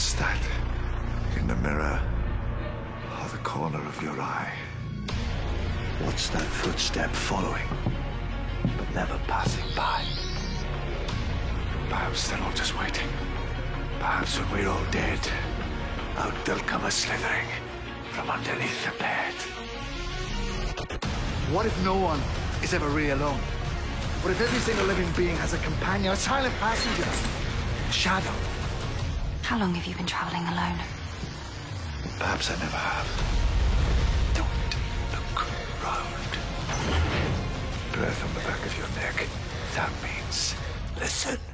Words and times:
What's 0.00 0.14
that? 0.14 0.40
In 1.36 1.46
the 1.46 1.56
mirror 1.56 2.00
or 3.20 3.28
the 3.28 3.36
corner 3.44 3.86
of 3.86 4.02
your 4.02 4.18
eye? 4.18 4.50
What's 6.00 6.30
that 6.30 6.40
footstep 6.40 7.10
following, 7.10 7.68
but 8.78 8.94
never 8.94 9.20
passing 9.26 9.66
by? 9.76 10.02
Perhaps 11.90 12.30
they're 12.30 12.40
all 12.40 12.52
just 12.54 12.78
waiting. 12.78 13.06
Perhaps 13.98 14.38
when 14.38 14.50
we're 14.52 14.70
all 14.70 14.86
dead, 14.90 15.20
out 16.16 16.32
they'll 16.46 16.58
come 16.60 16.86
a 16.86 16.90
slithering 16.90 17.48
from 18.12 18.30
underneath 18.30 18.82
the 18.86 18.98
bed. 18.98 19.34
What 21.52 21.66
if 21.66 21.84
no 21.84 21.96
one 21.96 22.20
is 22.62 22.72
ever 22.72 22.88
really 22.88 23.10
alone? 23.10 23.38
What 24.22 24.30
if 24.30 24.40
every 24.40 24.60
single 24.60 24.86
living 24.86 25.12
being 25.12 25.36
has 25.36 25.52
a 25.52 25.58
companion, 25.58 26.14
a 26.14 26.16
silent 26.16 26.54
passenger, 26.54 27.04
a 27.86 27.92
shadow? 27.92 28.49
How 29.50 29.58
long 29.58 29.74
have 29.74 29.84
you 29.84 29.96
been 29.96 30.06
traveling 30.06 30.46
alone? 30.46 30.78
Perhaps 32.20 32.52
I 32.52 32.54
never 32.62 32.76
have. 32.76 33.08
Don't 34.32 34.46
look 35.10 35.44
round. 35.82 36.30
Breath 37.90 38.22
on 38.22 38.34
the 38.34 38.46
back 38.46 38.64
of 38.64 38.78
your 38.78 38.86
neck. 39.02 39.26
That 39.74 39.90
means 40.04 40.54
listen. 41.00 41.49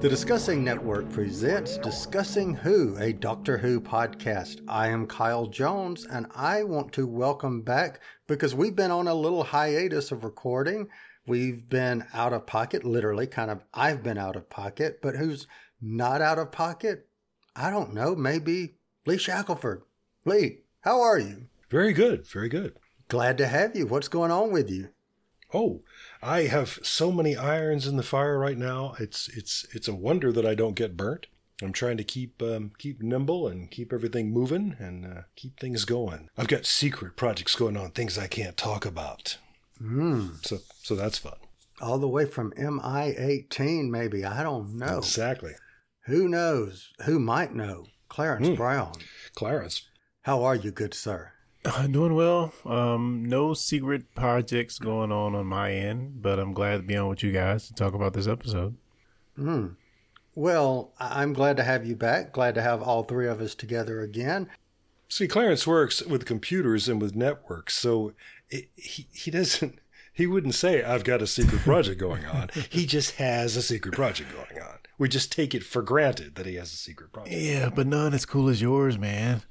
The 0.00 0.08
Discussing 0.08 0.62
Network 0.62 1.10
presents 1.10 1.76
Discussing 1.76 2.54
Who, 2.54 2.96
a 2.98 3.12
Doctor 3.12 3.58
Who 3.58 3.80
podcast. 3.80 4.60
I 4.68 4.90
am 4.90 5.08
Kyle 5.08 5.46
Jones, 5.46 6.06
and 6.06 6.28
I 6.36 6.62
want 6.62 6.92
to 6.92 7.04
welcome 7.04 7.62
back 7.62 8.00
because 8.28 8.54
we've 8.54 8.76
been 8.76 8.92
on 8.92 9.08
a 9.08 9.14
little 9.14 9.42
hiatus 9.42 10.12
of 10.12 10.22
recording. 10.22 10.86
We've 11.26 11.68
been 11.68 12.04
out 12.14 12.32
of 12.32 12.46
pocket, 12.46 12.84
literally, 12.84 13.26
kind 13.26 13.50
of. 13.50 13.64
I've 13.74 14.04
been 14.04 14.18
out 14.18 14.36
of 14.36 14.48
pocket, 14.48 15.00
but 15.02 15.16
who's 15.16 15.48
not 15.82 16.22
out 16.22 16.38
of 16.38 16.52
pocket? 16.52 17.08
I 17.56 17.68
don't 17.70 17.92
know. 17.92 18.14
Maybe 18.14 18.76
Lee 19.04 19.16
Shackleford. 19.16 19.82
Lee, 20.24 20.58
how 20.82 21.00
are 21.00 21.18
you? 21.18 21.48
Very 21.70 21.92
good, 21.92 22.24
very 22.24 22.48
good. 22.48 22.78
Glad 23.08 23.36
to 23.38 23.48
have 23.48 23.74
you. 23.74 23.88
What's 23.88 24.06
going 24.06 24.30
on 24.30 24.52
with 24.52 24.70
you? 24.70 24.90
Oh, 25.52 25.82
I 26.22 26.42
have 26.42 26.78
so 26.82 27.12
many 27.12 27.36
irons 27.36 27.86
in 27.86 27.96
the 27.96 28.02
fire 28.02 28.38
right 28.38 28.58
now. 28.58 28.94
It's 28.98 29.28
it's 29.28 29.66
it's 29.72 29.88
a 29.88 29.94
wonder 29.94 30.32
that 30.32 30.46
I 30.46 30.54
don't 30.54 30.74
get 30.74 30.96
burnt. 30.96 31.26
I'm 31.62 31.72
trying 31.72 31.96
to 31.96 32.04
keep 32.04 32.40
um, 32.42 32.72
keep 32.78 33.02
nimble 33.02 33.48
and 33.48 33.70
keep 33.70 33.92
everything 33.92 34.30
moving 34.32 34.76
and 34.78 35.04
uh, 35.06 35.20
keep 35.36 35.58
things 35.58 35.84
going. 35.84 36.28
I've 36.36 36.48
got 36.48 36.66
secret 36.66 37.16
projects 37.16 37.54
going 37.56 37.76
on, 37.76 37.90
things 37.90 38.16
I 38.18 38.26
can't 38.28 38.56
talk 38.56 38.84
about. 38.86 39.38
Mm. 39.82 40.44
So 40.46 40.58
so 40.82 40.94
that's 40.94 41.18
fun. 41.18 41.36
All 41.80 41.98
the 41.98 42.08
way 42.08 42.24
from 42.26 42.52
MI 42.56 43.14
18, 43.16 43.90
maybe. 43.90 44.24
I 44.24 44.42
don't 44.42 44.76
know. 44.76 44.98
Exactly. 44.98 45.52
Who 46.06 46.28
knows? 46.28 46.90
Who 47.04 47.20
might 47.20 47.54
know? 47.54 47.86
Clarence 48.08 48.48
Mm. 48.48 48.56
Brown. 48.56 48.92
Clarence. 49.36 49.82
How 50.22 50.42
are 50.42 50.56
you, 50.56 50.70
good 50.72 50.94
sir? 50.94 51.32
Uh, 51.74 51.86
doing 51.88 52.14
well. 52.14 52.52
Um, 52.64 53.24
no 53.26 53.54
secret 53.54 54.14
projects 54.14 54.78
going 54.78 55.12
on 55.12 55.34
on 55.34 55.46
my 55.46 55.72
end, 55.72 56.22
but 56.22 56.38
I'm 56.38 56.52
glad 56.52 56.76
to 56.78 56.82
be 56.82 56.96
on 56.96 57.08
with 57.08 57.22
you 57.22 57.32
guys 57.32 57.66
to 57.68 57.74
talk 57.74 57.94
about 57.94 58.12
this 58.14 58.26
episode. 58.26 58.76
Hmm. 59.36 59.68
Well, 60.34 60.92
I- 60.98 61.22
I'm 61.22 61.32
glad 61.32 61.56
to 61.58 61.64
have 61.64 61.84
you 61.86 61.96
back. 61.96 62.32
Glad 62.32 62.54
to 62.54 62.62
have 62.62 62.82
all 62.82 63.02
three 63.02 63.26
of 63.28 63.40
us 63.40 63.54
together 63.54 64.00
again. 64.00 64.48
See, 65.08 65.26
Clarence 65.28 65.66
works 65.66 66.02
with 66.04 66.26
computers 66.26 66.88
and 66.88 67.00
with 67.00 67.16
networks, 67.16 67.76
so 67.76 68.12
it, 68.50 68.68
he 68.76 69.06
he 69.12 69.30
doesn't 69.30 69.78
he 70.12 70.26
wouldn't 70.26 70.54
say 70.54 70.82
I've 70.82 71.04
got 71.04 71.22
a 71.22 71.26
secret 71.26 71.60
project 71.62 71.98
going 71.98 72.26
on. 72.26 72.50
he 72.70 72.84
just 72.86 73.12
has 73.16 73.56
a 73.56 73.62
secret 73.62 73.94
project 73.94 74.30
going 74.32 74.62
on. 74.62 74.77
We 74.98 75.08
just 75.08 75.30
take 75.30 75.54
it 75.54 75.62
for 75.62 75.80
granted 75.80 76.34
that 76.34 76.46
he 76.46 76.56
has 76.56 76.72
a 76.72 76.76
secret 76.76 77.12
project. 77.12 77.36
Yeah, 77.36 77.70
but 77.72 77.86
none 77.86 78.14
as 78.14 78.26
cool 78.26 78.48
as 78.48 78.60
yours, 78.60 78.98
man. 78.98 79.42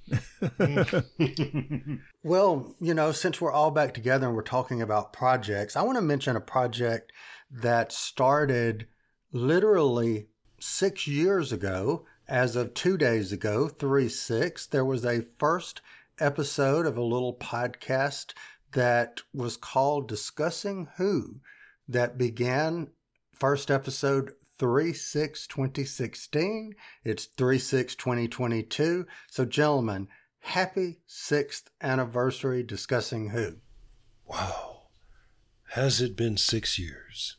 Well, 2.28 2.75
you 2.81 2.94
know, 2.94 3.13
since 3.13 3.40
we're 3.40 3.53
all 3.53 3.72
back 3.72 3.94
together 3.94 4.28
and 4.28 4.36
we're 4.36 4.41
talking 4.41 4.81
about 4.81 5.13
projects, 5.13 5.78
I 5.78 5.84
want 5.84 5.97
to 5.97 6.02
mention 6.02 6.36
a 6.36 6.41
project 6.41 7.13
that 7.50 7.94
started 7.94 8.86
literally 9.31 10.28
six 10.59 11.07
years 11.07 11.53
ago. 11.53 12.06
As 12.28 12.57
of 12.57 12.74
two 12.74 12.97
days 12.97 13.31
ago, 13.31 13.69
3 13.69 14.09
6, 14.09 14.66
there 14.66 14.84
was 14.84 15.06
a 15.06 15.22
first 15.38 15.80
episode 16.19 16.86
of 16.86 16.97
a 16.97 17.02
little 17.02 17.34
podcast 17.34 18.34
that 18.74 19.22
was 19.34 19.56
called 19.56 20.09
Discussing 20.09 20.90
Who 20.97 21.40
that 21.88 22.18
began 22.18 22.90
first 23.31 23.72
episode 23.72 24.34
3 24.59 24.94
6 24.94 25.47
2016. 25.47 26.75
It's 27.03 27.25
3 27.25 27.59
6 27.59 27.95
2022. 27.95 29.06
So, 29.29 29.45
gentlemen, 29.45 30.07
happy 30.40 31.00
sixth 31.06 31.69
anniversary 31.81 32.63
discussing 32.63 33.29
who. 33.29 33.57
Wow. 34.25 34.90
Has 35.72 36.01
it 36.01 36.16
been 36.16 36.38
six 36.38 36.79
years? 36.79 37.38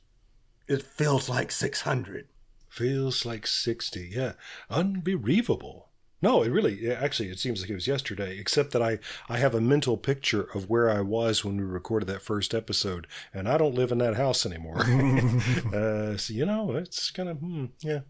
It 0.67 0.83
feels 0.83 1.29
like 1.29 1.51
600. 1.51 2.29
Feels 2.69 3.25
like 3.25 3.47
60. 3.47 4.13
Yeah. 4.15 4.35
Unbelievable. 4.69 5.88
No, 6.21 6.43
it 6.43 6.51
really, 6.51 6.75
yeah, 6.81 6.95
actually, 7.01 7.29
it 7.29 7.39
seems 7.39 7.61
like 7.61 7.71
it 7.71 7.75
was 7.75 7.87
yesterday, 7.87 8.39
except 8.39 8.73
that 8.73 8.83
I, 8.83 8.99
I 9.29 9.39
have 9.39 9.55
a 9.55 9.61
mental 9.61 9.97
picture 9.97 10.49
of 10.55 10.69
where 10.69 10.91
I 10.91 11.01
was 11.01 11.45
when 11.45 11.57
we 11.57 11.63
recorded 11.63 12.07
that 12.07 12.23
first 12.23 12.55
episode, 12.55 13.07
and 13.33 13.49
I 13.49 13.57
don't 13.57 13.75
live 13.75 13.93
in 13.93 13.99
that 13.99 14.17
house 14.17 14.45
anymore. 14.45 14.81
uh, 15.75 16.17
so, 16.17 16.33
you 16.35 16.45
know, 16.45 16.73
it's 16.73 17.11
kind 17.13 17.29
of, 17.29 17.39
hmm, 17.39 17.67
yeah. 17.81 18.01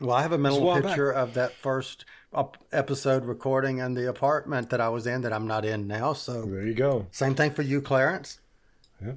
Well, 0.00 0.12
I 0.12 0.22
have 0.22 0.32
a 0.32 0.38
mental 0.38 0.62
while 0.62 0.80
back. 0.80 0.86
picture 0.90 1.12
of 1.12 1.34
that 1.34 1.52
first 1.52 2.04
episode 2.72 3.24
recording 3.24 3.78
in 3.78 3.94
the 3.94 4.08
apartment 4.08 4.70
that 4.70 4.80
I 4.80 4.88
was 4.88 5.06
in 5.06 5.20
that 5.20 5.32
I'm 5.32 5.46
not 5.46 5.64
in 5.64 5.86
now. 5.86 6.12
So, 6.14 6.44
There 6.44 6.66
you 6.66 6.74
go. 6.74 7.06
same 7.12 7.36
thing 7.36 7.52
for 7.52 7.62
you, 7.62 7.80
Clarence. 7.80 8.40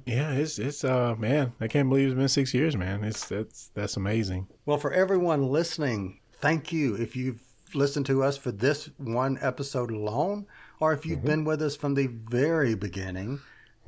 Yeah, 0.04 0.32
it's 0.32 0.58
it's 0.58 0.84
uh 0.84 1.14
man, 1.16 1.54
I 1.60 1.66
can't 1.66 1.88
believe 1.88 2.08
it's 2.08 2.16
been 2.16 2.28
six 2.28 2.52
years, 2.52 2.76
man. 2.76 3.04
It's 3.04 3.26
that's 3.26 3.70
that's 3.74 3.96
amazing. 3.96 4.48
Well, 4.66 4.76
for 4.76 4.92
everyone 4.92 5.48
listening, 5.48 6.20
thank 6.40 6.72
you. 6.72 6.94
If 6.94 7.16
you've 7.16 7.40
listened 7.74 8.06
to 8.06 8.22
us 8.22 8.36
for 8.36 8.52
this 8.52 8.90
one 8.98 9.38
episode 9.40 9.90
alone, 9.90 10.46
or 10.80 10.92
if 10.92 11.04
you've 11.06 11.18
mm-hmm. 11.18 11.28
been 11.28 11.44
with 11.44 11.62
us 11.62 11.76
from 11.76 11.94
the 11.94 12.06
very 12.06 12.74
beginning, 12.74 13.40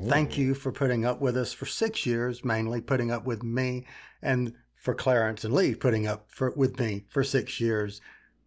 thank 0.06 0.38
you 0.38 0.54
for 0.54 0.72
putting 0.72 1.04
up 1.04 1.20
with 1.20 1.36
us 1.36 1.52
for 1.52 1.66
six 1.66 2.06
years, 2.06 2.44
mainly 2.44 2.80
putting 2.80 3.10
up 3.10 3.24
with 3.24 3.42
me, 3.42 3.86
and 4.22 4.54
for 4.74 4.94
Clarence 4.94 5.44
and 5.44 5.54
Lee 5.54 5.74
putting 5.74 6.06
up 6.06 6.26
for, 6.28 6.50
with 6.52 6.78
me 6.78 7.04
for 7.08 7.22
six 7.22 7.60
years. 7.60 8.00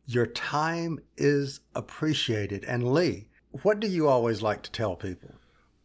Your 0.06 0.26
time 0.26 1.00
is 1.16 1.62
appreciated. 1.76 2.66
And 2.66 2.92
Lee, 2.94 3.28
what 3.62 3.80
do 3.80 3.88
you 3.88 4.08
always 4.08 4.42
like 4.42 4.64
to 4.64 4.72
tell 4.72 4.96
people? 4.96 5.36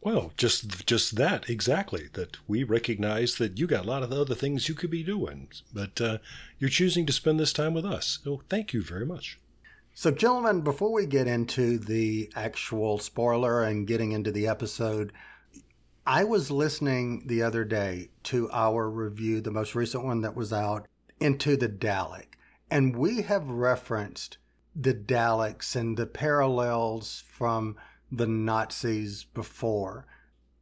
Well, 0.01 0.31
just 0.37 0.85
just 0.85 1.17
that 1.17 1.49
exactly. 1.49 2.07
That 2.13 2.37
we 2.47 2.63
recognize 2.63 3.35
that 3.35 3.59
you 3.59 3.67
got 3.67 3.85
a 3.85 3.87
lot 3.87 4.03
of 4.03 4.13
other 4.13 4.35
things 4.35 4.69
you 4.69 4.75
could 4.75 4.89
be 4.89 5.03
doing, 5.03 5.49
but 5.73 5.99
uh, 5.99 6.17
you're 6.57 6.69
choosing 6.69 7.05
to 7.05 7.13
spend 7.13 7.39
this 7.39 7.51
time 7.51 7.73
with 7.73 7.85
us. 7.85 8.19
So 8.23 8.41
thank 8.49 8.73
you 8.73 8.81
very 8.81 9.05
much. 9.05 9.39
So, 9.93 10.11
gentlemen, 10.11 10.61
before 10.61 10.93
we 10.93 11.05
get 11.05 11.27
into 11.27 11.77
the 11.77 12.31
actual 12.33 12.99
spoiler 12.99 13.63
and 13.63 13.85
getting 13.85 14.13
into 14.13 14.31
the 14.31 14.47
episode, 14.47 15.11
I 16.05 16.23
was 16.23 16.49
listening 16.49 17.23
the 17.27 17.43
other 17.43 17.65
day 17.65 18.11
to 18.23 18.49
our 18.53 18.89
review, 18.89 19.41
the 19.41 19.51
most 19.51 19.75
recent 19.75 20.05
one 20.05 20.21
that 20.21 20.37
was 20.37 20.53
out, 20.53 20.87
into 21.19 21.57
the 21.57 21.67
Dalek. 21.67 22.37
And 22.71 22.95
we 22.95 23.23
have 23.23 23.49
referenced 23.49 24.37
the 24.73 24.93
Daleks 24.93 25.75
and 25.75 25.97
the 25.97 26.05
parallels 26.07 27.23
from 27.27 27.75
the 28.11 28.27
Nazis 28.27 29.23
before. 29.23 30.05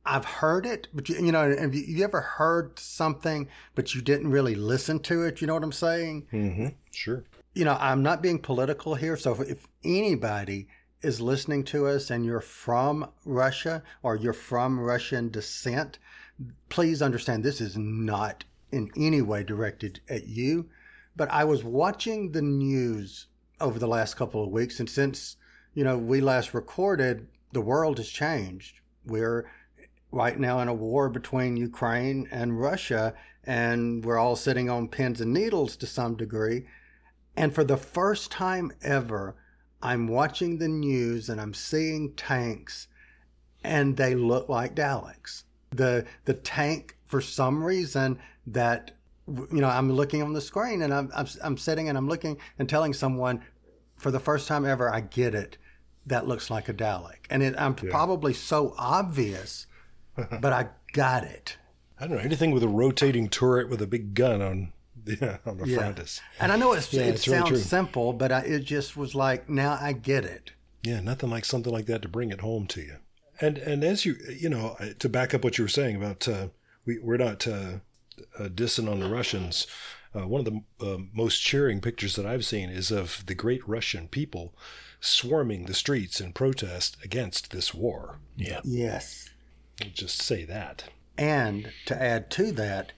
I've 0.06 0.26
heard 0.26 0.66
it, 0.66 0.88
but 0.94 1.10
you, 1.10 1.16
you 1.18 1.32
know, 1.34 1.54
have 1.56 1.76
you, 1.76 1.84
you 1.86 2.04
ever 2.04 2.22
heard 2.22 2.80
something, 2.80 3.50
but 3.76 3.94
you 3.94 4.02
didn't 4.02 4.32
really 4.32 4.56
listen 4.56 5.00
to 5.02 5.24
it? 5.24 5.42
You 5.42 5.48
know 5.48 5.54
what 5.54 5.64
I'm 5.64 5.72
saying? 5.74 6.28
Mm-hmm. 6.32 6.68
Sure. 6.92 7.24
you 7.54 7.66
know, 7.66 7.78
I'm 7.80 8.04
not 8.04 8.22
being 8.22 8.40
political 8.40 8.96
here. 8.96 9.18
So 9.18 9.34
if, 9.34 9.50
if 9.50 9.68
anybody 9.84 10.68
is 11.02 11.20
listening 11.20 11.64
to 11.64 11.88
us 11.88 12.10
and 12.10 12.24
you're 12.24 12.40
from 12.40 13.10
Russia 13.26 13.84
or 14.02 14.16
you're 14.16 14.34
from 14.34 14.80
Russian 14.80 15.30
descent, 15.30 16.00
please 16.70 17.02
understand 17.02 17.44
this 17.44 17.60
is 17.60 17.76
not 17.78 18.44
in 18.72 18.92
any 18.96 19.22
way 19.22 19.44
directed 19.44 20.00
at 20.08 20.28
you. 20.28 20.70
But 21.16 21.32
I 21.32 21.44
was 21.44 21.64
watching 21.64 22.32
the 22.32 22.42
news 22.44 23.26
over 23.60 23.80
the 23.80 23.88
last 23.88 24.16
couple 24.16 24.44
of 24.44 24.52
weeks. 24.52 24.80
And 24.80 24.90
since, 24.90 25.36
you 25.74 25.84
know, 25.84 25.98
we 25.98 26.22
last 26.22 26.54
recorded, 26.54 27.28
the 27.52 27.62
world 27.62 27.98
has 27.98 28.10
changed. 28.10 28.80
We're 29.06 29.50
right 30.12 30.40
now 30.40 30.60
in 30.60 30.68
a 30.68 30.74
war 30.74 31.10
between 31.10 31.58
Ukraine 31.58 32.28
and 32.32 32.60
Russia, 32.60 33.14
and 33.44 34.04
we're 34.04 34.18
all 34.18 34.36
sitting 34.36 34.70
on 34.70 34.88
pins 34.88 35.22
and 35.22 35.34
needles 35.34 35.76
to 35.78 35.88
some 35.88 36.16
degree. 36.16 36.66
And 37.36 37.54
for 37.54 37.64
the 37.64 37.78
first 37.78 38.32
time 38.32 38.72
ever, 38.82 39.36
I'm 39.82 40.08
watching 40.08 40.58
the 40.58 40.68
news 40.68 41.30
and 41.30 41.40
I'm 41.40 41.54
seeing 41.54 42.14
tanks 42.14 42.88
and 43.64 43.98
they 43.98 44.16
look 44.16 44.50
like 44.50 44.76
Daleks. 44.76 45.44
The 45.72 46.06
the 46.26 46.34
tank 46.34 46.98
for 47.06 47.22
some 47.22 47.64
reason 47.64 48.20
that 48.48 48.92
you 49.28 49.62
know 49.62 49.68
I'm 49.68 49.92
looking 49.92 50.24
on 50.24 50.34
the 50.34 50.42
screen 50.42 50.82
and 50.82 50.94
I'm 50.94 51.12
I'm, 51.16 51.28
I'm 51.44 51.58
sitting 51.58 51.90
and 51.90 51.98
I'm 51.98 52.08
looking 52.08 52.38
and 52.58 52.68
telling 52.68 52.94
someone 52.94 53.44
for 53.98 54.10
the 54.10 54.20
first 54.20 54.48
time 54.48 54.66
ever 54.66 54.92
I 54.92 55.02
get 55.02 55.36
it 55.36 55.58
that 56.07 56.27
looks 56.27 56.50
like 56.50 56.68
a 56.69 56.74
Dalek 56.74 57.25
and 57.30 57.44
it, 57.44 57.54
I'm 57.57 57.75
Yeah. 57.83 57.89
probably 57.92 58.33
so 58.33 58.74
obvious 58.77 59.68
but 60.42 60.51
I 60.51 60.69
got 60.94 61.24
it. 61.24 61.57
I 62.00 62.07
don't 62.07 62.18
know 62.18 62.24
anything 62.24 62.51
with 62.51 62.63
a 62.63 62.68
rotating 62.68 63.30
turret 63.30 63.69
with 63.69 63.81
a 63.81 63.88
big 63.88 64.13
gun 64.15 64.42
on 64.42 64.74
yeah, 65.06 65.38
on 65.45 65.57
the 65.57 65.68
Yeah. 65.68 65.77
front 65.77 66.00
is 66.00 66.21
And 66.39 66.51
I 66.51 66.56
know 66.57 66.74
it's, 66.74 66.92
Yeah, 66.92 67.04
it 67.04 67.15
it's 67.15 67.25
sounds 67.25 67.50
true. 67.50 67.57
simple, 67.57 68.13
but 68.13 68.31
I, 68.31 68.39
it 68.42 68.59
just 68.62 68.98
was 68.98 69.13
like 69.15 69.48
now 69.48 69.77
I 69.80 69.94
get 69.94 70.25
it. 70.25 70.51
yeah 70.83 71.00
nothing 71.01 71.30
like 71.30 71.45
something 71.45 71.71
like 71.71 71.86
that 71.86 72.01
to 72.01 72.07
bring 72.07 72.31
it 72.31 72.42
home 72.42 72.65
to 72.68 72.81
you. 72.81 72.98
And 73.39 73.57
and 73.59 73.83
as 73.83 74.06
you 74.06 74.15
you 74.30 74.50
know 74.50 74.75
to 75.00 75.09
back 75.09 75.33
up 75.33 75.44
what 75.44 75.57
you 75.57 75.63
were 75.63 75.69
saying 75.69 75.95
about 75.95 76.27
uh, 76.27 76.48
we 76.86 76.98
we're 77.00 77.18
not 77.18 77.48
uh, 77.48 77.80
uh, 78.39 78.48
dissing 78.50 78.89
on 78.92 79.00
the 79.00 79.09
Russians. 79.09 79.68
Uh, 80.15 80.27
one 80.27 80.39
of 80.39 80.45
the 80.45 80.62
uh, 80.86 80.98
most 81.13 81.39
cheering 81.42 81.80
pictures 81.81 82.15
that 82.15 82.25
I've 82.25 82.45
seen 82.45 82.69
is 82.69 82.89
of 82.92 83.24
the 83.27 83.36
great 83.36 83.62
Russian 83.68 84.07
people 84.07 84.56
swarming 85.00 85.66
the 85.66 85.74
streets 85.74 86.20
in 86.22 86.34
protest 86.34 86.98
against 87.04 87.52
this 87.52 87.74
war. 87.74 88.20
Yeah. 88.36 88.62
Yes. 88.64 89.30
I'll 89.82 89.90
just 89.90 90.22
say 90.22 90.44
that. 90.46 90.86
And 91.18 91.72
to 91.86 92.02
add 92.02 92.30
to 92.32 92.52
that, 92.54 92.94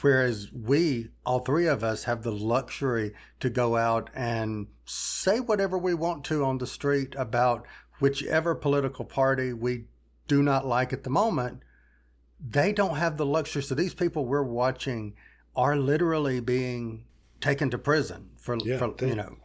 whereas 0.00 0.48
we, 0.52 1.08
all 1.26 1.40
three 1.40 1.66
of 1.66 1.84
us, 1.84 2.04
have 2.04 2.22
the 2.22 2.32
luxury 2.32 3.14
to 3.40 3.50
go 3.50 3.76
out 3.76 4.10
and 4.14 4.66
say 4.84 5.40
whatever 5.40 5.76
we 5.76 5.94
want 5.94 6.24
to 6.26 6.44
on 6.44 6.58
the 6.58 6.66
street 6.66 7.14
about 7.16 7.66
whichever 8.00 8.54
political 8.54 9.04
party 9.04 9.52
we 9.52 9.84
do 10.26 10.42
not 10.42 10.66
like 10.66 10.92
at 10.92 11.04
the 11.04 11.10
moment, 11.10 11.62
they 12.40 12.72
don't 12.72 12.96
have 12.96 13.16
the 13.16 13.26
luxury. 13.26 13.62
So 13.62 13.74
these 13.74 13.94
people 13.94 14.24
we're 14.24 14.42
watching 14.42 15.14
are 15.56 15.76
literally 15.76 16.40
being 16.40 17.04
taken 17.40 17.70
to 17.70 17.78
prison 17.78 18.30
for, 18.38 18.56
Yeah, 18.64 18.78
for 18.78 18.94
they- 18.96 19.08
you 19.08 19.16
know, 19.16 19.36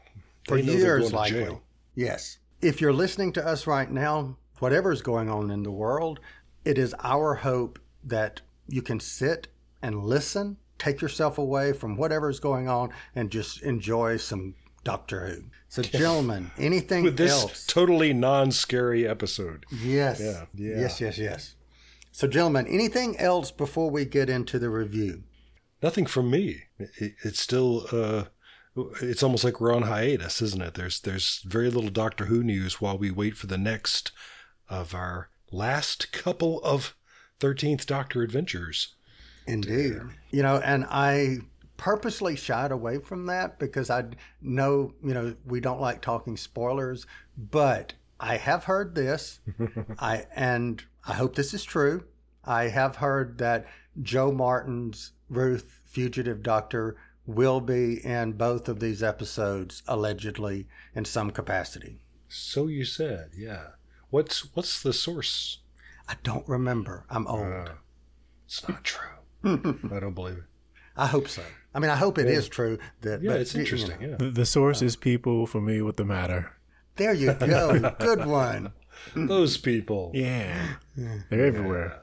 for 0.48 0.58
years 0.58 1.14
likely. 1.14 1.58
Yes. 1.96 2.40
If 2.62 2.82
you're 2.82 2.94
listening 2.94 3.34
to 3.34 3.46
us 3.46 3.68
right 3.68 3.90
now, 3.92 4.38
whatever's 4.60 5.02
going 5.02 5.30
on 5.30 5.52
in 5.52 5.64
the 5.64 5.72
world, 5.72 6.20
it 6.66 6.78
is 6.78 6.96
our 7.04 7.36
hope 7.36 7.80
that 8.04 8.42
you 8.68 8.82
can 8.82 9.00
sit 9.00 9.48
and 9.82 10.04
listen, 10.04 10.58
take 10.80 11.02
yourself 11.02 11.38
away 11.38 11.74
from 11.74 11.98
whatever's 11.98 12.40
going 12.40 12.68
on, 12.70 12.90
and 13.16 13.30
just 13.30 13.62
enjoy 13.64 14.18
some 14.18 14.56
Doctor 14.84 15.28
Who. 15.28 15.44
So, 15.70 15.82
gentlemen, 15.82 16.52
anything 16.58 17.04
With 17.04 17.18
this 17.18 17.32
else? 17.32 17.66
totally 17.68 18.14
non-scary 18.14 19.08
episode. 19.08 19.66
yes. 19.72 20.20
Yeah, 20.22 20.46
yeah. 20.54 20.80
Yes, 20.82 21.02
yes, 21.02 21.18
yes. 21.18 21.56
So, 22.12 22.28
gentlemen, 22.28 22.68
anything 22.68 23.18
else 23.18 23.50
before 23.52 23.90
we 23.90 24.06
get 24.06 24.30
into 24.30 24.60
the 24.60 24.70
review? 24.70 25.24
Nothing 25.82 26.06
from 26.06 26.30
me. 26.30 26.64
It's 26.80 27.40
still 27.40 27.88
uh 27.92 28.26
it's 28.76 29.24
almost 29.24 29.44
like 29.44 29.60
we're 29.62 29.76
on 29.76 29.84
hiatus, 29.84 30.42
isn't 30.42 30.62
it? 30.62 30.74
There's 30.74 31.00
there's 31.00 31.42
very 31.46 31.70
little 31.70 31.90
Doctor 31.90 32.26
Who 32.26 32.44
news 32.44 32.82
while 32.82 32.98
we 32.98 33.12
wait 33.12 33.38
for 33.38 33.48
the 33.48 33.58
next 33.58 34.12
of 34.70 34.96
our 34.96 35.30
last 35.52 36.12
couple 36.12 36.60
of 36.64 36.96
13th 37.40 37.86
Doctor 37.86 38.24
adventures. 38.24 38.96
Indeed. 39.46 40.00
You 40.32 40.42
know, 40.42 40.58
and 40.58 40.86
I 40.90 41.40
purposely 41.78 42.36
shied 42.36 42.72
away 42.72 42.98
from 42.98 43.26
that 43.28 43.60
because 43.60 43.90
I 43.90 44.06
know, 44.42 44.94
you 45.04 45.14
know, 45.14 45.36
we 45.46 45.60
don't 45.60 45.82
like 45.82 46.02
talking 46.02 46.38
spoilers, 46.38 47.06
but 47.38 47.94
I 48.20 48.38
have 48.38 48.64
heard 48.64 48.96
this. 48.96 49.40
I 50.00 50.26
and 50.36 50.84
I 51.06 51.14
hope 51.14 51.36
this 51.36 51.54
is 51.54 51.64
true. 51.64 52.06
I 52.46 52.70
have 52.70 52.98
heard 52.98 53.38
that 53.40 53.66
Jo 54.02 54.32
Martin's 54.32 55.12
Ruth 55.30 55.82
Fugitive 55.86 56.42
Doctor 56.42 56.96
will 57.26 57.62
be 57.62 58.04
in 58.06 58.34
both 58.34 58.68
of 58.68 58.80
these 58.80 59.02
episodes 59.02 59.82
allegedly 59.88 60.68
in 60.96 61.06
some 61.06 61.32
capacity. 61.32 62.04
So 62.28 62.68
you 62.68 62.86
said, 62.86 63.32
yeah. 63.38 63.68
What's 64.10 64.54
what's 64.56 64.82
the 64.82 64.94
source? 64.94 65.60
I 66.08 66.16
don't 66.24 66.48
remember. 66.48 67.06
I'm 67.10 67.26
old. 67.28 67.48
Uh, 67.48 67.72
it's 68.46 68.68
not 68.68 68.84
true. 68.84 69.10
I 69.44 70.00
don't 70.00 70.14
believe 70.14 70.38
it. 70.38 70.44
I 70.96 71.08
hope 71.08 71.28
so. 71.28 71.42
I 71.74 71.80
mean, 71.80 71.90
I 71.90 71.96
hope 71.96 72.20
it 72.20 72.28
is 72.28 72.48
true 72.48 72.78
that 73.02 73.24
Yeah, 73.24 73.32
but, 73.32 73.42
it's 73.42 73.54
you 73.54 73.60
know. 73.60 73.64
interesting. 73.64 74.02
Yeah. 74.02 74.16
The, 74.18 74.30
the 74.30 74.46
source 74.46 74.82
is 74.82 74.96
people 74.96 75.48
familiar 75.48 75.84
with 75.84 75.98
the 75.98 76.06
matter. 76.06 76.54
There 76.98 77.14
you 77.14 77.34
go. 77.34 77.96
Good 78.00 78.26
one. 78.28 78.74
Those 79.16 79.58
people. 79.58 80.12
Yeah. 80.14 80.76
They're 80.96 81.46
everywhere. 81.46 82.02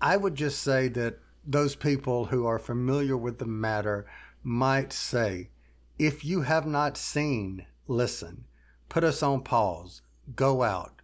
I 0.00 0.16
would 0.16 0.34
just 0.34 0.62
say 0.62 0.88
that 0.88 1.18
those 1.46 1.76
people 1.76 2.26
who 2.26 2.46
are 2.46 2.58
familiar 2.58 3.16
with 3.16 3.38
the 3.38 3.46
matter 3.46 4.06
might 4.46 4.92
say, 4.92 5.50
if 5.98 6.24
you 6.24 6.42
have 6.42 6.64
not 6.64 6.96
seen, 6.96 7.66
listen, 7.88 8.44
put 8.88 9.02
us 9.02 9.20
on 9.20 9.40
pause, 9.40 10.02
go 10.36 10.62
out, 10.62 11.02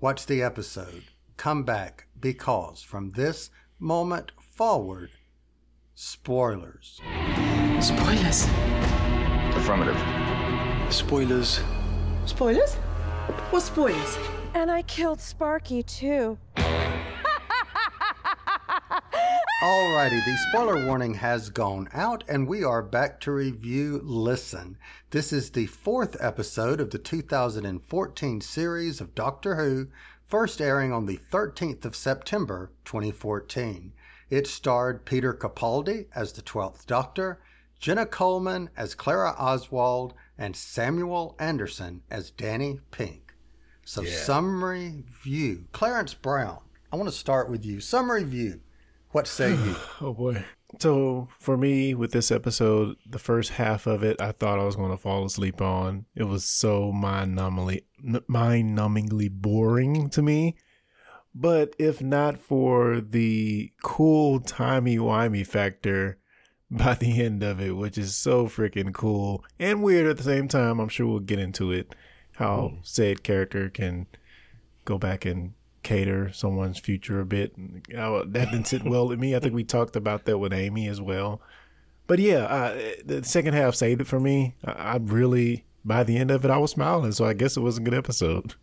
watch 0.00 0.24
the 0.24 0.42
episode, 0.42 1.04
come 1.36 1.64
back, 1.64 2.06
because 2.18 2.80
from 2.80 3.12
this 3.12 3.50
moment 3.78 4.32
forward, 4.40 5.10
spoilers. 5.94 6.98
Spoilers. 7.78 8.46
Affirmative. 9.54 10.00
Spoilers. 10.90 11.60
Spoilers? 12.24 12.74
What 13.50 13.64
spoilers? 13.64 14.16
And 14.54 14.70
I 14.70 14.80
killed 14.80 15.20
Sparky 15.20 15.82
too. 15.82 16.38
Alrighty, 19.60 20.24
the 20.24 20.36
spoiler 20.36 20.86
warning 20.86 21.14
has 21.14 21.50
gone 21.50 21.88
out, 21.92 22.22
and 22.28 22.46
we 22.46 22.62
are 22.62 22.80
back 22.80 23.18
to 23.22 23.32
review 23.32 24.00
Listen. 24.04 24.78
This 25.10 25.32
is 25.32 25.50
the 25.50 25.66
fourth 25.66 26.16
episode 26.20 26.80
of 26.80 26.90
the 26.90 26.98
2014 26.98 28.40
series 28.40 29.00
of 29.00 29.16
Doctor 29.16 29.56
Who, 29.56 29.88
first 30.28 30.60
airing 30.60 30.92
on 30.92 31.06
the 31.06 31.18
13th 31.32 31.84
of 31.84 31.96
September 31.96 32.70
2014. 32.84 33.92
It 34.30 34.46
starred 34.46 35.04
Peter 35.04 35.34
Capaldi 35.34 36.06
as 36.14 36.34
the 36.34 36.42
12th 36.42 36.86
Doctor, 36.86 37.40
Jenna 37.80 38.06
Coleman 38.06 38.70
as 38.76 38.94
Clara 38.94 39.34
Oswald, 39.36 40.14
and 40.38 40.54
Samuel 40.54 41.34
Anderson 41.40 42.02
as 42.12 42.30
Danny 42.30 42.78
Pink. 42.92 43.34
So, 43.84 44.04
summary 44.04 45.02
view. 45.24 45.64
Clarence 45.72 46.14
Brown, 46.14 46.60
I 46.92 46.96
want 46.96 47.08
to 47.08 47.16
start 47.16 47.50
with 47.50 47.66
you. 47.66 47.80
Summary 47.80 48.22
view. 48.22 48.60
What 49.18 49.26
say 49.26 49.50
you? 49.50 49.74
Oh 50.00 50.14
boy. 50.14 50.44
So 50.78 51.26
for 51.40 51.56
me, 51.56 51.92
with 51.92 52.12
this 52.12 52.30
episode, 52.30 52.94
the 53.04 53.18
first 53.18 53.50
half 53.50 53.88
of 53.88 54.04
it, 54.04 54.20
I 54.20 54.30
thought 54.30 54.60
I 54.60 54.64
was 54.64 54.76
going 54.76 54.92
to 54.92 54.96
fall 54.96 55.24
asleep 55.24 55.60
on. 55.60 56.06
It 56.14 56.22
was 56.22 56.44
so 56.44 56.92
mind-numbingly, 56.92 57.82
mind-numbingly 58.28 59.32
boring 59.32 60.08
to 60.10 60.22
me. 60.22 60.54
But 61.34 61.74
if 61.80 62.00
not 62.00 62.38
for 62.38 63.00
the 63.00 63.72
cool 63.82 64.38
timey-wimey 64.38 65.44
factor 65.44 66.18
by 66.70 66.94
the 66.94 67.20
end 67.20 67.42
of 67.42 67.60
it, 67.60 67.72
which 67.72 67.98
is 67.98 68.14
so 68.14 68.46
freaking 68.46 68.94
cool 68.94 69.44
and 69.58 69.82
weird 69.82 70.06
at 70.06 70.18
the 70.18 70.22
same 70.22 70.46
time, 70.46 70.78
I'm 70.78 70.88
sure 70.88 71.08
we'll 71.08 71.18
get 71.18 71.40
into 71.40 71.72
it. 71.72 71.92
How 72.36 72.68
hmm. 72.68 72.76
said 72.82 73.24
character 73.24 73.68
can 73.68 74.06
go 74.84 74.96
back 74.96 75.24
and 75.24 75.54
cater 75.82 76.32
someone's 76.32 76.78
future 76.78 77.20
a 77.20 77.26
bit. 77.26 77.54
That 77.88 78.48
didn't 78.50 78.66
sit 78.66 78.84
well 78.84 79.08
with 79.08 79.18
me. 79.18 79.34
I 79.34 79.40
think 79.40 79.54
we 79.54 79.64
talked 79.64 79.96
about 79.96 80.24
that 80.24 80.38
with 80.38 80.52
Amy 80.52 80.88
as 80.88 81.00
well. 81.00 81.40
But 82.06 82.18
yeah, 82.18 82.74
the 83.04 83.22
second 83.24 83.54
half 83.54 83.74
saved 83.74 84.00
it 84.00 84.06
for 84.06 84.20
me. 84.20 84.54
I, 84.64 84.72
I 84.72 84.96
really, 84.96 85.64
by 85.84 86.04
the 86.04 86.16
end 86.16 86.30
of 86.30 86.44
it, 86.44 86.50
I 86.50 86.58
was 86.58 86.70
smiling. 86.70 87.12
So 87.12 87.24
I 87.24 87.34
guess 87.34 87.56
it 87.56 87.60
was 87.60 87.78
a 87.78 87.82
good 87.82 87.94
episode. 87.94 88.54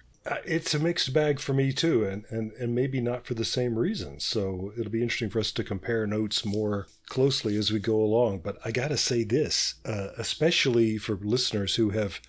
It's 0.43 0.73
a 0.73 0.79
mixed 0.79 1.13
bag 1.13 1.39
for 1.39 1.53
me 1.53 1.71
too, 1.71 2.03
and, 2.03 2.25
and, 2.31 2.51
and 2.53 2.73
maybe 2.73 2.99
not 2.99 3.27
for 3.27 3.35
the 3.35 3.45
same 3.45 3.77
reasons. 3.77 4.25
So 4.25 4.73
it'll 4.75 4.91
be 4.91 5.03
interesting 5.03 5.29
for 5.29 5.39
us 5.39 5.51
to 5.51 5.63
compare 5.63 6.07
notes 6.07 6.43
more 6.43 6.87
closely 7.05 7.55
as 7.57 7.71
we 7.71 7.77
go 7.77 7.97
along. 7.97 8.39
But 8.39 8.57
I 8.65 8.71
got 8.71 8.87
to 8.87 8.97
say 8.97 9.23
this, 9.23 9.75
uh, 9.85 10.07
especially 10.17 10.97
for 10.97 11.15
listeners 11.15 11.75
who 11.75 11.91
have, 11.91 12.21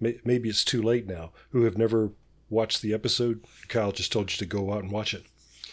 may, 0.00 0.18
maybe 0.24 0.48
it's 0.48 0.64
too 0.64 0.82
late 0.82 1.06
now, 1.06 1.30
who 1.50 1.62
have 1.62 1.78
never 1.78 2.10
watched 2.50 2.82
the 2.82 2.94
episode. 2.94 3.44
Kyle 3.68 3.92
just 3.92 4.12
told 4.12 4.30
you 4.32 4.38
to 4.38 4.46
go 4.46 4.72
out 4.72 4.82
and 4.82 4.92
watch 4.92 5.14
it. 5.14 5.24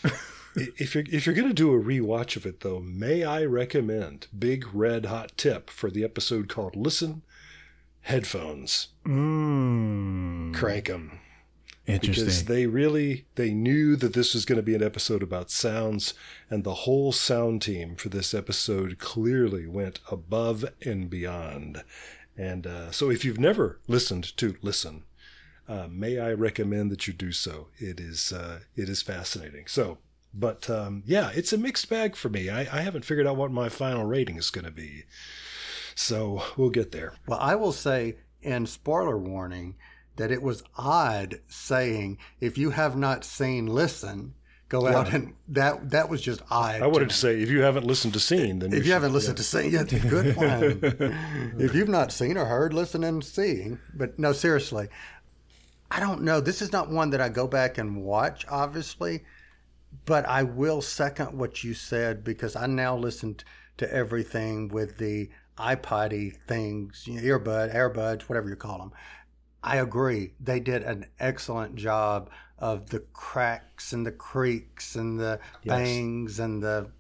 If 0.58 0.96
you're 0.96 1.04
if 1.12 1.26
you're 1.26 1.36
gonna 1.36 1.52
do 1.54 1.74
a 1.74 1.84
rewatch 1.84 2.38
of 2.38 2.46
it 2.46 2.62
though, 2.62 2.80
may 2.80 3.26
I 3.26 3.44
recommend 3.44 4.28
big 4.38 4.66
red 4.74 5.06
hot 5.08 5.34
tip 5.36 5.70
for 5.70 5.92
the 5.92 6.06
episode 6.06 6.48
called 6.48 6.78
"Listen." 6.78 7.24
Headphones, 8.04 8.88
Mmm. 9.06 10.54
crank 10.54 10.90
'em 10.90 11.20
because 11.86 12.08
Interesting. 12.08 12.48
they 12.48 12.68
really 12.68 13.26
they 13.36 13.54
knew 13.54 13.96
that 13.98 14.14
this 14.14 14.34
was 14.34 14.46
going 14.46 14.58
to 14.58 14.64
be 14.64 14.76
an 14.76 14.82
episode 14.84 15.22
about 15.22 15.52
sounds 15.52 16.14
and 16.50 16.64
the 16.64 16.74
whole 16.74 17.12
sound 17.12 17.62
team 17.62 17.96
for 17.96 18.10
this 18.10 18.34
episode 18.34 18.98
clearly 18.98 19.68
went 19.68 20.00
above 20.10 20.64
and 20.86 21.10
beyond 21.10 21.84
And 22.38 22.66
uh, 22.68 22.92
so, 22.92 23.10
if 23.10 23.24
you've 23.26 23.40
never 23.40 23.80
listened 23.88 24.36
to 24.38 24.56
Listen, 24.62 25.04
uh, 25.68 25.88
may 25.90 26.20
I 26.20 26.34
recommend 26.34 26.92
that 26.92 27.08
you 27.08 27.14
do 27.14 27.32
so? 27.32 27.68
It 27.78 28.00
is 28.00 28.32
uh, 28.32 28.60
it 28.76 28.90
is 28.90 29.02
fascinating. 29.02 29.66
So, 29.68 29.98
but 30.34 30.70
um, 30.70 31.04
yeah, 31.06 31.32
it's 31.34 31.54
a 31.54 31.58
mixed 31.58 31.90
bag 31.90 32.16
for 32.16 32.30
me. 32.30 32.50
I, 32.50 32.62
I 32.62 32.82
haven't 32.82 33.06
figured 33.06 33.28
out 33.28 33.38
what 33.38 33.52
my 33.52 33.70
final 33.70 34.06
rating 34.06 34.38
is 34.38 34.50
going 34.50 34.66
to 34.66 34.72
be. 34.72 35.06
So 35.96 36.44
we'll 36.58 36.70
get 36.70 36.92
there. 36.92 37.14
Well, 37.26 37.40
I 37.40 37.56
will 37.56 37.72
say 37.72 38.18
in 38.42 38.66
spoiler 38.66 39.18
warning 39.18 39.76
that 40.18 40.32
it 40.32 40.42
was 40.42 40.64
odd 40.78 41.40
saying 41.48 42.18
if 42.40 42.58
you 42.58 42.72
have 42.72 42.96
not 42.96 43.24
seen 43.24 43.68
Listen, 43.68 44.34
go 44.70 44.88
out 44.88 45.14
and 45.14 45.34
that 45.48 45.92
that 45.92 46.10
was 46.10 46.22
just 46.22 46.42
odd. 46.50 46.82
I 46.82 46.88
wanted 46.88 47.10
to 47.10 47.16
say 47.16 47.42
if 47.42 47.50
you 47.50 47.62
haven't 47.62 47.86
listened 47.86 48.14
to 48.14 48.20
Scene, 48.20 48.60
then 48.60 48.72
if 48.72 48.80
you, 48.80 48.84
should- 48.84 48.94
haven't 48.94 49.14
listened 49.14 49.38
yeah. 49.38 49.44
to 49.44 49.44
Sing, 49.44 49.74
yeah, 49.74 49.84
good 50.10 50.36
one. 50.36 51.56
if 51.60 51.76
you've 51.76 51.90
not 51.90 52.12
seen 52.12 52.38
or 52.38 52.46
heard, 52.46 52.74
listen 52.74 53.04
and 53.04 53.24
seeing. 53.24 53.80
But 53.94 54.18
no, 54.20 54.32
seriously, 54.32 54.90
I 55.92 56.00
don't 56.00 56.22
know. 56.24 56.42
This 56.42 56.62
is 56.62 56.72
not 56.72 56.90
one 56.90 57.12
that 57.12 57.22
I 57.22 57.30
go 57.30 57.48
back 57.48 57.78
and 57.78 58.04
watch, 58.04 58.46
obviously, 58.50 59.24
but 60.06 60.26
I 60.26 60.44
will 60.44 60.82
second 60.82 61.38
what 61.38 61.64
you 61.64 61.74
said 61.74 62.24
because 62.24 62.56
I 62.56 62.66
now 62.68 62.98
listen 62.98 63.38
to 63.78 63.94
everything 63.94 64.68
with 64.70 64.98
the 64.98 65.30
iPoddy 65.58 66.36
things, 66.48 67.04
you 67.08 67.16
know, 67.16 67.22
earbud, 67.22 67.74
airbuds, 67.74 68.24
whatever 68.24 68.50
you 68.50 68.56
call 68.56 68.80
them. 68.80 68.92
I 69.64 69.78
agree. 69.78 70.34
They 70.40 70.60
did 70.60 70.84
an 70.84 71.06
excellent 71.20 71.76
job 71.76 72.30
of 72.60 72.90
the 72.90 73.00
cracks 73.14 73.94
and 73.94 74.06
the 74.06 74.12
creaks 74.12 74.96
and 74.96 75.20
the 75.20 75.40
Yes. 75.64 75.78
bangs 75.78 76.40
and 76.40 76.62
the 76.62 76.92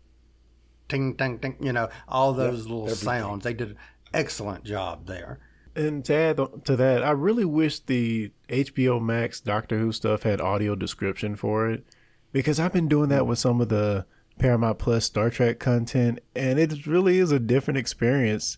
ting, 0.90 1.16
ting, 1.16 1.40
ting, 1.40 1.58
you 1.60 1.74
know, 1.74 1.90
all 2.08 2.34
those 2.34 2.64
little 2.64 2.84
everything. 2.84 3.06
sounds. 3.06 3.44
They 3.44 3.54
did 3.54 3.72
an 3.72 3.78
excellent 4.14 4.64
job 4.64 5.06
there. 5.08 5.40
And 5.76 6.06
to 6.06 6.14
add 6.14 6.40
to 6.66 6.76
that, 6.76 7.04
I 7.04 7.12
really 7.12 7.46
wish 7.46 7.80
the 7.80 8.32
HBO 8.50 9.02
Max 9.02 9.42
Doctor 9.42 9.78
Who 9.78 9.92
stuff 9.92 10.24
had 10.24 10.40
audio 10.40 10.76
description 10.76 11.36
for 11.36 11.70
it 11.70 11.86
because 12.32 12.60
I've 12.60 12.74
been 12.74 12.88
doing 12.88 13.10
that 13.10 13.28
with 13.28 13.40
some 13.40 13.60
of 13.62 13.70
the 13.70 14.06
Paramount 14.40 14.80
Plus 14.80 15.06
Star 15.06 15.30
Trek 15.30 15.60
content, 15.60 16.20
and 16.36 16.60
it 16.60 16.86
really 16.86 17.20
is 17.20 17.32
a 17.32 17.40
different 17.40 17.78
experience 17.78 18.58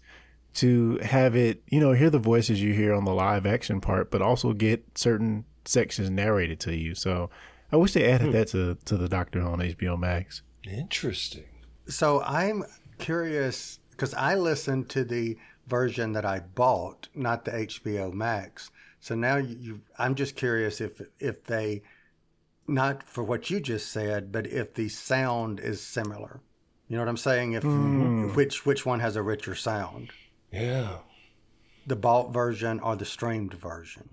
to 0.56 0.98
have 1.04 1.36
it, 1.36 1.62
you 1.68 1.80
know, 1.80 1.92
hear 1.92 2.10
the 2.10 2.18
voices 2.18 2.62
you 2.62 2.74
hear 2.74 2.94
on 2.94 3.06
the 3.06 3.14
live 3.14 3.46
action 3.46 3.80
part, 3.80 4.10
but 4.10 4.22
also 4.22 4.54
get 4.54 4.84
certain 4.98 5.46
sections 5.66 6.10
narrated 6.10 6.60
to 6.62 6.76
you. 6.76 6.96
So 6.96 7.30
I 7.72 7.76
wish 7.76 7.94
they 7.94 8.10
added 8.12 8.28
hmm. 8.28 8.34
that 8.34 8.48
to, 8.50 8.78
to 8.86 8.98
the 8.98 9.08
Doctor 9.08 9.42
Who 9.42 9.48
on 9.48 9.60
HBO 9.60 10.00
Max. 10.00 10.42
Interesting. 10.64 11.46
So 11.88 12.24
I'm 12.24 12.64
curious 12.98 13.80
because 13.92 14.14
I 14.16 14.36
listened 14.36 14.90
to 14.90 15.04
the 15.04 15.38
version 15.68 16.14
that 16.14 16.26
I 16.26 16.40
bought, 16.40 17.10
not 17.14 17.46
the 17.46 17.52
HBO 17.52 18.12
Max. 18.14 18.72
So 19.00 19.16
now 19.16 19.38
you, 19.38 19.58
you 19.60 19.82
I'm 20.00 20.16
just 20.16 20.36
curious 20.36 20.82
if 20.82 21.02
if 21.20 21.44
they 21.44 21.84
not 22.68 23.04
for 23.04 23.24
what 23.24 23.50
you 23.50 23.60
just 23.60 23.92
said, 23.92 24.32
but 24.32 24.48
if 24.48 24.74
the 24.74 24.90
sound 24.90 25.60
is 25.60 25.82
similar. 25.82 26.42
You 26.88 26.96
know 26.96 27.02
what 27.04 27.10
I'm 27.10 27.18
saying? 27.18 27.54
If 27.54 27.64
which 28.36 28.66
which 28.66 28.86
one 28.86 29.00
has 29.02 29.16
a 29.16 29.22
richer 29.22 29.56
sound? 29.56 30.12
Yeah. 30.52 31.00
The 31.86 31.96
bought 31.96 32.34
version 32.34 32.80
or 32.80 32.96
the 32.96 33.06
streamed 33.06 33.54
version? 33.54 34.10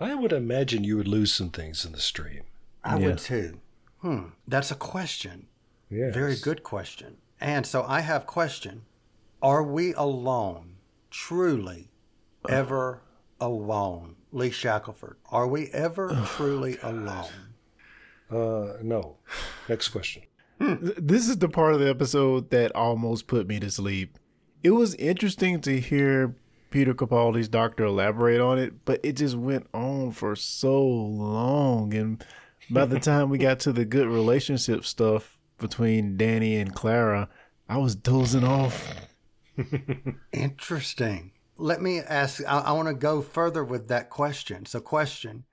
I 0.00 0.14
would 0.14 0.32
imagine 0.32 0.82
you 0.84 0.96
would 0.96 1.08
lose 1.08 1.32
some 1.32 1.50
things 1.50 1.84
in 1.84 1.92
the 1.92 2.00
stream. 2.00 2.42
I 2.82 2.98
Yeah. 2.98 3.06
would 3.06 3.18
too. 3.18 3.60
Hmm. 4.00 4.24
That's 4.46 4.70
a 4.70 4.74
question. 4.76 5.46
Yeah. 5.88 6.10
Very 6.12 6.36
good 6.36 6.62
question. 6.62 7.18
And 7.40 7.66
so 7.66 7.84
I 7.86 8.00
have 8.00 8.26
question. 8.26 8.82
Are 9.42 9.62
we 9.62 9.92
alone, 9.94 10.73
truly, 11.14 11.88
ever 12.48 13.00
alone? 13.40 14.16
Lee 14.32 14.50
Shackleford, 14.50 15.14
are 15.30 15.46
we 15.46 15.68
ever 15.68 16.26
truly 16.34 16.76
alone? 16.82 17.30
Uh, 18.28 18.72
no. 18.82 19.18
Next 19.68 19.90
question. 19.90 20.24
This 20.58 21.28
is 21.28 21.38
the 21.38 21.48
part 21.48 21.74
of 21.74 21.80
the 21.80 21.88
episode 21.88 22.50
that 22.50 22.74
almost 22.74 23.28
put 23.28 23.46
me 23.46 23.60
to 23.60 23.70
sleep. 23.70 24.18
It 24.64 24.72
was 24.72 24.94
interesting 24.96 25.60
to 25.62 25.78
hear 25.78 26.34
Peter 26.70 26.94
Capaldi's 26.94 27.48
doctor 27.48 27.84
elaborate 27.84 28.40
on 28.40 28.58
it, 28.58 28.84
but 28.84 28.98
it 29.04 29.12
just 29.12 29.36
went 29.36 29.68
on 29.72 30.10
for 30.10 30.34
so 30.34 30.82
long. 30.82 31.94
And 31.94 32.24
by 32.70 32.86
the 32.86 32.98
time 33.10 33.30
we 33.30 33.38
got 33.38 33.60
to 33.60 33.72
the 33.72 33.84
good 33.84 34.08
relationship 34.08 34.84
stuff 34.84 35.38
between 35.58 36.16
Danny 36.16 36.56
and 36.56 36.74
Clara, 36.74 37.28
I 37.68 37.78
was 37.78 37.94
dozing 37.94 38.44
off. 38.44 39.08
Interesting. 40.32 41.32
Let 41.56 41.80
me 41.80 42.00
ask, 42.00 42.42
I, 42.46 42.60
I 42.60 42.72
want 42.72 42.88
to 42.88 42.94
go 42.94 43.22
further 43.22 43.64
with 43.64 43.88
that 43.88 44.10
question. 44.10 44.66
So, 44.66 44.80
question 44.80 45.44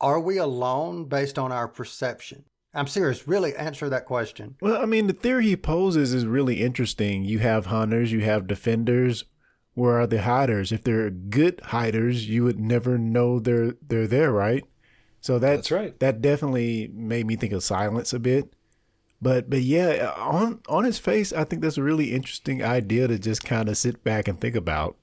Are 0.00 0.20
we 0.20 0.38
alone 0.38 1.06
based 1.06 1.38
on 1.38 1.52
our 1.52 1.68
perception? 1.68 2.44
I'm 2.74 2.88
serious. 2.88 3.28
Really 3.28 3.54
answer 3.54 3.88
that 3.88 4.04
question. 4.04 4.56
Well, 4.60 4.82
I 4.82 4.86
mean, 4.86 5.06
the 5.06 5.12
theory 5.12 5.46
he 5.46 5.56
poses 5.56 6.12
is 6.12 6.26
really 6.26 6.60
interesting. 6.60 7.24
You 7.24 7.38
have 7.38 7.66
hunters, 7.66 8.10
you 8.10 8.20
have 8.20 8.48
defenders. 8.48 9.24
Where 9.74 10.00
are 10.00 10.06
the 10.06 10.22
hiders? 10.22 10.72
If 10.72 10.84
they're 10.84 11.10
good 11.10 11.60
hiders, 11.66 12.28
you 12.28 12.44
would 12.44 12.58
never 12.60 12.98
know 12.98 13.38
they're 13.38 13.74
they're 13.80 14.06
there, 14.06 14.32
right? 14.32 14.64
So 15.20 15.38
that, 15.38 15.56
That's 15.56 15.70
right. 15.70 15.98
That 16.00 16.20
definitely 16.20 16.90
made 16.92 17.26
me 17.26 17.36
think 17.36 17.52
of 17.52 17.64
silence 17.64 18.12
a 18.12 18.18
bit. 18.18 18.53
But 19.24 19.48
but 19.48 19.62
yeah, 19.62 20.12
on 20.18 20.60
on 20.68 20.84
his 20.84 20.98
face, 20.98 21.32
I 21.32 21.44
think 21.44 21.62
that's 21.62 21.78
a 21.78 21.82
really 21.82 22.12
interesting 22.12 22.62
idea 22.62 23.08
to 23.08 23.18
just 23.18 23.42
kind 23.42 23.70
of 23.70 23.78
sit 23.78 24.04
back 24.04 24.28
and 24.28 24.38
think 24.38 24.54
about. 24.54 24.96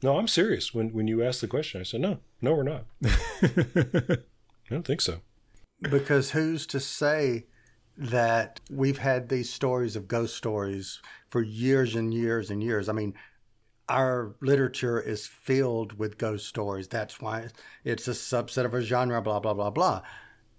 No, 0.00 0.16
I'm 0.16 0.28
serious. 0.28 0.72
When 0.72 0.90
when 0.90 1.08
you 1.08 1.24
asked 1.24 1.40
the 1.40 1.48
question, 1.48 1.80
I 1.80 1.84
said 1.84 2.02
no, 2.02 2.20
no, 2.40 2.54
we're 2.54 2.62
not. 2.62 2.84
I 3.04 4.18
don't 4.70 4.86
think 4.86 5.00
so. 5.00 5.22
Because 5.82 6.30
who's 6.30 6.68
to 6.68 6.78
say 6.78 7.46
that 7.96 8.60
we've 8.70 8.98
had 8.98 9.28
these 9.28 9.52
stories 9.52 9.96
of 9.96 10.06
ghost 10.06 10.36
stories 10.36 11.02
for 11.28 11.42
years 11.42 11.96
and 11.96 12.14
years 12.14 12.48
and 12.48 12.62
years? 12.62 12.88
I 12.88 12.92
mean, 12.92 13.12
our 13.88 14.36
literature 14.40 15.00
is 15.00 15.26
filled 15.26 15.98
with 15.98 16.16
ghost 16.16 16.46
stories. 16.46 16.86
That's 16.86 17.20
why 17.20 17.48
it's 17.82 18.06
a 18.06 18.12
subset 18.12 18.66
of 18.66 18.74
a 18.74 18.82
genre, 18.82 19.20
blah, 19.20 19.40
blah, 19.40 19.54
blah, 19.54 19.70
blah. 19.70 20.02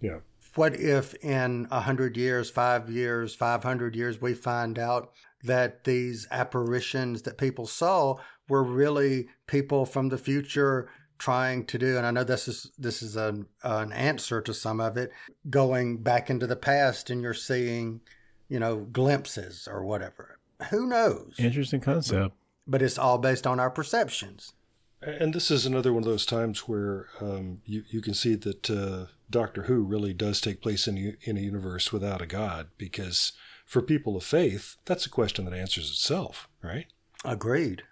Yeah. 0.01 0.19
What 0.57 0.75
if 0.75 1.13
in 1.23 1.67
100 1.69 2.17
years, 2.17 2.49
five 2.49 2.89
years, 2.89 3.35
500 3.35 3.95
years, 3.95 4.19
we 4.19 4.33
find 4.33 4.79
out 4.79 5.11
that 5.43 5.83
these 5.83 6.27
apparitions 6.31 7.21
that 7.21 7.37
people 7.37 7.67
saw 7.67 8.15
were 8.49 8.63
really 8.63 9.27
people 9.45 9.85
from 9.85 10.09
the 10.09 10.17
future 10.17 10.89
trying 11.19 11.65
to 11.65 11.77
do 11.77 11.97
and 11.97 12.05
I 12.05 12.11
know 12.11 12.23
this 12.23 12.47
is 12.47 12.71
this 12.77 13.01
is 13.01 13.15
an 13.15 13.47
an 13.63 13.91
answer 13.91 14.39
to 14.41 14.53
some 14.53 14.79
of 14.79 14.97
it 14.97 15.11
going 15.49 15.97
back 16.03 16.29
into 16.29 16.45
the 16.45 16.55
past 16.55 17.09
and 17.09 17.23
you're 17.23 17.33
seeing 17.33 18.01
you 18.49 18.59
know 18.59 18.77
glimpses 18.77 19.67
or 19.71 19.83
whatever. 19.83 20.39
Who 20.69 20.87
knows? 20.87 21.33
Interesting 21.37 21.81
concept. 21.81 22.35
but 22.67 22.81
it's 22.81 22.97
all 22.97 23.17
based 23.17 23.47
on 23.47 23.59
our 23.59 23.69
perceptions. 23.71 24.53
And 25.01 25.33
this 25.33 25.51
is 25.51 25.65
another 25.65 25.93
one 25.93 26.03
of 26.03 26.09
those 26.09 26.25
times 26.25 26.67
where 26.67 27.07
um, 27.21 27.61
you 27.65 27.83
you 27.89 28.01
can 28.01 28.13
see 28.13 28.35
that 28.35 28.69
uh, 28.69 29.11
Doctor 29.29 29.63
Who 29.63 29.83
really 29.83 30.13
does 30.13 30.39
take 30.39 30.61
place 30.61 30.87
in 30.87 30.97
a, 30.97 31.29
in 31.29 31.37
a 31.37 31.41
universe 31.41 31.91
without 31.91 32.21
a 32.21 32.25
god, 32.25 32.69
because 32.77 33.33
for 33.65 33.81
people 33.81 34.15
of 34.15 34.23
faith, 34.23 34.77
that's 34.85 35.05
a 35.05 35.09
question 35.09 35.45
that 35.45 35.53
answers 35.53 35.89
itself, 35.89 36.47
right? 36.61 36.87
agreed 37.25 37.83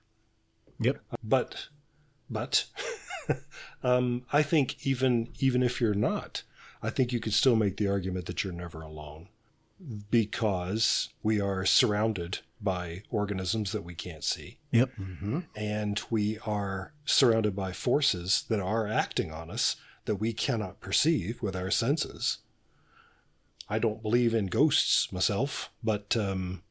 Yep. 0.80 0.98
But, 1.24 1.68
but, 2.30 2.66
um, 3.84 4.26
I 4.34 4.44
think 4.44 4.86
even 4.86 5.30
even 5.40 5.64
if 5.64 5.80
you're 5.80 5.94
not, 5.94 6.44
I 6.84 6.90
think 6.90 7.14
you 7.14 7.22
could 7.22 7.34
still 7.34 7.56
make 7.56 7.78
the 7.78 7.88
argument 7.88 8.26
that 8.26 8.44
you're 8.44 8.52
never 8.52 8.82
alone, 8.82 9.30
because 10.12 11.10
we 11.24 11.40
are 11.40 11.66
surrounded 11.66 12.40
by 12.60 13.04
organisms 13.10 13.72
that 13.72 13.84
we 13.84 13.96
can't 13.96 14.24
see. 14.24 14.58
Yep. 14.72 14.92
and 15.56 16.02
we 16.10 16.40
are 16.46 16.94
surrounded 17.06 17.56
by 17.56 17.72
forces 17.72 18.44
that 18.50 18.60
are 18.60 18.88
acting 18.88 19.32
on 19.32 19.50
us 19.50 19.78
that 20.06 20.16
we 20.16 20.34
cannot 20.34 20.80
perceive 20.80 21.42
with 21.42 21.56
our 21.56 21.72
senses. 21.72 22.40
I 23.68 23.80
don't 23.80 24.02
believe 24.02 24.34
in 24.34 24.48
ghosts 24.48 25.12
myself, 25.12 25.72
but 25.84 26.16
um, 26.16 26.62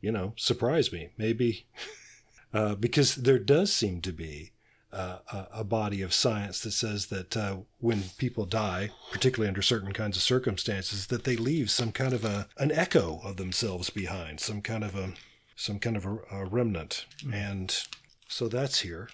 you 0.00 0.12
know, 0.12 0.34
surprise 0.36 0.92
me 0.92 1.10
maybe, 1.16 1.66
uh, 2.54 2.74
because 2.74 3.14
there 3.14 3.38
does 3.38 3.72
seem 3.72 4.00
to 4.02 4.12
be 4.12 4.52
uh, 4.92 5.18
a, 5.32 5.46
a 5.60 5.64
body 5.64 6.02
of 6.02 6.14
science 6.14 6.60
that 6.60 6.70
says 6.70 7.06
that 7.06 7.36
uh, 7.36 7.56
when 7.80 8.04
people 8.16 8.46
die, 8.46 8.90
particularly 9.10 9.48
under 9.48 9.62
certain 9.62 9.92
kinds 9.92 10.16
of 10.16 10.22
circumstances, 10.22 11.08
that 11.08 11.24
they 11.24 11.36
leave 11.36 11.70
some 11.70 11.90
kind 11.90 12.12
of 12.12 12.24
a 12.24 12.48
an 12.58 12.70
echo 12.70 13.20
of 13.24 13.36
themselves 13.36 13.90
behind, 13.90 14.40
some 14.40 14.62
kind 14.62 14.84
of 14.84 14.94
a 14.94 15.12
some 15.56 15.78
kind 15.78 15.96
of 15.96 16.04
a, 16.04 16.18
a 16.30 16.44
remnant, 16.44 17.06
and 17.32 17.84
so 18.28 18.48
that's 18.48 18.80
here. 18.80 19.08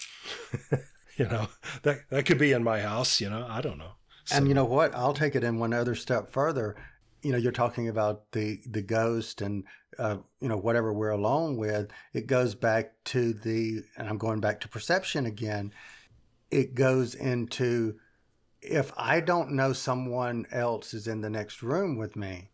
you 1.17 1.27
know, 1.27 1.49
that 1.83 2.01
that 2.11 2.27
could 2.27 2.39
be 2.39 2.53
in 2.53 2.63
my 2.65 2.81
house. 2.81 3.21
You 3.21 3.31
know, 3.31 3.47
I 3.49 3.61
don't 3.61 3.79
know. 3.79 3.93
And 4.33 4.47
you 4.47 4.55
know 4.55 4.65
what? 4.65 4.95
I'll 4.95 5.15
take 5.15 5.35
it 5.35 5.43
in 5.45 5.59
one 5.59 5.73
other 5.73 5.95
step 5.95 6.31
further. 6.31 6.77
you 7.23 7.33
know, 7.33 7.39
you're 7.39 7.53
talking 7.53 7.89
about 7.89 8.31
the 8.33 8.61
the 8.67 8.83
ghost 8.83 9.43
and 9.43 9.65
uh, 9.99 10.19
you 10.41 10.49
know 10.49 10.57
whatever 10.57 10.93
we're 10.93 11.11
alone 11.11 11.57
with. 11.57 11.91
It 12.15 12.27
goes 12.27 12.55
back 12.55 12.93
to 13.07 13.33
the, 13.33 13.83
and 13.97 14.09
I'm 14.09 14.19
going 14.19 14.41
back 14.41 14.61
to 14.61 14.69
perception 14.69 15.27
again. 15.27 15.73
It 16.51 16.75
goes 16.75 17.15
into 17.15 17.97
if 18.63 18.93
I 18.97 19.21
don't 19.21 19.53
know 19.53 19.73
someone 19.73 20.47
else 20.53 20.95
is 20.95 21.07
in 21.09 21.23
the 21.23 21.31
next 21.31 21.63
room 21.63 21.97
with 21.97 22.15
me, 22.15 22.51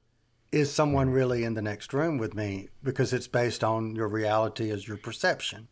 is 0.52 0.72
someone 0.72 1.10
really 1.10 1.44
in 1.44 1.54
the 1.54 1.62
next 1.62 1.92
room 1.92 2.16
with 2.16 2.34
me? 2.34 2.68
Because 2.82 3.12
it's 3.12 3.26
based 3.28 3.64
on 3.64 3.94
your 3.96 4.08
reality 4.08 4.70
as 4.70 4.86
your 4.86 4.96
perception. 4.96 5.68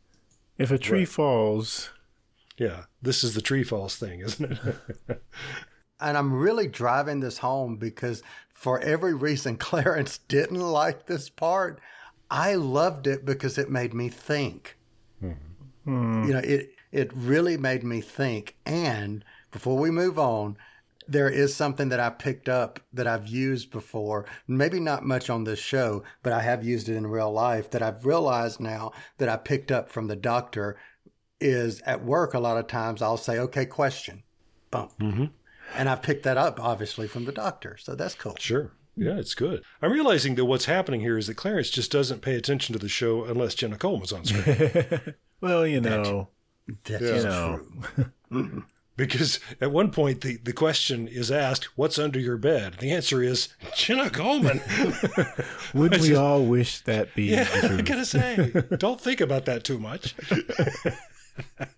If 0.59 0.71
a 0.71 0.79
tree 0.79 1.01
Right. 1.01 1.09
falls, 1.09 1.91
Yeah, 2.57 2.85
this 3.03 3.25
is 3.25 3.35
the 3.35 3.43
tree 3.43 3.65
falls 3.65 3.97
thing, 3.97 4.21
isn't 4.21 4.53
it? 5.09 5.23
And 6.01 6.19
I'm 6.19 6.35
really 6.35 6.67
driving 6.67 7.21
this 7.21 7.39
home 7.39 7.77
because 7.77 8.23
for 8.53 8.81
every 8.81 9.15
reason 9.15 9.57
Clarence 9.59 10.19
didn't 10.19 10.61
like 10.61 11.07
this 11.07 11.31
part, 11.31 11.81
I 12.31 12.57
loved 12.57 13.07
it 13.07 13.25
because 13.25 13.59
it 13.59 13.71
made 13.71 13.95
me 13.95 14.09
think. 14.09 14.77
Hmm. 15.21 15.33
Hmm. 15.85 16.25
You 16.25 16.33
know, 16.35 16.41
it 16.41 16.71
it 16.93 17.11
really 17.15 17.57
made 17.57 17.85
me 17.85 18.01
think. 18.01 18.57
And 18.67 19.25
before 19.51 19.79
we 19.79 19.91
move 19.91 20.19
on, 20.19 20.57
there 21.07 21.29
is 21.29 21.55
something 21.55 21.89
that 21.91 22.01
I 22.01 22.11
picked 22.11 22.49
up 22.49 22.81
that 22.93 23.07
I've 23.07 23.27
used 23.27 23.71
before. 23.71 24.27
Maybe 24.47 24.81
not 24.81 25.05
much 25.05 25.29
on 25.29 25.45
this 25.45 25.59
show, 25.59 26.03
but 26.23 26.33
I 26.33 26.41
have 26.41 26.65
used 26.65 26.89
it 26.89 26.97
in 26.97 27.07
real 27.07 27.33
life 27.33 27.71
that 27.71 27.83
I've 27.83 28.07
realized 28.07 28.61
now 28.61 28.93
that 29.19 29.29
I 29.29 29.37
picked 29.37 29.71
up 29.71 29.91
from 29.91 30.07
the 30.07 30.17
doctor 30.17 30.77
is 31.41 31.81
at 31.83 32.05
work 32.05 32.35
a 32.35 32.39
lot 32.39 32.57
of 32.57 32.67
times 32.67 33.03
I'll 33.03 33.17
say, 33.17 33.39
okay, 33.39 33.67
question. 33.67 34.23
Bump. 34.71 34.93
Mm-hmm. 34.99 35.27
And 35.77 35.89
I've 35.89 36.03
picked 36.03 36.25
that 36.25 36.37
up 36.37 36.61
obviously 36.61 37.07
from 37.09 37.25
the 37.25 37.33
doctor. 37.33 37.77
So 37.77 37.95
that's 37.95 38.15
cool. 38.15 38.37
Sure. 38.39 38.73
Yeah, 38.97 39.19
it's 39.19 39.35
good. 39.35 39.63
I'm 39.83 39.93
realizing 39.93 40.37
that 40.37 40.45
what's 40.45 40.67
happening 40.67 41.01
here 41.01 41.19
is 41.19 41.27
that 41.27 41.35
Clarence 41.35 41.71
just 41.71 41.91
doesn't 41.91 42.23
pay 42.23 42.37
attention 42.37 42.73
to 42.75 42.79
the 42.79 42.89
show 42.89 43.25
unless 43.25 43.55
Jenna 43.55 43.77
Coleman's 43.77 44.13
on 44.13 44.25
screen. 44.25 45.15
well, 45.41 45.67
you 45.67 45.81
know, 45.81 46.29
That's 46.85 47.03
you 47.03 47.23
know, 47.25 47.61
true. 48.31 48.63
because 48.97 49.41
at 49.61 49.73
one 49.73 49.91
point 49.91 50.21
the, 50.21 50.37
the 50.37 50.53
question 50.53 51.09
is 51.09 51.33
asked, 51.33 51.77
What's 51.77 51.99
under 51.99 52.21
your 52.21 52.37
bed? 52.37 52.77
The 52.79 52.93
answer 52.93 53.21
is 53.21 53.49
Jenna 53.75 54.11
Coleman. 54.11 54.61
would 55.75 56.01
we 56.01 56.15
all 56.15 56.45
wish 56.45 56.81
that 56.83 57.15
be 57.17 57.25
yeah, 57.25 57.45
the 57.45 57.57
I 57.57 57.69
truth? 57.69 57.85
gotta 57.85 58.05
say, 58.05 58.53
don't 58.79 59.01
think 59.01 59.21
about 59.21 59.47
that 59.47 59.65
too 59.65 59.81
much. 59.81 60.15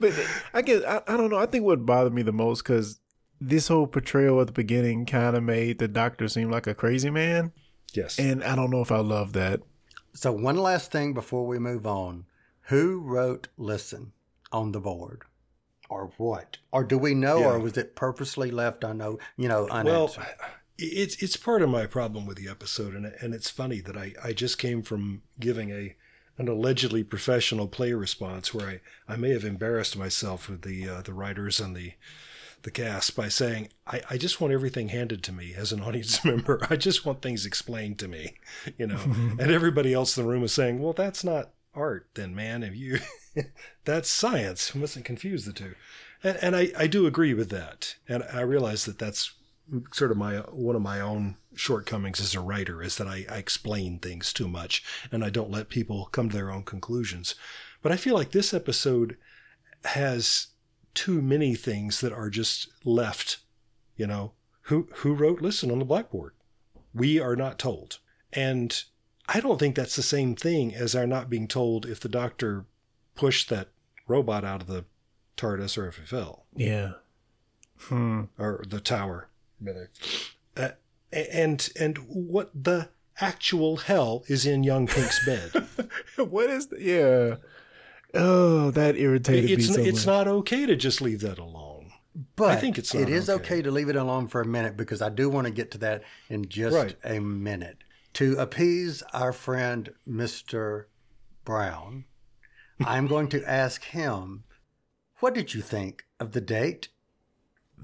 But 0.00 0.12
I 0.52 0.62
guess 0.62 0.82
I, 0.84 1.02
I 1.06 1.16
don't 1.16 1.30
know. 1.30 1.38
I 1.38 1.46
think 1.46 1.64
what 1.64 1.86
bothered 1.86 2.12
me 2.12 2.22
the 2.22 2.32
most 2.32 2.62
because 2.64 2.98
this 3.40 3.68
whole 3.68 3.86
portrayal 3.86 4.40
at 4.40 4.48
the 4.48 4.52
beginning 4.52 5.06
kind 5.06 5.36
of 5.36 5.44
made 5.44 5.78
the 5.78 5.86
doctor 5.86 6.26
seem 6.26 6.50
like 6.50 6.66
a 6.66 6.74
crazy 6.74 7.10
man, 7.10 7.52
Yes. 7.92 8.18
and 8.18 8.42
I 8.42 8.56
don't 8.56 8.70
know 8.70 8.80
if 8.80 8.90
I 8.90 8.98
love 8.98 9.32
that. 9.34 9.60
So 10.12 10.32
one 10.32 10.56
last 10.56 10.90
thing 10.90 11.14
before 11.14 11.46
we 11.46 11.58
move 11.60 11.86
on. 11.86 12.24
Who 12.68 13.00
wrote 13.00 13.48
listen 13.56 14.12
on 14.50 14.72
the 14.72 14.80
board? 14.80 15.22
Or 15.90 16.10
what? 16.16 16.56
Or 16.72 16.82
do 16.82 16.96
we 16.98 17.14
know 17.14 17.38
Yeah. 17.40 17.50
or 17.50 17.58
was 17.60 17.76
it 17.76 17.94
purposely 17.94 18.50
left 18.50 18.82
unknown, 18.82 19.18
you 19.36 19.48
know, 19.48 19.64
well, 19.70 19.72
unanswered? 19.72 20.24
it's 20.78 21.22
it's 21.22 21.36
part 21.36 21.62
of 21.62 21.68
my 21.68 21.86
problem 21.86 22.26
with 22.26 22.38
the 22.38 22.48
episode, 22.48 22.94
and 22.94 23.06
and 23.06 23.34
it's 23.34 23.50
funny 23.50 23.80
that 23.82 23.96
I, 23.96 24.14
I 24.22 24.32
just 24.32 24.58
came 24.58 24.82
from 24.82 25.22
giving 25.38 25.70
a 25.70 25.94
an 26.38 26.48
allegedly 26.48 27.04
professional 27.04 27.68
play 27.68 27.92
response 27.92 28.52
where 28.52 28.80
I, 29.08 29.12
I 29.12 29.16
may 29.16 29.30
have 29.30 29.44
embarrassed 29.44 29.96
myself 29.96 30.48
with 30.48 30.62
the 30.62 30.88
uh, 30.88 31.02
the 31.02 31.12
writers 31.12 31.60
and 31.60 31.76
the 31.76 31.92
the 32.62 32.70
cast 32.70 33.14
by 33.14 33.28
saying 33.28 33.68
I, 33.86 34.00
I 34.10 34.16
just 34.16 34.40
want 34.40 34.52
everything 34.52 34.88
handed 34.88 35.22
to 35.24 35.32
me 35.32 35.54
as 35.54 35.72
an 35.72 35.80
audience 35.82 36.24
member. 36.24 36.66
I 36.68 36.76
just 36.76 37.04
want 37.04 37.22
things 37.22 37.46
explained 37.46 37.98
to 38.00 38.08
me, 38.08 38.34
you 38.78 38.86
know. 38.86 39.00
and 39.38 39.50
everybody 39.50 39.92
else 39.92 40.16
in 40.16 40.24
the 40.24 40.30
room 40.30 40.42
is 40.42 40.52
saying, 40.52 40.80
"Well, 40.80 40.92
that's 40.92 41.24
not 41.24 41.50
art, 41.74 42.08
then, 42.14 42.34
man. 42.34 42.62
If 42.62 42.74
you 42.74 42.98
that's 43.84 44.10
science, 44.10 44.74
we 44.74 44.80
mustn't 44.80 45.04
confuse 45.04 45.44
the 45.44 45.52
two. 45.52 45.74
And 46.22 46.38
and 46.40 46.56
I 46.56 46.72
I 46.76 46.86
do 46.86 47.06
agree 47.06 47.34
with 47.34 47.50
that, 47.50 47.96
and 48.08 48.24
I 48.32 48.40
realize 48.40 48.84
that 48.86 48.98
that's 48.98 49.34
sort 49.92 50.10
of 50.10 50.16
my 50.16 50.36
one 50.50 50.76
of 50.76 50.82
my 50.82 51.00
own 51.00 51.36
shortcomings 51.54 52.20
as 52.20 52.34
a 52.34 52.40
writer 52.40 52.82
is 52.82 52.96
that 52.96 53.06
I, 53.06 53.24
I 53.30 53.36
explain 53.36 53.98
things 53.98 54.32
too 54.32 54.48
much 54.48 54.82
and 55.12 55.24
I 55.24 55.30
don't 55.30 55.50
let 55.50 55.68
people 55.68 56.08
come 56.12 56.28
to 56.28 56.36
their 56.36 56.50
own 56.50 56.64
conclusions. 56.64 57.34
But 57.82 57.92
I 57.92 57.96
feel 57.96 58.14
like 58.14 58.32
this 58.32 58.52
episode 58.52 59.16
has 59.84 60.48
too 60.94 61.20
many 61.22 61.54
things 61.54 62.00
that 62.00 62.12
are 62.12 62.30
just 62.30 62.68
left. 62.84 63.38
You 63.96 64.06
know, 64.06 64.32
who 64.62 64.88
who 64.96 65.14
wrote 65.14 65.40
"Listen" 65.40 65.70
on 65.70 65.78
the 65.78 65.84
blackboard? 65.84 66.32
We 66.92 67.18
are 67.20 67.36
not 67.36 67.58
told, 67.58 67.98
and 68.32 68.82
I 69.28 69.40
don't 69.40 69.58
think 69.58 69.74
that's 69.76 69.96
the 69.96 70.02
same 70.02 70.34
thing 70.36 70.74
as 70.74 70.94
our 70.94 71.06
not 71.06 71.30
being 71.30 71.48
told 71.48 71.86
if 71.86 72.00
the 72.00 72.08
doctor 72.08 72.66
pushed 73.14 73.48
that 73.48 73.68
robot 74.06 74.44
out 74.44 74.60
of 74.60 74.66
the 74.66 74.84
TARDIS 75.36 75.78
or 75.78 75.88
if 75.88 75.98
it 75.98 76.06
fell 76.08 76.46
Yeah. 76.54 76.92
Hmm. 77.78 78.24
or 78.38 78.64
the 78.68 78.80
tower. 78.80 79.28
Uh, 80.56 80.70
and 81.12 81.68
and 81.78 81.98
what 82.08 82.50
the 82.54 82.88
actual 83.20 83.76
hell 83.76 84.24
is 84.28 84.44
in 84.46 84.64
young 84.64 84.86
Pink's 84.86 85.24
bed? 85.24 85.50
what 86.16 86.50
is 86.50 86.68
the, 86.68 86.80
yeah? 86.82 87.36
Oh, 88.14 88.70
that 88.72 88.96
irritated 88.96 89.50
it's 89.50 89.68
me 89.68 89.74
so 89.74 89.80
it's 89.80 90.06
much. 90.06 90.26
not 90.26 90.28
okay 90.28 90.66
to 90.66 90.76
just 90.76 91.00
leave 91.00 91.20
that 91.20 91.38
alone. 91.38 91.92
But 92.36 92.50
I 92.50 92.56
think 92.56 92.78
it's 92.78 92.94
it 92.94 93.00
not 93.00 93.10
is 93.10 93.28
okay. 93.28 93.42
okay 93.54 93.62
to 93.62 93.70
leave 93.72 93.88
it 93.88 93.96
alone 93.96 94.28
for 94.28 94.40
a 94.40 94.46
minute 94.46 94.76
because 94.76 95.02
I 95.02 95.08
do 95.08 95.28
want 95.28 95.46
to 95.46 95.52
get 95.52 95.72
to 95.72 95.78
that 95.78 96.02
in 96.28 96.48
just 96.48 96.76
Right. 96.76 96.96
a 97.04 97.20
minute. 97.20 97.78
To 98.14 98.36
appease 98.38 99.02
our 99.12 99.32
friend 99.32 99.90
Mr. 100.08 100.84
Brown, 101.44 102.04
I'm 102.84 103.08
going 103.08 103.28
to 103.30 103.48
ask 103.50 103.82
him, 103.86 104.44
what 105.18 105.34
did 105.34 105.54
you 105.54 105.60
think 105.60 106.04
of 106.20 106.32
the 106.32 106.40
date? 106.40 106.88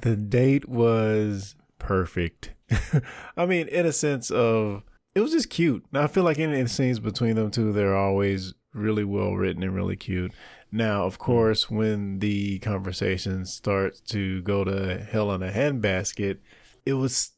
the 0.02 0.16
date 0.16 0.68
was 0.68 1.56
perfect. 1.80 2.52
I 3.36 3.46
mean, 3.46 3.66
in 3.66 3.86
a 3.86 3.92
sense 3.92 4.30
of 4.30 4.84
it 5.14 5.20
was 5.20 5.32
just 5.32 5.50
cute. 5.50 5.84
Now 5.90 6.02
I 6.02 6.06
feel 6.06 6.22
like 6.22 6.38
in 6.38 6.52
the 6.52 6.68
scenes 6.68 7.00
between 7.00 7.34
them 7.34 7.50
two, 7.50 7.72
they're 7.72 7.96
always 7.96 8.54
really 8.72 9.04
well 9.04 9.34
written 9.34 9.64
and 9.64 9.74
really 9.74 9.96
cute. 9.96 10.32
Now, 10.70 11.04
of 11.04 11.16
hmm. 11.16 11.22
course, 11.22 11.68
when 11.68 12.20
the 12.20 12.60
conversation 12.60 13.44
starts 13.44 14.00
to 14.02 14.42
go 14.42 14.62
to 14.62 15.04
hell 15.10 15.32
in 15.32 15.42
a 15.42 15.50
handbasket, 15.50 16.38
it 16.86 16.94
was 16.94 17.32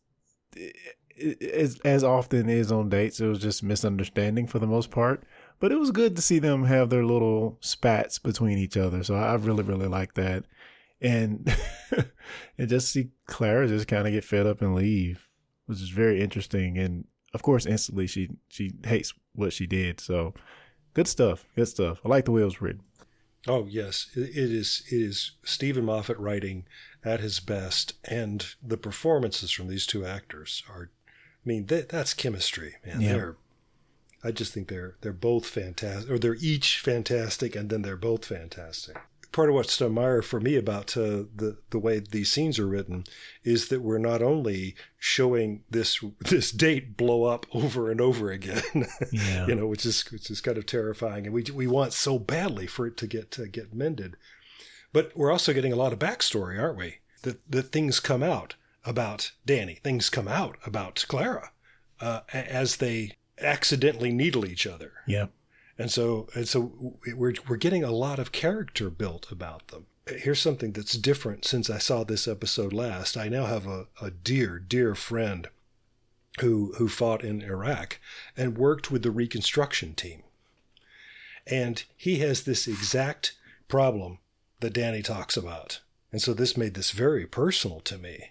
as 1.53 1.79
as 1.85 2.05
often 2.05 2.51
is 2.51 2.71
on 2.71 2.91
dates. 2.91 3.21
It 3.21 3.27
was 3.27 3.39
just 3.39 3.63
misunderstanding 3.63 4.47
for 4.47 4.59
the 4.59 4.67
most 4.67 4.91
part. 4.91 5.25
But 5.61 5.71
it 5.71 5.79
was 5.79 5.93
good 5.93 6.17
to 6.17 6.23
see 6.23 6.41
them 6.41 6.65
have 6.65 6.91
their 6.91 7.05
little 7.05 7.57
spats 7.61 8.19
between 8.19 8.59
each 8.59 8.77
other. 8.77 9.05
So 9.05 9.15
I 9.15 9.35
really, 9.37 9.63
really 9.63 9.87
like 9.87 10.15
that 10.15 10.45
and 11.03 11.55
and 12.59 12.69
just 12.69 12.91
see 12.91 13.11
Clara 13.27 13.69
just 13.69 13.89
kind 13.89 14.07
of 14.07 14.13
get 14.13 14.25
fed 14.25 14.47
up 14.47 14.63
and 14.63 14.75
leave, 14.75 15.29
which 15.67 15.81
is 15.81 15.91
very 15.91 16.21
interesting. 16.21 16.79
And 16.79 17.05
of 17.35 17.43
course, 17.43 17.67
instantly 17.67 18.07
she 18.07 18.31
she 18.49 18.73
hates 18.85 19.13
what 19.35 19.53
she 19.53 19.67
did. 19.67 20.01
So 20.01 20.35
good 20.95 21.09
stuff, 21.09 21.45
good 21.57 21.69
stuff. 21.69 22.01
I 22.05 22.09
like 22.09 22.25
the 22.25 22.33
way 22.33 22.43
it 22.43 22.47
was 22.47 22.63
written. 22.63 22.83
Oh 23.47 23.67
yes, 23.69 24.09
it, 24.15 24.31
is. 24.37 24.85
It 24.87 25.01
is 25.01 25.33
Steven 25.45 25.85
Moffat 25.85 26.19
writing 26.19 26.65
at 27.05 27.21
his 27.21 27.41
best, 27.41 27.95
and 28.05 28.47
the 28.63 28.77
performances 28.77 29.51
from 29.51 29.69
these 29.69 29.87
two 29.87 30.07
actors 30.07 30.63
are. 30.69 30.91
I 31.45 31.49
mean, 31.49 31.67
that, 31.67 31.89
that's 31.89 32.15
chemistry, 32.15 32.77
man. 32.87 33.01
Yeah. 33.01 33.13
They're. 33.13 33.37
I 34.23 34.31
just 34.31 34.55
think 34.55 34.69
they're 34.69 34.95
they're 35.01 35.13
both 35.13 35.47
fantastic, 35.47 36.09
or 36.09 36.21
they're 36.21 36.37
each 36.41 36.79
fantastic, 36.79 37.57
and 37.57 37.69
then 37.69 37.83
they're 37.83 37.97
both 37.97 38.25
fantastic. 38.25 38.97
Part 39.33 39.49
of 39.49 39.55
what's 39.55 39.77
to 39.79 39.87
admire 39.87 40.21
for 40.23 40.41
me 40.41 40.57
about 40.57 40.97
uh, 40.97 41.25
the 41.35 41.57
the 41.71 41.79
way 41.79 41.99
these 42.01 42.31
scenes 42.31 42.59
are 42.59 42.67
written 42.67 43.05
is 43.45 43.69
that 43.69 43.81
we're 43.81 43.99
not 43.99 44.23
only 44.23 44.75
showing 44.99 45.63
this 45.71 46.05
this 46.21 46.51
date 46.53 46.97
blow 46.97 47.25
up 47.25 47.47
over 47.55 47.91
and 47.91 48.01
over 48.01 48.31
again, 48.31 48.63
Yeah. 49.13 49.47
you 49.47 49.55
know, 49.55 49.67
which 49.67 49.87
is 49.87 50.03
which 50.13 50.31
is 50.31 50.41
kind 50.41 50.59
of 50.59 50.67
terrifying, 50.67 51.25
and 51.27 51.35
we 51.35 51.45
we 51.55 51.67
want 51.67 51.93
so 51.95 52.19
badly 52.19 52.67
for 52.67 52.87
it 52.87 52.97
to 52.99 53.07
get 53.07 53.31
to 53.33 53.47
get 53.49 53.75
mended, 53.75 54.17
but 54.93 55.17
we're 55.17 55.33
also 55.33 55.53
getting 55.53 55.73
a 55.73 55.77
lot 55.77 55.93
of 55.93 55.99
backstory, 55.99 56.61
aren't 56.61 56.79
we? 56.79 56.99
That 57.23 57.41
that 57.51 57.73
things 57.73 58.01
come 58.01 58.23
out 58.23 58.57
about 58.85 59.33
Danny, 59.47 59.77
things 59.83 60.11
come 60.11 60.29
out 60.29 60.57
about 60.67 61.05
Clara, 61.09 61.53
uh, 62.01 62.21
as 62.33 62.77
they 62.77 63.13
accidentally 63.41 64.13
needle 64.13 64.45
each 64.45 64.67
other, 64.67 64.93
Yeah, 65.07 65.27
and 65.83 65.91
so 65.91 66.29
and 66.35 66.49
so 66.49 66.97
we're 67.15 67.35
we're 67.49 67.57
getting 67.57 67.83
a 67.83 67.91
lot 67.91 68.19
of 68.21 68.31
character 68.31 68.89
built 68.89 69.31
about 69.33 69.69
them. 69.69 69.87
Here's 70.07 70.41
something 70.41 70.73
that's 70.73 70.95
different 70.95 71.45
since 71.45 71.69
I 71.69 71.79
saw 71.79 72.05
this 72.05 72.29
episode 72.29 72.73
last. 72.73 73.17
I 73.17 73.29
now 73.29 73.47
have 73.47 73.67
a, 73.67 73.87
a 74.01 74.11
dear, 74.11 74.59
dear 74.59 74.95
friend 74.95 75.49
who 76.41 76.73
who 76.79 76.89
fought 76.89 77.25
in 77.25 77.43
Iraq 77.43 77.99
and 78.37 78.57
worked 78.57 78.91
with 78.91 79.03
the 79.03 79.11
reconstruction 79.11 79.95
team. 79.95 80.23
And 81.47 81.83
he 81.97 82.19
has 82.21 82.45
this 82.45 82.69
exact 82.69 83.37
problem 83.67 84.19
that 84.61 84.73
Danny 84.73 85.03
talks 85.03 85.37
about. 85.37 85.81
And 86.13 86.23
so 86.23 86.33
this 86.33 86.57
made 86.57 86.75
this 86.75 86.93
very 86.93 87.27
personal 87.27 87.81
to 87.81 87.99
me. 87.99 88.31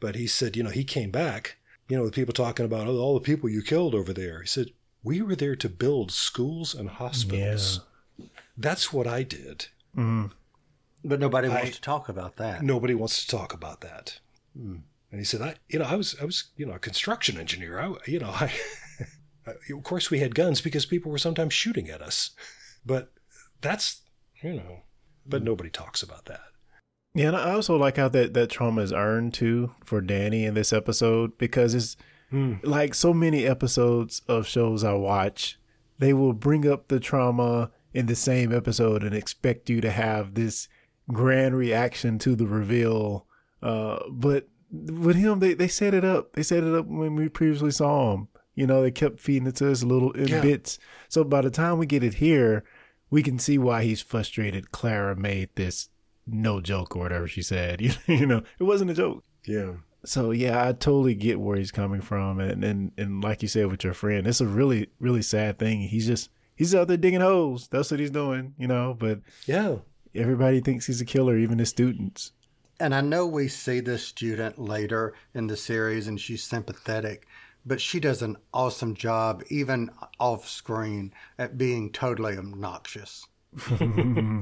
But 0.00 0.16
he 0.16 0.26
said, 0.26 0.56
you 0.56 0.62
know, 0.62 0.70
he 0.70 0.84
came 0.84 1.10
back, 1.10 1.56
you 1.88 1.96
know, 1.96 2.02
with 2.02 2.14
people 2.14 2.34
talking 2.34 2.66
about 2.66 2.86
oh, 2.86 2.98
all 2.98 3.14
the 3.14 3.20
people 3.20 3.48
you 3.48 3.62
killed 3.62 3.94
over 3.94 4.12
there. 4.12 4.42
He 4.42 4.46
said, 4.46 4.72
we 5.02 5.22
were 5.22 5.36
there 5.36 5.56
to 5.56 5.68
build 5.68 6.12
schools 6.12 6.74
and 6.74 6.90
hospitals. 6.90 7.80
Yeah. 8.18 8.26
That's 8.56 8.92
what 8.92 9.06
I 9.06 9.22
did. 9.22 9.66
Mm. 9.96 10.32
But 11.04 11.20
nobody 11.20 11.48
wants 11.48 11.76
to 11.76 11.80
talk 11.80 12.08
about 12.08 12.36
that. 12.36 12.62
Nobody 12.62 12.94
wants 12.94 13.24
to 13.24 13.36
talk 13.36 13.54
about 13.54 13.80
that. 13.80 14.20
And 14.54 14.82
he 15.12 15.24
said, 15.24 15.40
I, 15.40 15.54
you 15.68 15.78
know, 15.78 15.86
I 15.86 15.96
was, 15.96 16.16
I 16.20 16.24
was, 16.24 16.50
you 16.56 16.66
know, 16.66 16.74
a 16.74 16.78
construction 16.78 17.38
engineer. 17.38 17.80
I, 17.80 17.94
you 18.06 18.18
know, 18.18 18.30
I, 18.40 18.52
of 19.46 19.82
course 19.82 20.10
we 20.10 20.20
had 20.20 20.34
guns 20.34 20.60
because 20.60 20.86
people 20.86 21.10
were 21.10 21.18
sometimes 21.18 21.54
shooting 21.54 21.88
at 21.88 22.02
us, 22.02 22.30
but 22.86 23.12
that's, 23.60 24.02
you 24.42 24.54
know, 24.54 24.80
but 25.26 25.42
nobody 25.42 25.70
talks 25.70 26.02
about 26.02 26.26
that. 26.26 26.40
Yeah, 27.14 27.28
and 27.28 27.36
I 27.36 27.52
also 27.52 27.76
like 27.76 27.96
how 27.96 28.08
that 28.10 28.34
that 28.34 28.50
trauma 28.50 28.82
is 28.82 28.92
earned 28.92 29.34
too 29.34 29.74
for 29.84 30.00
Danny 30.00 30.44
in 30.44 30.54
this 30.54 30.72
episode 30.72 31.36
because 31.38 31.74
it's 31.74 31.96
like 32.62 32.94
so 32.94 33.12
many 33.12 33.44
episodes 33.46 34.22
of 34.28 34.46
shows 34.46 34.84
I 34.84 34.92
watch, 34.94 35.58
they 35.98 36.12
will 36.12 36.32
bring 36.32 36.66
up 36.66 36.88
the 36.88 37.00
trauma 37.00 37.70
in 37.92 38.06
the 38.06 38.14
same 38.16 38.54
episode 38.54 39.02
and 39.02 39.14
expect 39.14 39.68
you 39.68 39.80
to 39.80 39.90
have 39.90 40.34
this 40.34 40.68
grand 41.12 41.56
reaction 41.56 42.18
to 42.20 42.36
the 42.36 42.46
reveal. 42.46 43.26
Uh, 43.62 43.98
but 44.10 44.48
with 44.70 45.16
him, 45.16 45.40
they, 45.40 45.54
they 45.54 45.66
set 45.68 45.92
it 45.94 46.04
up. 46.04 46.32
They 46.34 46.42
set 46.44 46.62
it 46.62 46.74
up 46.74 46.86
when 46.86 47.16
we 47.16 47.28
previously 47.28 47.72
saw 47.72 48.14
him. 48.14 48.28
You 48.54 48.66
know, 48.66 48.82
they 48.82 48.90
kept 48.90 49.20
feeding 49.20 49.48
it 49.48 49.56
to 49.56 49.70
us 49.70 49.82
little 49.82 50.12
in 50.12 50.28
Yeah. 50.28 50.40
bits. 50.40 50.78
So 51.08 51.24
by 51.24 51.40
the 51.40 51.50
time 51.50 51.78
we 51.78 51.86
get 51.86 52.04
it 52.04 52.14
here, 52.14 52.64
we 53.10 53.22
can 53.22 53.38
see 53.38 53.58
why 53.58 53.82
he's 53.82 54.00
frustrated. 54.00 54.70
Clara 54.70 55.16
made 55.16 55.48
this 55.56 55.88
no 56.26 56.60
joke 56.60 56.94
or 56.94 57.00
whatever 57.00 57.26
she 57.26 57.42
said. 57.42 57.80
You, 57.80 57.90
you 58.06 58.26
know, 58.26 58.42
it 58.58 58.62
wasn't 58.64 58.90
a 58.92 58.94
joke. 58.94 59.24
Yeah. 59.46 59.72
So 60.04 60.30
yeah, 60.30 60.66
I 60.66 60.72
totally 60.72 61.14
get 61.14 61.40
where 61.40 61.56
he's 61.56 61.70
coming 61.70 62.00
from, 62.00 62.40
and 62.40 62.64
and 62.64 62.92
and 62.96 63.22
like 63.22 63.42
you 63.42 63.48
said 63.48 63.66
with 63.70 63.84
your 63.84 63.94
friend, 63.94 64.26
it's 64.26 64.40
a 64.40 64.46
really 64.46 64.88
really 64.98 65.22
sad 65.22 65.58
thing. 65.58 65.80
He's 65.82 66.06
just 66.06 66.30
he's 66.56 66.74
out 66.74 66.88
there 66.88 66.96
digging 66.96 67.20
holes. 67.20 67.68
That's 67.68 67.90
what 67.90 68.00
he's 68.00 68.10
doing, 68.10 68.54
you 68.58 68.66
know. 68.68 68.94
But 68.98 69.20
Yeah. 69.46 69.76
everybody 70.14 70.60
thinks 70.60 70.86
he's 70.86 71.00
a 71.00 71.04
killer, 71.06 71.36
even 71.36 71.58
his 71.58 71.68
students. 71.68 72.32
And 72.78 72.94
I 72.94 73.02
know 73.02 73.26
we 73.26 73.46
see 73.48 73.80
this 73.80 74.06
student 74.06 74.58
later 74.58 75.12
in 75.34 75.46
the 75.48 75.56
series 75.56 76.08
and 76.08 76.18
she's 76.18 76.42
sympathetic, 76.42 77.26
but 77.66 77.78
she 77.78 78.00
does 78.00 78.22
an 78.22 78.38
awesome 78.54 78.94
job, 78.94 79.42
even 79.50 79.90
off 80.18 80.48
screen, 80.48 81.12
at 81.38 81.58
being 81.58 81.92
totally 81.92 82.38
obnoxious. 82.38 83.26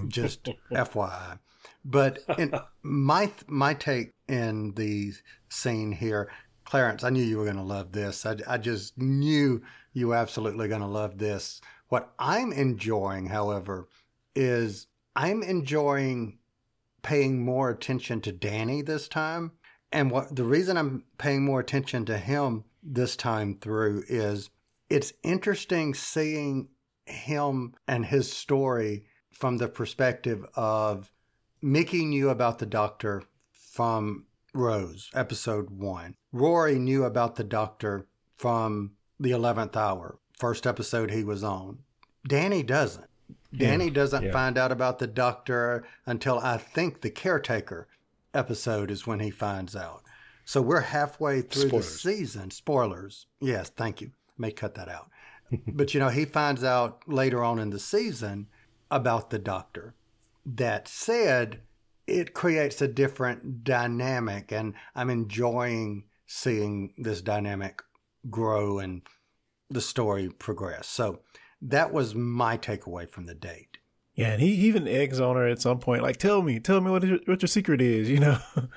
Just 0.08 0.44
FYI. 0.70 1.38
But 1.84 2.20
in 2.38 2.52
my 2.82 3.32
my 3.46 3.74
take 3.74 4.12
in 4.28 4.74
the 4.74 5.12
scene 5.48 5.92
here, 5.92 6.30
Clarence, 6.64 7.04
I 7.04 7.10
knew 7.10 7.22
you 7.22 7.38
were 7.38 7.44
going 7.44 7.56
to 7.56 7.62
love 7.62 7.92
this. 7.92 8.26
I, 8.26 8.36
I 8.46 8.58
just 8.58 8.98
knew 8.98 9.62
you 9.92 10.08
were 10.08 10.16
absolutely 10.16 10.68
going 10.68 10.82
to 10.82 10.86
love 10.86 11.18
this. 11.18 11.60
What 11.88 12.12
I'm 12.18 12.52
enjoying, 12.52 13.26
however, 13.26 13.88
is 14.34 14.86
I'm 15.16 15.42
enjoying 15.42 16.38
paying 17.02 17.44
more 17.44 17.70
attention 17.70 18.20
to 18.20 18.32
Danny 18.32 18.82
this 18.82 19.08
time. 19.08 19.52
And 19.90 20.10
what 20.10 20.36
the 20.36 20.44
reason 20.44 20.76
I'm 20.76 21.04
paying 21.16 21.44
more 21.44 21.60
attention 21.60 22.04
to 22.06 22.18
him 22.18 22.64
this 22.82 23.16
time 23.16 23.54
through 23.54 24.04
is 24.08 24.50
it's 24.90 25.12
interesting 25.22 25.94
seeing 25.94 26.68
him 27.06 27.74
and 27.86 28.04
his 28.04 28.30
story 28.30 29.06
from 29.32 29.56
the 29.56 29.68
perspective 29.68 30.44
of 30.54 31.10
Mickey 31.60 32.04
knew 32.04 32.28
about 32.30 32.58
the 32.58 32.66
doctor 32.66 33.24
from 33.52 34.26
Rose, 34.54 35.10
episode 35.14 35.70
one. 35.70 36.14
Rory 36.32 36.78
knew 36.78 37.04
about 37.04 37.36
the 37.36 37.44
doctor 37.44 38.06
from 38.36 38.92
the 39.18 39.30
11th 39.30 39.76
hour, 39.76 40.18
first 40.38 40.66
episode 40.66 41.10
he 41.10 41.24
was 41.24 41.42
on. 41.42 41.78
Danny 42.26 42.62
doesn't. 42.62 43.06
Danny 43.56 43.90
doesn't 43.90 44.24
yeah. 44.24 44.32
find 44.32 44.58
out 44.58 44.70
about 44.70 44.98
the 44.98 45.06
doctor 45.06 45.84
until 46.06 46.38
I 46.38 46.58
think 46.58 47.00
the 47.00 47.10
caretaker 47.10 47.88
episode 48.34 48.90
is 48.90 49.06
when 49.06 49.20
he 49.20 49.30
finds 49.30 49.74
out. 49.74 50.02
So 50.44 50.62
we're 50.62 50.80
halfway 50.80 51.42
through 51.42 51.70
the 51.70 51.82
season. 51.82 52.50
Spoilers. 52.50 53.26
Yes, 53.40 53.70
thank 53.70 54.00
you. 54.00 54.12
May 54.36 54.52
cut 54.52 54.74
that 54.76 54.88
out. 54.88 55.10
but 55.66 55.92
you 55.92 56.00
know, 56.00 56.08
he 56.08 56.24
finds 56.24 56.62
out 56.62 57.02
later 57.06 57.42
on 57.42 57.58
in 57.58 57.70
the 57.70 57.78
season 57.78 58.46
about 58.90 59.30
the 59.30 59.38
doctor. 59.38 59.94
That 60.56 60.88
said, 60.88 61.60
it 62.06 62.32
creates 62.32 62.80
a 62.80 62.88
different 62.88 63.64
dynamic, 63.64 64.50
and 64.50 64.74
I'm 64.94 65.10
enjoying 65.10 66.04
seeing 66.26 66.94
this 66.96 67.20
dynamic 67.20 67.82
grow 68.30 68.78
and 68.78 69.02
the 69.68 69.80
story 69.80 70.30
progress. 70.30 70.86
So 70.86 71.20
that 71.60 71.92
was 71.92 72.14
my 72.14 72.56
takeaway 72.56 73.08
from 73.08 73.26
the 73.26 73.34
date. 73.34 73.78
Yeah, 74.14 74.32
and 74.32 74.42
he 74.42 74.48
even 74.48 74.88
eggs 74.88 75.20
on 75.20 75.36
her 75.36 75.46
at 75.46 75.60
some 75.60 75.78
point, 75.78 76.02
like, 76.02 76.16
"Tell 76.16 76.42
me, 76.42 76.58
tell 76.60 76.80
me 76.80 76.90
what 76.90 77.04
your, 77.04 77.18
what 77.26 77.42
your 77.42 77.48
secret 77.48 77.80
is," 77.80 78.10
you 78.10 78.18
know. 78.18 78.38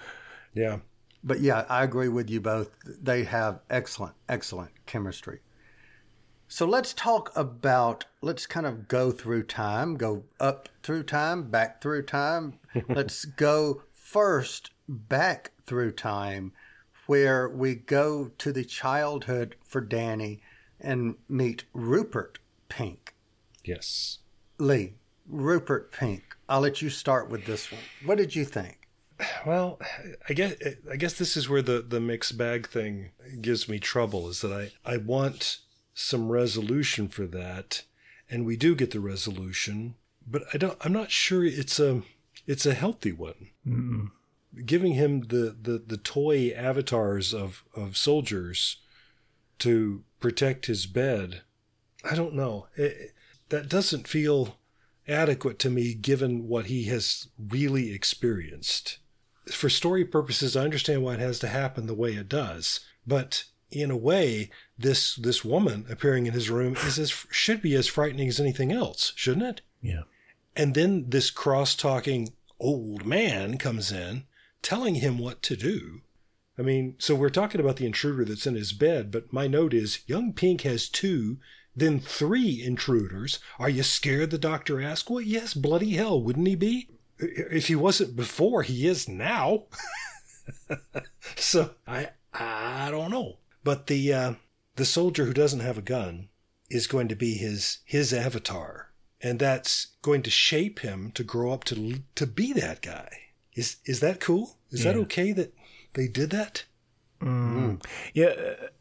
Yeah. 0.54 0.80
But 1.24 1.40
yeah, 1.40 1.66
I 1.70 1.84
agree 1.84 2.08
with 2.08 2.30
you 2.30 2.42
both. 2.42 2.72
They 2.86 3.24
have 3.24 3.62
excellent, 3.70 4.16
excellent 4.28 4.72
chemistry. 4.86 5.40
So 6.52 6.66
let's 6.66 6.94
talk 6.94 7.32
about, 7.34 8.04
let's 8.22 8.46
kind 8.46 8.66
of 8.66 8.90
go 8.90 9.12
through 9.12 9.44
time, 9.44 9.96
go 9.96 10.26
up 10.38 10.68
through 10.84 11.04
time, 11.04 11.50
back 11.50 11.82
through 11.82 12.04
time. 12.04 12.60
let's 12.90 13.24
go 13.24 13.84
first 13.94 14.72
back 14.86 15.52
through 15.66 15.94
time, 15.94 16.52
where 17.08 17.48
we 17.48 17.76
go 17.76 18.32
to 18.38 18.52
the 18.52 18.66
childhood 18.66 19.56
for 19.66 19.80
Danny 19.80 20.42
and 20.78 21.16
meet 21.30 21.64
Rupert 21.72 22.40
Pink. 22.68 23.16
Yes. 23.64 24.18
Lee, 24.58 24.96
Rupert 25.30 25.94
Pink. 25.94 26.36
I'll 26.50 26.60
let 26.60 26.82
you 26.82 26.90
start 26.90 27.30
with 27.30 27.46
this 27.46 27.72
one. 27.72 27.80
What 28.04 28.18
did 28.18 28.36
you 28.36 28.44
think? 28.44 28.90
Well, 29.46 29.80
I 30.28 30.34
guess 30.34 30.56
I 30.92 30.98
guess 30.98 31.14
this 31.14 31.38
is 31.38 31.48
where 31.48 31.62
the 31.62 31.82
the 31.82 32.02
mixed 32.02 32.38
bag 32.38 32.68
thing 32.68 33.12
gives 33.40 33.70
me 33.70 33.80
trouble. 33.80 34.28
Is 34.28 34.42
that 34.42 34.52
I 34.52 34.94
I 34.94 34.98
want 34.98 35.60
some 35.94 36.32
resolution 36.32 37.08
for 37.08 37.26
that, 37.28 37.84
and 38.30 38.46
we 38.46 38.56
do 38.56 38.76
get 38.76 38.92
the 38.92 39.00
resolution, 39.00 39.96
but 40.26 40.44
I 40.54 40.58
don't. 40.58 40.78
I'm 40.82 40.94
not 40.94 41.12
sure 41.12 41.46
it's 41.46 41.80
a 41.80 42.04
it's 42.48 42.66
a 42.66 42.74
healthy 42.74 43.12
one. 43.12 43.50
Giving 44.66 44.94
him 44.94 45.22
the, 45.22 45.56
the 45.62 45.84
the 45.86 45.98
toy 45.98 46.52
avatars 46.52 47.34
of 47.34 47.64
of 47.76 47.98
soldiers 47.98 48.78
to 49.60 50.04
protect 50.20 50.66
his 50.66 50.86
bed. 50.86 51.42
I 52.10 52.16
don't 52.16 52.34
know. 52.34 52.68
It, 52.76 53.14
that 53.50 53.70
doesn't 53.70 54.08
feel 54.08 54.58
adequate 55.08 55.60
to 55.60 55.70
me 55.70 55.94
given 55.94 56.48
what 56.48 56.68
he 56.68 56.86
has 56.86 57.28
really 57.38 57.94
experienced. 57.94 58.98
For 59.48 59.70
story 59.70 60.06
purposes, 60.06 60.56
I 60.56 60.64
understand 60.64 61.04
why 61.04 61.16
it 61.16 61.20
has 61.20 61.40
to 61.40 61.48
happen 61.48 61.86
the 61.86 61.94
way 61.94 62.14
it 62.14 62.30
does, 62.30 62.80
but 63.06 63.46
in 63.72 63.92
a 63.92 63.98
way, 63.98 64.50
this 64.82 65.16
this 65.16 65.44
woman 65.46 65.86
appearing 65.90 66.26
in 66.26 66.34
his 66.34 66.50
room 66.50 66.76
is 66.86 67.00
as 67.00 67.26
should 67.30 67.62
be 67.62 67.76
as 67.76 67.88
frightening 67.88 68.28
as 68.28 68.40
anything 68.40 68.72
else, 68.72 69.14
shouldn't 69.16 69.46
it? 69.46 69.62
yeah. 69.82 70.04
And 70.54 70.76
then 70.76 71.06
this 71.08 71.32
cross-talking 71.32 72.34
old 72.60 73.06
man 73.06 73.58
comes 73.58 73.90
in, 73.90 74.26
telling 74.62 74.96
him 74.96 75.18
what 75.18 75.42
to 75.44 75.56
do. 75.56 76.02
I 76.60 76.62
mean, 76.62 76.96
so 77.00 77.16
we're 77.16 77.30
talking 77.30 77.62
about 77.62 77.78
the 77.78 77.86
intruder 77.86 78.26
that's 78.26 78.46
in 78.46 78.56
his 78.56 78.74
bed, 78.74 79.12
but 79.12 79.32
my 79.32 79.48
note 79.48 79.74
is 79.74 80.02
young 80.08 80.34
Pink 80.34 80.62
has 80.62 80.90
two, 80.90 81.38
then 81.76 82.00
three 82.02 82.62
intruders. 82.62 83.40
Are 83.58 83.70
you 83.70 83.84
scared? 83.84 84.32
The 84.32 84.38
doctor 84.38 84.82
asked. 84.82 85.10
Well, 85.10 85.22
yes, 85.22 85.54
bloody 85.54 85.92
hell, 85.92 86.22
wouldn't 86.22 86.48
he 86.48 86.56
be? 86.56 86.90
If 87.18 87.68
he 87.68 87.76
wasn't 87.76 88.16
before, 88.16 88.64
he 88.64 88.88
is 88.88 89.08
now. 89.08 89.64
so 91.38 91.72
I 91.88 92.10
I 92.34 92.90
don't 92.92 93.12
know. 93.12 93.38
But 93.64 93.88
the 93.88 94.14
uh, 94.14 94.34
the 94.82 94.86
soldier 94.86 95.26
who 95.26 95.34
doesn't 95.34 95.60
have 95.60 95.78
a 95.78 95.82
gun 95.84 96.28
is 96.68 96.88
going 96.88 97.08
to 97.08 97.16
be 97.16 97.36
his 97.36 97.82
his 97.86 98.12
avatar, 98.12 98.90
and 99.22 99.38
that's 99.38 99.96
going 100.02 100.24
to 100.24 100.32
shape 100.32 100.80
him 100.80 101.12
to 101.12 101.24
grow 101.24 101.52
up 101.52 101.64
to 101.66 102.00
to 102.16 102.26
be 102.26 102.52
that 102.52 102.82
guy. 102.82 103.08
Is 103.54 103.78
is 103.86 104.00
that 104.00 104.20
cool? 104.20 104.58
Is 104.72 104.84
that 104.84 104.96
okay 104.96 105.34
that 105.34 105.54
they 105.94 106.08
did 106.08 106.32
that? 106.32 106.66
Yeah, 108.16 108.34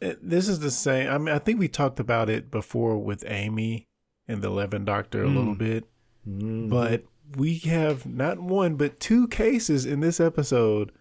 uh, 0.03 0.07
uh, 0.07 0.15
this 0.23 0.49
is 0.49 0.61
the 0.61 0.71
same. 0.71 1.11
I 1.11 1.19
mean, 1.19 1.35
I 1.35 1.39
think 1.39 1.61
we 1.61 1.69
talked 1.69 2.01
about 2.01 2.31
it 2.31 2.51
before 2.51 2.97
with 2.97 3.23
Amy 3.27 3.85
and 4.27 4.41
the 4.41 4.49
Eleven 4.49 4.87
Doctor 4.87 5.23
a 5.23 5.29
little 5.29 5.55
bit, 5.55 5.85
but 6.25 7.05
we 7.37 7.59
have 7.59 8.07
not 8.07 8.41
one 8.41 8.77
but 8.77 9.01
two 9.01 9.29
cases 9.29 9.85
in 9.85 10.01
this 10.01 10.19
episode 10.19 10.93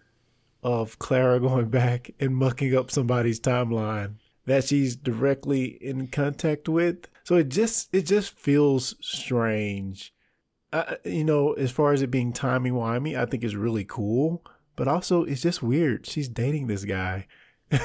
of 0.62 0.98
Clara 0.98 1.40
going 1.48 1.70
back 1.70 2.10
and 2.20 2.36
mucking 2.36 2.76
up 2.76 2.90
somebody's 2.90 3.40
timeline 3.40 4.16
that 4.50 4.64
she's 4.64 4.96
directly 4.96 5.78
in 5.80 6.08
contact 6.08 6.68
with. 6.68 7.08
So 7.24 7.36
it 7.36 7.48
just 7.48 7.88
it 7.94 8.02
just 8.06 8.38
feels 8.38 8.96
strange. 9.00 10.12
Uh, 10.72 10.96
you 11.04 11.24
know, 11.24 11.52
as 11.54 11.70
far 11.70 11.92
as 11.92 12.00
it 12.02 12.10
being 12.10 12.32
timey 12.32 12.70
wimey, 12.70 13.18
I 13.18 13.26
think 13.26 13.42
is 13.42 13.56
really 13.56 13.84
cool, 13.84 14.44
but 14.76 14.86
also 14.86 15.24
it's 15.24 15.42
just 15.42 15.62
weird. 15.62 16.06
She's 16.06 16.28
dating 16.28 16.66
this 16.68 16.84
guy. 16.84 17.26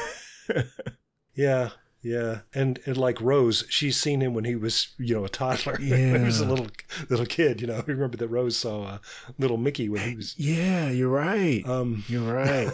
Yeah, 1.35 1.71
yeah, 2.01 2.41
and 2.53 2.79
and 2.85 2.97
like 2.97 3.19
Rose, 3.19 3.65
she's 3.69 3.99
seen 3.99 4.21
him 4.21 4.33
when 4.33 4.45
he 4.45 4.55
was 4.55 4.95
you 4.97 5.15
know 5.15 5.25
a 5.25 5.29
toddler, 5.29 5.75
when 5.77 6.19
he 6.19 6.25
was 6.25 6.39
a 6.39 6.45
little 6.45 6.67
little 7.09 7.25
kid. 7.25 7.61
You 7.61 7.67
know, 7.67 7.83
remember 7.87 8.17
that 8.17 8.27
Rose 8.29 8.57
saw 8.57 8.83
uh, 8.83 8.97
little 9.37 9.57
Mickey 9.57 9.89
when 9.89 10.07
he 10.09 10.15
was. 10.15 10.37
Yeah, 10.37 10.89
you're 10.89 11.09
right. 11.09 11.61
Um, 11.67 12.03
you're 12.07 12.33
right. 12.33 12.71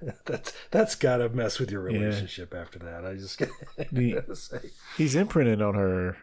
that's 0.24 0.52
that's 0.70 0.94
got 0.94 1.18
to 1.18 1.28
mess 1.28 1.58
with 1.58 1.70
your 1.70 1.88
Yeah. 1.90 1.98
relationship 1.98 2.54
after 2.54 2.78
that. 2.80 3.04
I 3.04 3.14
just 3.14 3.38
The- 3.92 4.12
gotta 4.14 4.36
say. 4.36 4.58
He's 4.96 5.14
imprinted 5.14 5.60
on 5.62 5.74
her. 5.74 6.16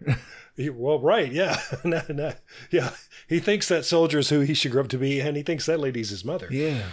He- 0.55 0.69
well, 0.69 0.99
right, 0.99 1.31
yeah, 1.31 1.59
no, 1.83 2.01
no, 2.09 2.33
yeah. 2.71 2.91
He 3.27 3.39
thinks 3.39 3.67
that 3.69 3.85
soldier's 3.85 4.29
who 4.29 4.39
he 4.41 4.53
should 4.53 4.71
grow 4.71 4.81
up 4.83 4.87
to 4.89 4.97
be, 4.97 5.19
and 5.19 5.37
he 5.37 5.43
thinks 5.43 5.65
that 5.67 5.79
lady's 5.79 6.09
his 6.09 6.25
mother. 6.25 6.47
yeah. 6.51 6.83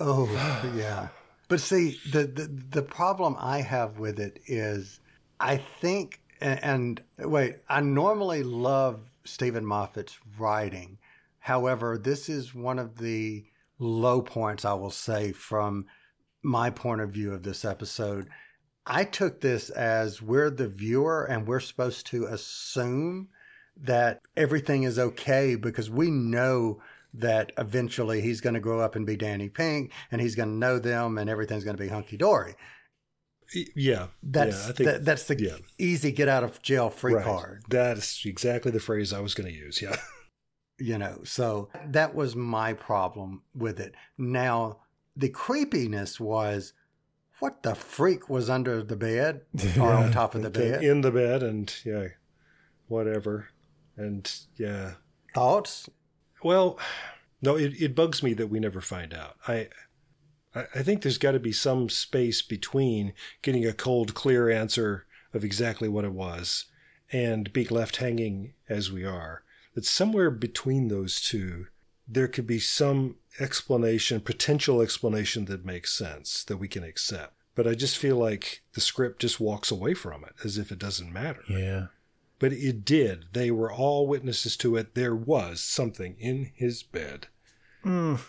Oh, 0.00 0.28
yeah. 0.76 1.08
But 1.48 1.60
see, 1.60 1.98
the, 2.10 2.24
the 2.26 2.46
the 2.70 2.82
problem 2.82 3.36
I 3.38 3.60
have 3.60 3.98
with 3.98 4.18
it 4.18 4.40
is, 4.46 5.00
I 5.38 5.58
think, 5.58 6.20
and, 6.40 7.00
and 7.18 7.28
wait, 7.30 7.56
I 7.68 7.80
normally 7.80 8.42
love 8.42 9.00
Steven 9.24 9.64
Moffat's 9.64 10.18
writing. 10.38 10.98
However, 11.38 11.98
this 11.98 12.28
is 12.30 12.54
one 12.54 12.78
of 12.78 12.96
the 12.96 13.44
low 13.84 14.22
points 14.22 14.64
I 14.64 14.74
will 14.74 14.90
say 14.90 15.32
from 15.32 15.86
my 16.42 16.70
point 16.70 17.00
of 17.00 17.10
view 17.10 17.32
of 17.32 17.42
this 17.42 17.64
episode. 17.64 18.28
I 18.86 19.04
took 19.04 19.40
this 19.40 19.70
as 19.70 20.20
we're 20.20 20.50
the 20.50 20.68
viewer 20.68 21.24
and 21.24 21.46
we're 21.46 21.60
supposed 21.60 22.06
to 22.08 22.26
assume 22.26 23.28
that 23.76 24.20
everything 24.36 24.82
is 24.82 24.98
okay 24.98 25.54
because 25.54 25.90
we 25.90 26.10
know 26.10 26.80
that 27.14 27.52
eventually 27.56 28.20
he's 28.20 28.40
going 28.40 28.54
to 28.54 28.60
grow 28.60 28.80
up 28.80 28.94
and 28.94 29.06
be 29.06 29.16
Danny 29.16 29.48
Pink 29.48 29.92
and 30.10 30.20
he's 30.20 30.34
going 30.34 30.50
to 30.50 30.54
know 30.54 30.78
them 30.78 31.16
and 31.16 31.30
everything's 31.30 31.64
going 31.64 31.76
to 31.76 31.82
be 31.82 31.88
hunky 31.88 32.16
dory. 32.16 32.56
Yeah, 33.74 34.08
That's 34.22 34.64
yeah, 34.64 34.68
I 34.68 34.72
think 34.72 34.90
that, 34.90 35.04
that's 35.04 35.24
the 35.24 35.40
yeah. 35.40 35.56
easy 35.78 36.12
get 36.12 36.28
out 36.28 36.44
of 36.44 36.60
jail 36.62 36.90
free 36.90 37.14
right. 37.14 37.24
card, 37.24 37.62
That's 37.68 38.24
exactly 38.24 38.72
the 38.72 38.80
phrase 38.80 39.12
I 39.12 39.20
was 39.20 39.34
going 39.34 39.52
to 39.52 39.56
use. 39.56 39.80
Yeah, 39.80 39.96
you 40.78 40.98
know. 40.98 41.20
So 41.24 41.68
that 41.86 42.14
was 42.14 42.36
my 42.36 42.72
problem 42.72 43.42
with 43.54 43.80
it. 43.80 43.94
Now 44.18 44.78
the 45.16 45.28
creepiness 45.28 46.18
was 46.18 46.72
what 47.40 47.62
the 47.62 47.74
freak 47.74 48.28
was 48.28 48.48
under 48.48 48.82
the 48.82 48.96
bed 48.96 49.42
or 49.78 49.92
on 49.92 50.12
top 50.12 50.34
of 50.34 50.42
the 50.42 50.50
bed. 50.62 50.82
in 50.82 51.00
the 51.00 51.10
bed, 51.10 51.42
and 51.42 51.74
yeah, 51.84 52.08
whatever, 52.88 53.48
and 53.96 54.30
yeah. 54.56 54.94
Thoughts? 55.34 55.88
Well, 56.44 56.78
no, 57.42 57.56
it, 57.56 57.74
it 57.80 57.94
bugs 57.96 58.22
me 58.22 58.34
that 58.34 58.46
we 58.46 58.60
never 58.60 58.80
find 58.80 59.12
out. 59.12 59.36
I 59.48 59.68
I 60.54 60.66
I 60.74 60.82
think 60.82 61.02
there's 61.02 61.18
got 61.18 61.32
to 61.32 61.40
be 61.40 61.52
some 61.52 61.88
space 61.88 62.42
between 62.42 63.12
getting 63.42 63.66
a 63.66 63.72
cold, 63.72 64.14
clear 64.14 64.48
answer 64.48 65.06
of 65.32 65.44
exactly 65.44 65.88
what 65.88 66.04
it 66.04 66.12
was 66.12 66.66
and 67.12 67.52
being 67.52 67.68
left 67.70 67.96
hanging 67.96 68.54
as 68.68 68.90
we 68.90 69.04
are. 69.04 69.42
That 69.74 69.84
somewhere 69.84 70.30
between 70.30 70.88
those 70.88 71.20
two, 71.20 71.66
there 72.06 72.28
could 72.28 72.46
be 72.46 72.58
some 72.60 73.16
explanation, 73.40 74.20
potential 74.20 74.80
explanation 74.80 75.46
that 75.46 75.64
makes 75.64 75.92
sense 75.92 76.44
that 76.44 76.58
we 76.58 76.68
can 76.68 76.84
accept. 76.84 77.34
But 77.54 77.66
I 77.66 77.74
just 77.74 77.98
feel 77.98 78.16
like 78.16 78.62
the 78.74 78.80
script 78.80 79.20
just 79.20 79.40
walks 79.40 79.70
away 79.70 79.94
from 79.94 80.24
it 80.24 80.34
as 80.44 80.58
if 80.58 80.70
it 80.72 80.78
doesn't 80.78 81.12
matter. 81.12 81.42
Yeah. 81.48 81.86
But 82.38 82.52
it 82.52 82.84
did. 82.84 83.26
They 83.32 83.50
were 83.50 83.72
all 83.72 84.06
witnesses 84.06 84.56
to 84.58 84.76
it. 84.76 84.94
There 84.94 85.14
was 85.14 85.60
something 85.60 86.16
in 86.18 86.50
his 86.54 86.82
bed. 86.82 87.28
Mm. 87.84 88.20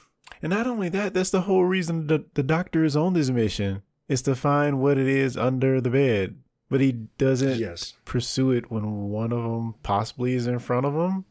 And 0.41 0.51
not 0.51 0.67
only 0.67 0.89
that, 0.89 1.13
that's 1.13 1.31
the 1.31 1.41
whole 1.41 1.65
reason 1.65 2.07
the, 2.07 2.25
the 2.35 2.43
doctor 2.43 2.83
is 2.83 2.95
on 2.95 3.13
this 3.13 3.29
mission 3.29 3.81
is 4.07 4.21
to 4.23 4.35
find 4.35 4.79
what 4.79 4.97
it 4.97 5.07
is 5.07 5.35
under 5.37 5.81
the 5.81 5.89
bed. 5.89 6.37
But 6.69 6.81
he 6.81 6.91
doesn't 7.17 7.59
Yes. 7.59 7.93
pursue 8.05 8.51
it 8.51 8.71
when 8.71 9.09
one 9.09 9.31
of 9.31 9.43
them 9.43 9.75
possibly 9.83 10.33
is 10.35 10.47
in 10.47 10.59
front 10.59 10.85
of 10.85 10.93
him. 10.93 11.25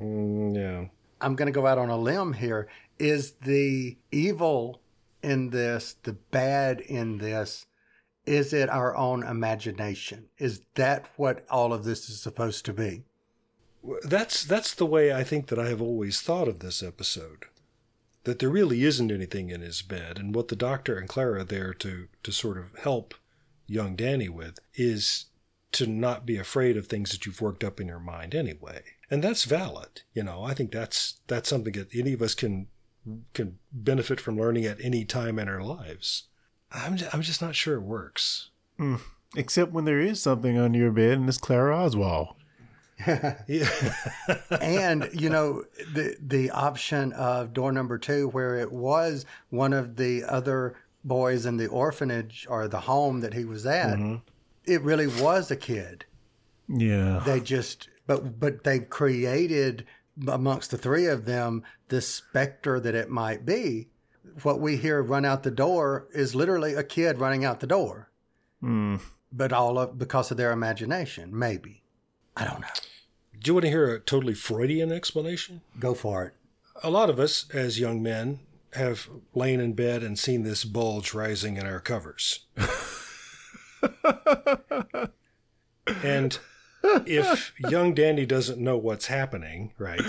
Mm, 0.00 0.56
yeah. 0.56 0.86
I'm 1.20 1.36
going 1.36 1.46
to 1.46 1.52
go 1.52 1.66
out 1.66 1.78
on 1.78 1.90
a 1.90 1.96
limb 1.96 2.32
here. 2.32 2.68
Is 2.98 3.32
the 3.42 3.96
evil 4.12 4.80
in 5.22 5.50
this, 5.50 5.96
the 6.02 6.12
bad 6.12 6.80
in 6.80 7.18
this, 7.18 7.66
is 8.26 8.52
it 8.52 8.68
our 8.68 8.96
own 8.96 9.22
imagination? 9.22 10.26
Is 10.38 10.62
that 10.74 11.08
what 11.16 11.44
all 11.50 11.72
of 11.72 11.84
this 11.84 12.08
is 12.08 12.20
supposed 12.20 12.64
to 12.66 12.72
be? 12.72 13.04
That's 14.02 14.44
that's 14.44 14.74
the 14.74 14.86
way 14.86 15.12
I 15.12 15.24
think 15.24 15.48
that 15.48 15.58
I 15.58 15.68
have 15.68 15.82
always 15.82 16.22
thought 16.22 16.48
of 16.48 16.60
this 16.60 16.82
episode. 16.82 17.44
That 18.24 18.38
there 18.38 18.48
really 18.48 18.82
isn't 18.84 19.12
anything 19.12 19.50
in 19.50 19.60
his 19.60 19.82
bed, 19.82 20.18
and 20.18 20.34
what 20.34 20.48
the 20.48 20.56
doctor 20.56 20.96
and 20.96 21.06
Clara 21.06 21.40
are 21.40 21.44
there 21.44 21.74
to 21.74 22.08
to 22.22 22.32
sort 22.32 22.56
of 22.56 22.74
help 22.78 23.14
young 23.66 23.94
Danny 23.94 24.30
with 24.30 24.58
is 24.74 25.26
to 25.72 25.86
not 25.86 26.24
be 26.24 26.38
afraid 26.38 26.78
of 26.78 26.86
things 26.86 27.10
that 27.10 27.26
you've 27.26 27.42
worked 27.42 27.62
up 27.64 27.78
in 27.78 27.88
your 27.88 28.00
mind 28.00 28.34
anyway. 28.34 28.82
And 29.10 29.22
that's 29.22 29.44
valid. 29.44 30.02
You 30.12 30.22
know, 30.22 30.44
I 30.44 30.54
think 30.54 30.72
that's 30.72 31.20
that's 31.26 31.48
something 31.48 31.72
that 31.74 31.94
any 31.94 32.12
of 32.12 32.22
us 32.22 32.34
can 32.34 32.68
can 33.34 33.58
benefit 33.72 34.20
from 34.20 34.38
learning 34.38 34.64
at 34.64 34.80
any 34.80 35.04
time 35.04 35.38
in 35.38 35.48
our 35.48 35.62
lives. 35.62 36.24
I'm 36.72 36.96
just, 36.96 37.14
I'm 37.14 37.22
just 37.22 37.42
not 37.42 37.54
sure 37.54 37.76
it 37.76 37.82
works. 37.82 38.50
Mm. 38.78 39.00
Except 39.36 39.72
when 39.72 39.84
there 39.84 40.00
is 40.00 40.22
something 40.22 40.58
under 40.58 40.78
your 40.78 40.90
bed 40.90 41.18
and 41.18 41.28
it's 41.28 41.38
Clara 41.38 41.76
Oswald. 41.76 42.28
Yeah. 43.06 43.68
and 44.60 45.10
you 45.12 45.28
know 45.28 45.64
the 45.92 46.16
the 46.20 46.50
option 46.50 47.12
of 47.12 47.52
door 47.52 47.72
number 47.72 47.98
two, 47.98 48.28
where 48.28 48.56
it 48.56 48.72
was 48.72 49.26
one 49.50 49.72
of 49.72 49.96
the 49.96 50.24
other 50.24 50.76
boys 51.04 51.44
in 51.44 51.56
the 51.56 51.66
orphanage 51.66 52.46
or 52.48 52.68
the 52.68 52.80
home 52.80 53.20
that 53.20 53.34
he 53.34 53.44
was 53.44 53.66
at, 53.66 53.98
it 54.64 54.80
really 54.82 55.06
was 55.06 55.50
a 55.50 55.56
kid. 55.56 56.06
Yeah. 56.68 57.22
They 57.26 57.40
just 57.40 57.88
but 58.06 58.38
but 58.40 58.64
they 58.64 58.80
created 58.80 59.84
amongst 60.28 60.70
the 60.70 60.78
three 60.78 61.06
of 61.06 61.24
them 61.24 61.62
this 61.88 62.08
specter 62.08 62.78
that 62.80 62.94
it 62.94 63.10
might 63.10 63.44
be. 63.44 63.88
What 64.42 64.60
we 64.60 64.76
hear 64.76 65.02
run 65.02 65.24
out 65.24 65.42
the 65.42 65.50
door 65.50 66.06
is 66.14 66.34
literally 66.34 66.74
a 66.74 66.84
kid 66.84 67.18
running 67.18 67.44
out 67.44 67.60
the 67.60 67.66
door, 67.66 68.10
Mm. 68.62 69.00
but 69.32 69.52
all 69.52 69.78
of 69.78 69.98
because 69.98 70.30
of 70.30 70.36
their 70.36 70.52
imagination, 70.52 71.36
maybe. 71.36 71.82
I 72.36 72.44
don't 72.44 72.60
know. 72.60 72.66
Do 73.38 73.50
you 73.50 73.54
want 73.54 73.64
to 73.64 73.70
hear 73.70 73.94
a 73.94 74.00
totally 74.00 74.34
Freudian 74.34 74.90
explanation? 74.90 75.60
Go 75.78 75.94
for 75.94 76.24
it. 76.24 76.34
A 76.82 76.90
lot 76.90 77.10
of 77.10 77.20
us, 77.20 77.46
as 77.52 77.78
young 77.78 78.02
men, 78.02 78.40
have 78.72 79.08
lain 79.34 79.60
in 79.60 79.74
bed 79.74 80.02
and 80.02 80.18
seen 80.18 80.42
this 80.42 80.64
bulge 80.64 81.14
rising 81.14 81.56
in 81.56 81.66
our 81.66 81.80
covers. 81.80 82.46
and 86.02 86.38
if 87.06 87.52
young 87.58 87.94
Danny 87.94 88.26
doesn't 88.26 88.58
know 88.58 88.76
what's 88.76 89.06
happening, 89.06 89.72
right, 89.78 90.00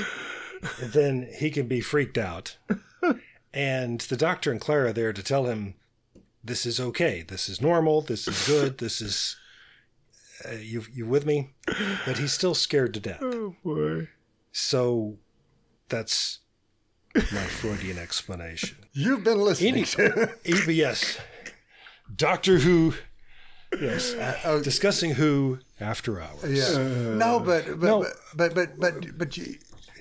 then 0.81 1.29
he 1.37 1.49
can 1.49 1.67
be 1.67 1.81
freaked 1.81 2.17
out. 2.17 2.57
And 3.53 4.01
the 4.01 4.17
doctor 4.17 4.51
and 4.51 4.59
Clara 4.59 4.89
are 4.89 4.93
there 4.93 5.13
to 5.13 5.23
tell 5.23 5.45
him 5.45 5.75
this 6.43 6.65
is 6.65 6.79
okay, 6.79 7.23
this 7.25 7.47
is 7.47 7.61
normal, 7.61 8.01
this 8.01 8.27
is 8.27 8.45
good, 8.47 8.77
this 8.79 9.01
is. 9.01 9.37
Uh, 10.45 10.55
you 10.55 10.83
you 10.93 11.05
with 11.07 11.25
me? 11.25 11.51
But 12.05 12.17
he's 12.17 12.33
still 12.33 12.53
scared 12.53 12.93
to 12.95 12.99
death. 12.99 13.21
Oh 13.21 13.55
boy. 13.63 14.09
So 14.51 15.17
that's 15.87 16.39
my 17.15 17.23
Freudian 17.45 17.97
explanation. 17.97 18.77
You've 18.91 19.23
been 19.23 19.39
listening 19.39 19.73
Any, 19.75 19.83
to 19.85 20.33
E- 20.45 20.73
yes, 20.73 21.17
Doctor 22.13 22.57
Who. 22.59 22.93
Yes, 23.79 24.13
uh, 24.13 24.39
oh. 24.45 24.61
discussing 24.61 25.11
Who 25.11 25.59
after 25.79 26.21
hours. 26.21 26.43
Yeah. 26.49 26.79
Uh, 26.79 27.15
no, 27.15 27.39
but 27.39 27.65
but, 27.79 27.81
no. 27.81 28.01
but 28.01 28.13
but 28.35 28.55
but 28.55 28.79
but 28.79 29.17
but 29.17 29.37
you 29.37 29.55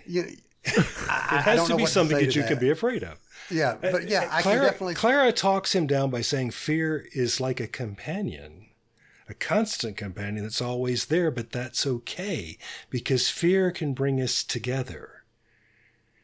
you. 0.07 0.22
I, 0.66 0.70
It 0.70 0.79
I 1.09 1.40
has 1.40 1.57
don't 1.59 1.66
to 1.66 1.72
know 1.72 1.77
be 1.77 1.83
what 1.83 1.90
something 1.90 2.16
say 2.16 2.27
that 2.27 2.33
to 2.33 2.40
you 2.40 2.46
can 2.46 2.59
be 2.59 2.70
afraid 2.70 3.03
of. 3.03 3.18
Yeah, 3.50 3.70
uh, 3.83 3.90
but 3.92 4.09
yeah, 4.09 4.29
I 4.31 4.42
Clara, 4.42 4.59
can 4.59 4.66
definitely. 4.66 4.94
Clara 4.94 5.33
talks 5.33 5.74
him 5.74 5.87
down 5.87 6.11
by 6.11 6.22
saying 6.22 6.53
fear 6.53 7.07
is 7.12 7.40
like 7.40 7.61
a 7.61 7.66
companion, 7.66 8.68
a 9.29 9.35
constant 9.35 9.96
companion 9.96 10.44
that's 10.44 10.62
always 10.62 11.07
there, 11.07 11.31
but 11.31 11.50
that's 11.50 11.87
okay 11.87 12.57
because 12.88 13.29
fear 13.29 13.70
can 13.70 13.92
bring 13.92 14.20
us 14.20 14.42
together. 14.42 15.24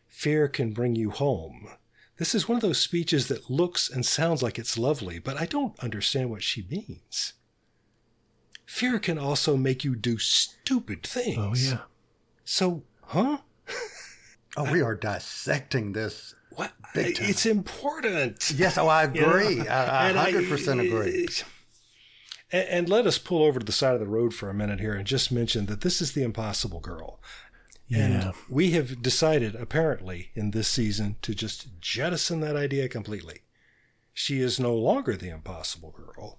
Fear 0.08 0.48
can 0.48 0.72
bring 0.72 0.96
you 0.96 1.10
home. 1.10 1.68
This 2.20 2.34
is 2.34 2.46
one 2.46 2.56
of 2.56 2.60
those 2.60 2.78
speeches 2.78 3.28
that 3.28 3.48
looks 3.48 3.88
and 3.88 4.04
sounds 4.04 4.42
like 4.42 4.58
it's 4.58 4.76
lovely, 4.76 5.18
but 5.18 5.40
I 5.40 5.46
don't 5.46 5.72
understand 5.82 6.28
what 6.28 6.42
she 6.42 6.66
means. 6.68 7.32
Fear 8.66 8.98
can 8.98 9.16
also 9.16 9.56
make 9.56 9.84
you 9.84 9.96
do 9.96 10.18
stupid 10.18 11.02
things. 11.02 11.72
Oh 11.72 11.74
yeah. 11.74 11.80
So, 12.44 12.82
huh? 13.04 13.38
Oh, 14.56 14.70
we 14.70 14.82
are 14.82 14.96
dissecting 14.96 15.92
this. 15.92 16.34
What? 16.56 16.72
Big 16.92 17.16
time. 17.16 17.30
It's 17.30 17.46
important. 17.46 18.52
Yes, 18.54 18.76
oh, 18.76 18.88
I 18.88 19.04
agree. 19.04 19.62
Yeah. 19.62 19.84
I 19.84 20.08
And 20.08 20.18
hundred 20.18 20.48
percent 20.48 20.80
agree. 20.80 21.28
And, 22.52 22.68
and 22.68 22.88
let 22.88 23.06
us 23.06 23.16
pull 23.16 23.44
over 23.44 23.60
to 23.60 23.64
the 23.64 23.72
side 23.72 23.94
of 23.94 24.00
the 24.00 24.08
road 24.08 24.34
for 24.34 24.50
a 24.50 24.54
minute 24.54 24.80
here 24.80 24.92
and 24.92 25.06
just 25.06 25.30
mention 25.30 25.66
that 25.66 25.82
this 25.82 26.02
is 26.02 26.12
the 26.12 26.24
impossible 26.24 26.80
girl. 26.80 27.20
Yeah. 27.90 27.98
And 27.98 28.34
we 28.48 28.70
have 28.70 29.02
decided, 29.02 29.54
apparently, 29.56 30.30
in 30.34 30.52
this 30.52 30.68
season 30.68 31.16
to 31.22 31.34
just 31.34 31.80
jettison 31.80 32.40
that 32.40 32.56
idea 32.56 32.88
completely. 32.88 33.40
she 34.12 34.40
is 34.40 34.60
no 34.60 34.74
longer 34.74 35.16
the 35.16 35.28
impossible 35.30 35.90
girl. 35.92 36.38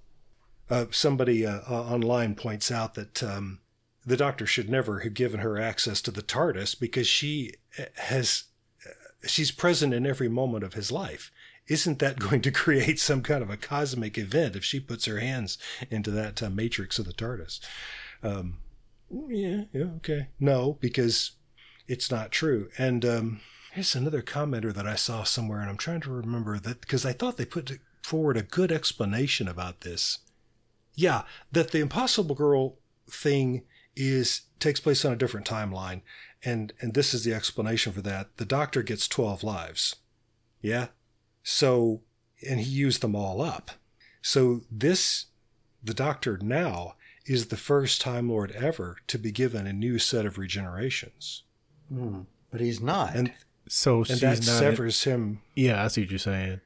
Uh, 0.70 0.86
somebody 0.92 1.46
uh, 1.46 1.60
online 1.62 2.36
points 2.36 2.72
out 2.72 2.94
that 2.94 3.22
um, 3.24 3.60
the 4.06 4.18
doctor 4.18 4.46
should 4.46 4.70
never 4.70 5.00
have 5.02 5.14
given 5.14 5.40
her 5.42 5.60
access 5.60 6.02
to 6.02 6.12
the 6.12 6.22
TARDIS 6.22 6.80
because 6.80 7.08
she 7.08 7.56
uh, 7.78 7.84
has 7.96 8.46
uh, 8.88 8.92
she's 9.28 9.52
present 9.52 9.94
in 9.94 10.06
every 10.06 10.30
moment 10.30 10.64
of 10.64 10.74
his 10.74 10.92
life. 10.92 11.32
Isn't 11.68 12.00
that 12.00 12.20
going 12.28 12.42
to 12.42 12.52
create 12.52 13.00
some 13.00 13.22
kind 13.22 13.44
of 13.44 13.50
a 13.50 13.58
cosmic 13.58 14.18
event 14.18 14.56
if 14.56 14.64
she 14.64 14.80
puts 14.80 15.06
her 15.06 15.20
hands 15.20 15.58
into 15.90 16.12
that 16.12 16.42
uh, 16.42 16.50
matrix 16.50 17.00
of 17.00 17.06
the 17.06 17.14
TARDIS? 17.14 17.60
Um, 18.24 18.60
yeah, 19.30 19.64
yeah, 19.74 19.86
okay. 19.98 20.28
No, 20.40 20.78
because 20.80 21.32
it's 21.88 22.12
not 22.12 22.32
true. 22.32 22.70
And 22.78 23.06
um, 23.06 23.42
here's 23.74 23.96
another 23.96 24.22
commenter 24.22 24.74
that 24.74 24.88
I 24.88 24.96
saw 24.96 25.24
somewhere, 25.24 25.62
and 25.62 25.70
I'm 25.70 25.78
trying 25.78 26.02
to 26.02 26.12
remember 26.12 26.60
that 26.60 26.82
because 26.82 27.06
I 27.06 27.14
thought 27.14 27.38
they 27.38 27.46
put 27.46 27.80
forward 28.04 28.38
a 28.38 28.44
good 28.44 28.72
explanation 28.72 29.48
about 29.48 29.82
this. 29.82 30.20
Yeah, 30.94 31.24
that 31.52 31.72
the 31.72 31.80
Impossible 31.80 32.36
Girl 32.36 32.78
thing 33.10 33.64
is 33.96 34.42
takes 34.60 34.80
place 34.80 35.04
on 35.06 35.14
a 35.14 35.18
different 35.18 35.48
timeline, 35.48 36.02
and 36.44 36.74
and 36.82 36.94
this 36.94 37.14
is 37.14 37.24
the 37.24 37.34
explanation 37.34 37.94
for 37.94 38.02
that. 38.02 38.38
The 38.38 38.46
Doctor 38.46 38.84
gets 38.84 39.08
twelve 39.08 39.44
lives. 39.44 39.96
Yeah, 40.62 40.88
so 41.44 42.02
and 42.48 42.60
he 42.60 42.70
used 42.70 43.02
them 43.02 43.16
all 43.16 43.42
up. 43.42 43.72
So 44.22 44.62
this, 44.70 45.28
the 45.84 45.94
Doctor 45.94 46.38
now 46.42 46.96
is 47.26 47.48
the 47.48 47.58
first 47.58 48.02
Time 48.02 48.30
Lord 48.30 48.52
ever 48.52 48.98
to 49.08 49.18
be 49.18 49.32
given 49.32 49.68
a 49.68 49.74
new 49.74 50.00
set 50.00 50.26
of 50.26 50.36
regenerations. 50.36 51.42
Mm, 51.92 52.26
but 52.52 52.62
he's 52.62 52.80
not. 52.82 53.16
And 53.16 53.34
so 53.68 53.98
and 54.10 54.20
that 54.20 54.44
severs 54.44 55.04
him. 55.04 55.42
yeah, 55.56 55.84
I 55.84 55.88
see 55.88 56.02
what 56.02 56.10
you're 56.12 56.20
saying. 56.20 56.62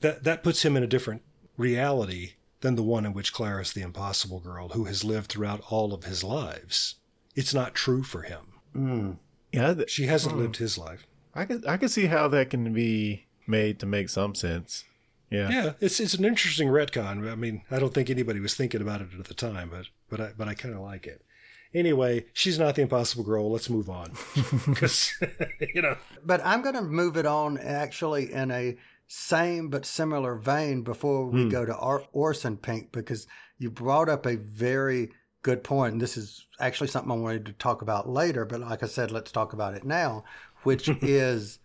That 0.00 0.24
that 0.24 0.42
puts 0.42 0.64
him 0.64 0.76
in 0.76 0.82
a 0.82 0.86
different 0.86 1.22
reality 1.56 2.32
than 2.60 2.74
the 2.76 2.82
one 2.82 3.06
in 3.06 3.12
which 3.12 3.32
Clara 3.32 3.62
is 3.62 3.72
the 3.72 3.82
impossible 3.82 4.40
girl 4.40 4.68
who 4.70 4.84
has 4.84 5.04
lived 5.04 5.30
throughout 5.30 5.62
all 5.70 5.92
of 5.94 6.04
his 6.04 6.22
lives. 6.24 6.96
It's 7.34 7.54
not 7.54 7.74
true 7.74 8.02
for 8.02 8.22
him. 8.22 8.40
Mm. 8.76 9.16
Yeah, 9.52 9.74
th- 9.74 9.90
She 9.90 10.06
hasn't 10.06 10.36
lived 10.36 10.56
his 10.56 10.76
life. 10.78 11.06
I 11.34 11.44
can 11.44 11.64
I 11.66 11.76
can 11.76 11.88
see 11.88 12.06
how 12.06 12.28
that 12.28 12.50
can 12.50 12.72
be 12.72 13.26
made 13.46 13.78
to 13.80 13.86
make 13.86 14.08
some 14.08 14.34
sense. 14.34 14.84
Yeah. 15.30 15.48
Yeah, 15.50 15.72
it's 15.80 16.00
it's 16.00 16.14
an 16.14 16.24
interesting 16.24 16.68
retcon. 16.68 17.30
I 17.30 17.34
mean, 17.34 17.62
I 17.70 17.78
don't 17.78 17.94
think 17.94 18.10
anybody 18.10 18.40
was 18.40 18.54
thinking 18.54 18.80
about 18.80 19.00
it 19.00 19.08
at 19.18 19.26
the 19.26 19.34
time, 19.34 19.70
but 19.70 19.86
but 20.08 20.20
I 20.20 20.30
but 20.36 20.48
I 20.48 20.54
kind 20.54 20.74
of 20.74 20.80
like 20.80 21.06
it. 21.06 21.22
Anyway, 21.72 22.24
she's 22.32 22.58
not 22.58 22.74
the 22.74 22.82
impossible 22.82 23.24
girl. 23.24 23.50
Let's 23.50 23.70
move 23.70 23.88
on 23.88 24.12
because 24.66 25.12
you 25.74 25.82
know. 25.82 25.96
But 26.24 26.40
I'm 26.44 26.62
going 26.62 26.74
to 26.74 26.82
move 26.82 27.16
it 27.16 27.26
on 27.26 27.58
actually 27.58 28.32
in 28.32 28.50
a 28.50 28.76
same 29.06 29.68
but 29.68 29.84
similar 29.84 30.36
vein 30.36 30.82
before 30.82 31.26
we 31.26 31.42
hmm. 31.42 31.48
go 31.48 31.64
to 31.64 31.74
Or- 31.74 32.06
Orson 32.12 32.56
Pink 32.56 32.92
because 32.92 33.26
you 33.58 33.70
brought 33.70 34.08
up 34.08 34.26
a 34.26 34.36
very 34.36 35.10
good 35.42 35.64
point. 35.64 35.94
And 35.94 36.02
this 36.02 36.16
is 36.16 36.46
actually 36.58 36.88
something 36.88 37.12
I 37.12 37.16
wanted 37.16 37.46
to 37.46 37.52
talk 37.54 37.82
about 37.82 38.08
later, 38.08 38.44
but 38.44 38.60
like 38.60 38.82
I 38.82 38.86
said, 38.86 39.10
let's 39.10 39.32
talk 39.32 39.52
about 39.52 39.74
it 39.74 39.84
now, 39.84 40.24
which 40.62 40.88
is 41.02 41.58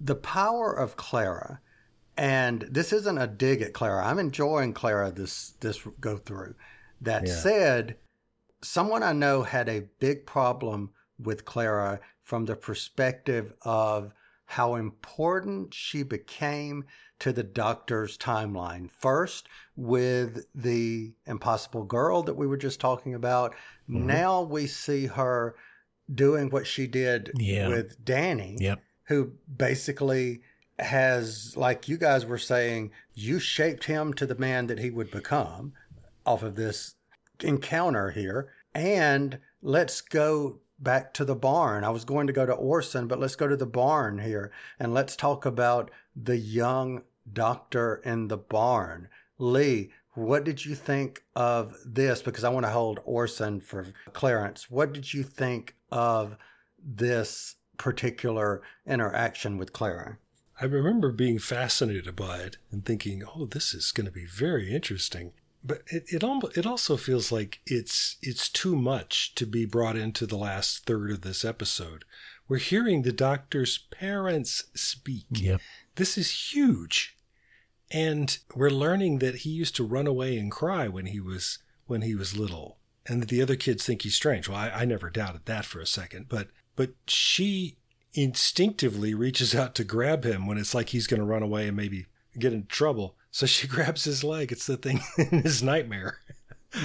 the 0.00 0.14
power 0.14 0.72
of 0.72 0.96
Clara. 0.96 1.60
And 2.16 2.66
this 2.70 2.92
isn't 2.92 3.18
a 3.18 3.26
dig 3.26 3.60
at 3.60 3.72
Clara. 3.72 4.06
I'm 4.06 4.18
enjoying 4.18 4.72
Clara 4.72 5.10
this 5.10 5.54
this 5.60 5.80
go 6.00 6.16
through. 6.16 6.54
That 7.00 7.28
said, 7.28 7.96
someone 8.64 9.02
I 9.02 9.12
know 9.12 9.42
had 9.42 9.68
a 9.68 9.88
big 10.00 10.26
problem 10.26 10.90
with 11.18 11.44
Clara 11.44 12.00
from 12.22 12.46
the 12.46 12.56
perspective 12.56 13.52
of 13.62 14.12
how 14.46 14.74
important 14.74 15.72
she 15.74 16.02
became 16.02 16.84
to 17.20 17.32
the 17.32 17.42
doctor's 17.42 18.18
timeline. 18.18 18.90
First, 18.90 19.48
with 19.76 20.46
the 20.54 21.12
impossible 21.26 21.84
girl 21.84 22.22
that 22.22 22.36
we 22.36 22.46
were 22.46 22.56
just 22.56 22.80
talking 22.80 23.14
about. 23.14 23.52
Mm-hmm. 23.88 24.06
Now 24.06 24.42
we 24.42 24.66
see 24.66 25.06
her 25.06 25.54
doing 26.12 26.50
what 26.50 26.66
she 26.66 26.86
did 26.86 27.30
Yeah. 27.36 27.68
with 27.68 28.04
Danny, 28.04 28.56
Yep. 28.60 28.82
who 29.04 29.32
basically 29.56 30.42
has, 30.78 31.56
like 31.56 31.88
you 31.88 31.96
guys 31.96 32.26
were 32.26 32.38
saying, 32.38 32.90
you 33.14 33.38
shaped 33.38 33.84
him 33.84 34.12
to 34.14 34.26
the 34.26 34.34
man 34.34 34.66
that 34.66 34.80
he 34.80 34.90
would 34.90 35.10
become 35.10 35.72
off 36.26 36.42
of 36.42 36.56
this 36.56 36.96
encounter 37.44 38.10
here. 38.10 38.48
And 38.74 39.38
let's 39.62 40.00
go 40.00 40.60
back 40.78 41.14
to 41.14 41.24
the 41.24 41.36
barn. 41.36 41.84
I 41.84 41.90
was 41.90 42.04
going 42.04 42.26
to 42.26 42.32
go 42.32 42.46
to 42.46 42.52
Orson, 42.52 43.06
but 43.06 43.20
let's 43.20 43.36
go 43.36 43.46
to 43.46 43.56
the 43.56 43.66
barn 43.66 44.18
here 44.18 44.50
and 44.78 44.92
let's 44.92 45.16
talk 45.16 45.46
about 45.46 45.90
the 46.16 46.36
young 46.36 47.02
doctor 47.32 47.96
in 48.04 48.28
the 48.28 48.36
barn. 48.36 49.08
Lee, 49.38 49.92
what 50.12 50.44
did 50.44 50.64
you 50.64 50.74
think 50.74 51.24
of 51.34 51.76
this? 51.84 52.22
Because 52.22 52.44
I 52.44 52.48
want 52.48 52.66
to 52.66 52.72
hold 52.72 53.00
Orson 53.04 53.60
for 53.60 53.86
Clarence. 54.12 54.70
What 54.70 54.92
did 54.92 55.12
you 55.12 55.22
think 55.22 55.76
of 55.90 56.36
this 56.78 57.56
particular 57.78 58.62
interaction 58.86 59.58
with 59.58 59.72
Clara? 59.72 60.18
I 60.60 60.66
remember 60.66 61.10
being 61.10 61.40
fascinated 61.40 62.14
by 62.14 62.38
it 62.38 62.58
and 62.70 62.84
thinking, 62.84 63.24
"Oh, 63.24 63.46
this 63.46 63.74
is 63.74 63.90
going 63.90 64.06
to 64.06 64.12
be 64.12 64.26
very 64.26 64.72
interesting." 64.72 65.32
But 65.64 65.82
it 65.86 66.04
it, 66.08 66.22
almost, 66.22 66.58
it 66.58 66.66
also 66.66 66.96
feels 66.96 67.32
like 67.32 67.60
it's 67.66 68.16
it's 68.20 68.48
too 68.50 68.76
much 68.76 69.34
to 69.36 69.46
be 69.46 69.64
brought 69.64 69.96
into 69.96 70.26
the 70.26 70.36
last 70.36 70.84
third 70.84 71.10
of 71.10 71.22
this 71.22 71.44
episode. 71.44 72.04
We're 72.46 72.58
hearing 72.58 73.02
the 73.02 73.12
doctor's 73.12 73.78
parents 73.78 74.64
speak. 74.74 75.24
Yep. 75.30 75.62
This 75.94 76.18
is 76.18 76.52
huge, 76.52 77.16
and 77.90 78.36
we're 78.54 78.68
learning 78.68 79.20
that 79.20 79.36
he 79.36 79.50
used 79.50 79.74
to 79.76 79.86
run 79.86 80.06
away 80.06 80.36
and 80.36 80.50
cry 80.50 80.86
when 80.86 81.06
he 81.06 81.20
was 81.20 81.60
when 81.86 82.02
he 82.02 82.14
was 82.14 82.36
little, 82.36 82.76
and 83.06 83.22
that 83.22 83.30
the 83.30 83.40
other 83.40 83.56
kids 83.56 83.84
think 83.84 84.02
he's 84.02 84.14
strange. 84.14 84.48
Well, 84.48 84.58
I, 84.58 84.68
I 84.68 84.84
never 84.84 85.08
doubted 85.08 85.46
that 85.46 85.64
for 85.64 85.80
a 85.80 85.86
second, 85.86 86.26
but 86.28 86.48
but 86.76 86.90
she 87.06 87.78
instinctively 88.12 89.14
reaches 89.14 89.54
out 89.54 89.74
to 89.74 89.84
grab 89.84 90.24
him 90.24 90.46
when 90.46 90.58
it's 90.58 90.74
like 90.74 90.90
he's 90.90 91.06
going 91.06 91.20
to 91.20 91.26
run 91.26 91.42
away 91.42 91.68
and 91.68 91.76
maybe 91.76 92.06
get 92.38 92.52
in 92.52 92.66
trouble. 92.66 93.16
So 93.34 93.46
she 93.46 93.66
grabs 93.74 94.04
his 94.04 94.22
leg. 94.22 94.52
It's 94.52 94.66
the 94.66 94.76
thing 94.76 95.00
in 95.18 95.42
his 95.42 95.60
nightmare. 95.62 96.18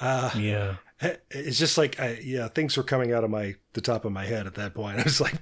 Uh, 0.00 0.30
Yeah. 0.34 0.76
it's 1.30 1.58
just 1.58 1.76
like, 1.76 2.00
I, 2.00 2.18
yeah, 2.24 2.48
things 2.48 2.74
were 2.76 2.82
coming 2.82 3.12
out 3.12 3.22
of 3.22 3.28
my 3.30 3.54
the 3.74 3.82
top 3.82 4.06
of 4.06 4.12
my 4.12 4.24
head 4.24 4.46
at 4.46 4.54
that 4.54 4.72
point. 4.72 4.98
I 4.98 5.02
was 5.02 5.20
like, 5.20 5.36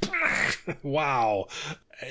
wow. 0.82 1.46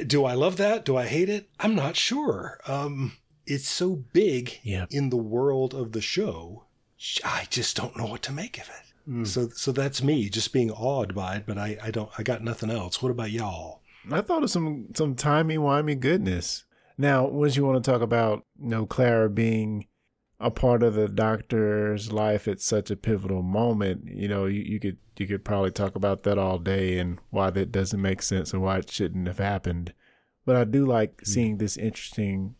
Do 0.08 0.24
I 0.24 0.34
love 0.34 0.56
that? 0.58 0.86
Do 0.86 0.96
I 0.96 1.06
hate 1.08 1.28
it? 1.28 1.50
I'm 1.60 1.76
not 1.76 1.98
sure. 1.98 2.60
Um, 2.68 3.18
it's 3.46 3.68
so 3.68 3.98
big 4.14 4.60
Yep. 4.64 4.90
in 4.92 5.10
the 5.10 5.18
world 5.18 5.74
of 5.74 5.92
the 5.92 6.00
show. 6.00 6.64
I 7.26 7.48
just 7.50 7.76
don't 7.76 7.98
know 7.98 8.06
what 8.06 8.22
to 8.24 8.32
make 8.32 8.58
of 8.60 8.70
it. 8.70 9.28
So, 9.28 9.50
so 9.50 9.74
that's 9.74 10.02
me 10.02 10.30
just 10.30 10.54
being 10.54 10.72
awed 10.72 11.14
by 11.14 11.36
it, 11.36 11.44
but 11.46 11.58
I, 11.58 11.78
I 11.84 11.92
don't, 11.92 12.10
I 12.18 12.24
got 12.24 12.42
nothing 12.42 12.72
else. 12.72 13.02
What 13.04 13.12
about 13.12 13.32
y'all? 13.32 13.82
I 14.10 14.22
thought 14.22 14.44
of 14.44 14.50
some 14.52 14.88
some 14.96 15.16
timey 15.16 15.58
wimey 15.58 16.00
goodness. 16.00 16.64
Now, 16.98 17.28
once 17.28 17.56
you 17.56 17.66
want 17.66 17.84
to 17.84 17.92
talk 17.92 18.02
about 18.02 18.46
you 18.60 18.70
know 18.70 18.86
Clara 18.86 19.30
being 19.30 19.88
a 20.40 20.52
part 20.52 20.84
of 20.84 20.94
the 20.96 21.08
doctor's 21.08 22.12
life 22.12 22.48
at 22.48 22.60
such 22.60 22.92
a 22.92 22.98
pivotal 22.98 23.42
moment, 23.42 24.06
you 24.08 24.28
know, 24.28 24.46
you, 24.46 24.62
you 24.62 24.80
could 24.80 24.98
you 25.18 25.28
could 25.28 25.46
probably 25.46 25.72
talk 25.72 25.96
about 25.96 26.24
that 26.24 26.38
all 26.38 26.58
day 26.58 26.98
and 26.98 27.20
why 27.30 27.50
that 27.50 27.72
doesn't 27.72 28.02
make 28.02 28.22
sense 28.22 28.52
and 28.54 28.62
why 28.62 28.80
it 28.80 28.90
shouldn't 28.90 29.28
have 29.28 29.40
happened. 29.40 29.94
But 30.46 30.56
I 30.56 30.64
do 30.66 30.86
like 30.86 31.18
mm-hmm. 31.18 31.26
seeing 31.26 31.58
this 31.58 31.78
interesting 31.78 32.56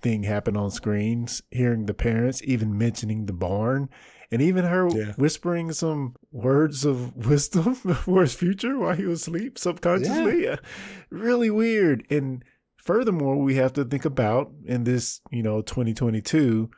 thing 0.00 0.24
happen 0.24 0.56
on 0.56 0.70
screens, 0.70 1.42
hearing 1.50 1.86
the 1.86 1.94
parents 1.94 2.42
even 2.44 2.76
mentioning 2.76 3.26
the 3.26 3.32
barn, 3.32 3.88
and 4.30 4.42
even 4.42 4.64
her 4.64 4.88
Yeah. 4.90 5.12
whispering 5.12 5.72
some 5.72 6.16
words 6.32 6.84
of 6.84 7.16
wisdom 7.28 7.74
for 7.74 8.22
his 8.22 8.34
future 8.34 8.78
while 8.78 8.96
he 8.96 9.06
was 9.06 9.22
asleep 9.22 9.58
subconsciously. 9.58 10.44
Yeah. 10.44 10.56
Really 11.10 11.50
weird. 11.50 12.04
And 12.10 12.44
furthermore, 12.84 13.36
we 13.36 13.56
have 13.56 13.72
to 13.74 13.84
think 13.84 14.04
about 14.04 14.52
in 14.64 14.84
this, 14.84 15.20
you 15.30 15.42
know, 15.42 15.62
2022, 15.62 16.70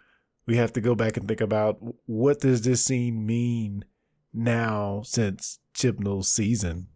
we 0.46 0.56
have 0.56 0.72
to 0.74 0.80
go 0.80 0.94
back 0.94 1.16
and 1.16 1.26
think 1.26 1.40
about 1.40 1.78
what 2.06 2.40
does 2.40 2.62
this 2.62 2.84
scene 2.84 3.26
mean 3.26 3.84
now 4.32 5.02
since 5.04 5.58
Chibnall's 5.74 6.30
season? 6.30 6.88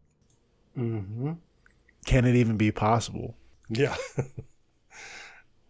Mm-hmm. 0.78 1.32
Can 2.06 2.24
it 2.24 2.34
even 2.34 2.56
be 2.56 2.70
possible? 2.70 3.36
Yeah. 3.68 3.96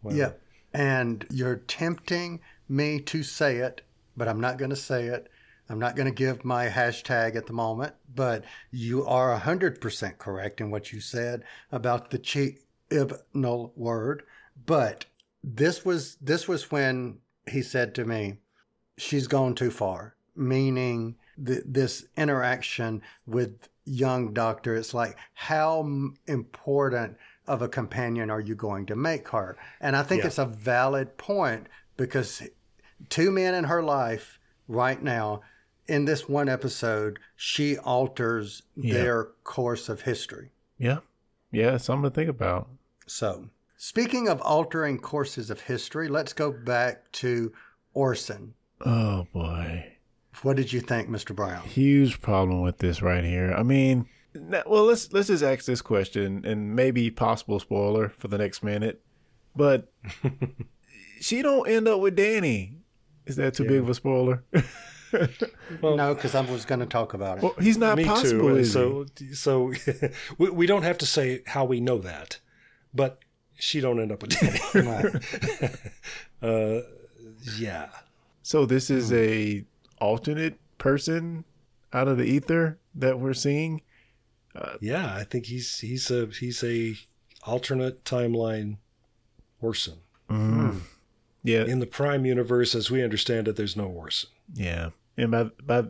Wow. 0.03 0.14
Yep. 0.14 0.43
And 0.72 1.26
you're 1.30 1.57
tempting 1.57 2.41
me 2.68 3.01
to 3.01 3.22
say 3.22 3.57
it, 3.57 3.82
but 4.16 4.28
I'm 4.28 4.41
not 4.41 4.59
going 4.59 4.70
to 4.70 4.76
say 4.76 5.07
it. 5.07 5.28
I'm 5.68 5.78
not 5.78 5.95
going 5.95 6.09
to 6.09 6.14
give 6.14 6.45
my 6.45 6.68
hashtag 6.68 7.36
at 7.36 7.47
the 7.47 7.53
moment, 7.53 7.95
but 8.12 8.45
you 8.70 9.07
are 9.07 9.38
100% 9.38 10.18
correct 10.18 10.61
in 10.61 10.70
what 10.70 10.93
you 10.93 11.01
said 11.01 11.45
about 11.70 12.11
the 12.11 12.18
Chibnall 12.91 13.72
word. 13.76 14.22
But 14.66 15.07
this 15.43 15.84
was 15.84 16.16
this 16.20 16.47
was 16.47 16.70
when 16.70 17.18
he 17.49 17.62
said 17.62 17.95
to 17.95 18.05
me, 18.05 18.38
"She's 18.99 19.26
gone 19.26 19.55
too 19.55 19.70
far," 19.70 20.14
meaning 20.36 21.16
th- 21.45 21.62
this 21.66 22.05
interaction 22.16 23.03
with 23.26 23.68
young 23.84 24.32
doctor. 24.34 24.76
It's 24.76 24.95
like 24.95 25.16
how 25.34 25.80
important 26.26 27.16
of 27.47 27.62
a 27.62 27.68
companion 27.68 28.30
are 28.30 28.41
you 28.41 28.55
going 28.55 28.86
to 28.86 28.95
make 28.95 29.28
her? 29.28 29.57
And 29.80 29.97
I 29.97 30.03
think 30.03 30.20
Yeah. 30.22 30.26
it's 30.28 30.38
a 30.38 30.45
valid 30.47 31.16
point 31.16 31.66
because 31.97 32.43
two 33.09 33.30
men 33.30 33.55
in 33.55 33.64
her 33.64 33.82
life 33.82 34.38
right 34.68 35.03
now, 35.03 35.41
in 35.88 36.05
this 36.05 36.28
one 36.28 36.49
episode, 36.49 37.18
she 37.34 37.76
alters 37.78 38.62
Yeah. 38.76 38.95
their 38.95 39.24
course 39.43 39.88
of 39.88 40.03
history. 40.03 40.53
Yeah. 40.78 40.99
Yeah, 41.51 41.78
something 41.78 42.09
to 42.09 42.14
think 42.14 42.30
about. 42.30 42.68
So, 43.11 43.51
speaking 43.77 44.29
of 44.29 44.41
altering 44.43 44.99
courses 45.01 45.51
of 45.51 45.63
history, 45.63 46.09
let's 46.09 46.33
go 46.33 46.53
back 46.53 47.11
to 47.13 47.53
Orson. 47.93 48.55
Oh 48.87 49.27
boy. 49.33 49.97
What 50.43 50.57
did 50.57 50.73
you 50.73 50.81
think, 50.81 51.09
Mr. 51.09 51.35
Brown? 51.35 51.67
Huge 51.67 52.21
problem 52.23 52.63
with 52.63 52.79
this 52.79 53.03
right 53.03 53.25
here. 53.25 53.53
I 53.53 53.65
mean, 53.65 54.07
n- 54.35 54.63
well, 54.65 54.85
let's 54.85 55.13
let's 55.13 55.27
just 55.27 55.43
ask 55.43 55.65
this 55.65 55.83
question 55.83 56.45
and 56.47 56.77
maybe 56.77 57.11
possible 57.11 57.59
spoiler 57.59 58.11
for 58.11 58.29
the 58.29 58.39
next 58.39 58.63
minute. 58.63 59.03
But 59.57 59.93
she 61.21 61.43
don't 61.43 61.69
end 61.69 61.89
up 61.89 61.99
with 61.99 62.15
Danny. 62.15 62.77
Is 63.27 63.35
that 63.37 63.55
too 63.55 63.65
big 63.65 63.81
of 63.81 63.89
a 63.89 63.95
spoiler? 63.95 64.45
no, 65.83 66.15
because 66.15 66.37
I 66.37 66.43
was 66.43 66.65
going 66.65 66.79
to 66.81 66.87
talk 66.87 67.13
about 67.15 67.39
it. 67.39 67.43
well, 67.43 67.55
he's 67.61 67.77
not 67.77 67.97
Me 67.97 68.05
possible. 68.05 68.51
too. 68.51 68.57
Is 68.59 68.73
so, 68.73 69.05
so 69.33 69.73
we, 70.39 70.51
we 70.51 70.67
don't 70.67 70.85
have 70.85 70.99
to 70.99 71.07
say 71.07 71.43
how 71.47 71.65
we 71.65 71.81
know 71.81 71.99
that, 71.99 72.39
but 72.95 73.18
she 73.59 73.80
don't 73.80 74.01
end 74.01 74.12
up 74.12 74.22
with 74.22 74.30
Danny. 74.72 75.70
uh, 76.43 76.80
yeah. 77.59 77.88
So 78.43 78.66
this 78.66 78.91
is 78.91 79.12
a 79.12 79.64
alternate 80.01 80.59
person 80.78 81.45
out 81.93 82.09
of 82.09 82.16
the 82.18 82.24
ether 82.24 82.78
that 82.95 83.18
we're 83.20 83.34
seeing. 83.34 83.82
Uh, 84.55 84.74
Yeah, 84.80 85.14
I 85.14 85.24
think 85.24 85.47
he's 85.47 85.78
he's 85.78 86.11
a 86.11 86.26
he's 86.26 86.64
a 86.64 86.97
alternate 87.45 88.05
timeline 88.05 88.78
Orson. 89.61 89.99
Yeah, 91.43 91.64
In 91.64 91.78
the 91.78 91.86
Prime 91.86 92.26
universe, 92.26 92.74
as 92.74 92.91
we 92.91 93.03
understand 93.03 93.49
it, 93.49 93.57
there's 93.57 93.76
no 93.76 93.86
Orson. 93.86 94.28
Yeah, 94.55 94.91
and 95.16 95.30
by 95.30 95.45
by 95.64 95.84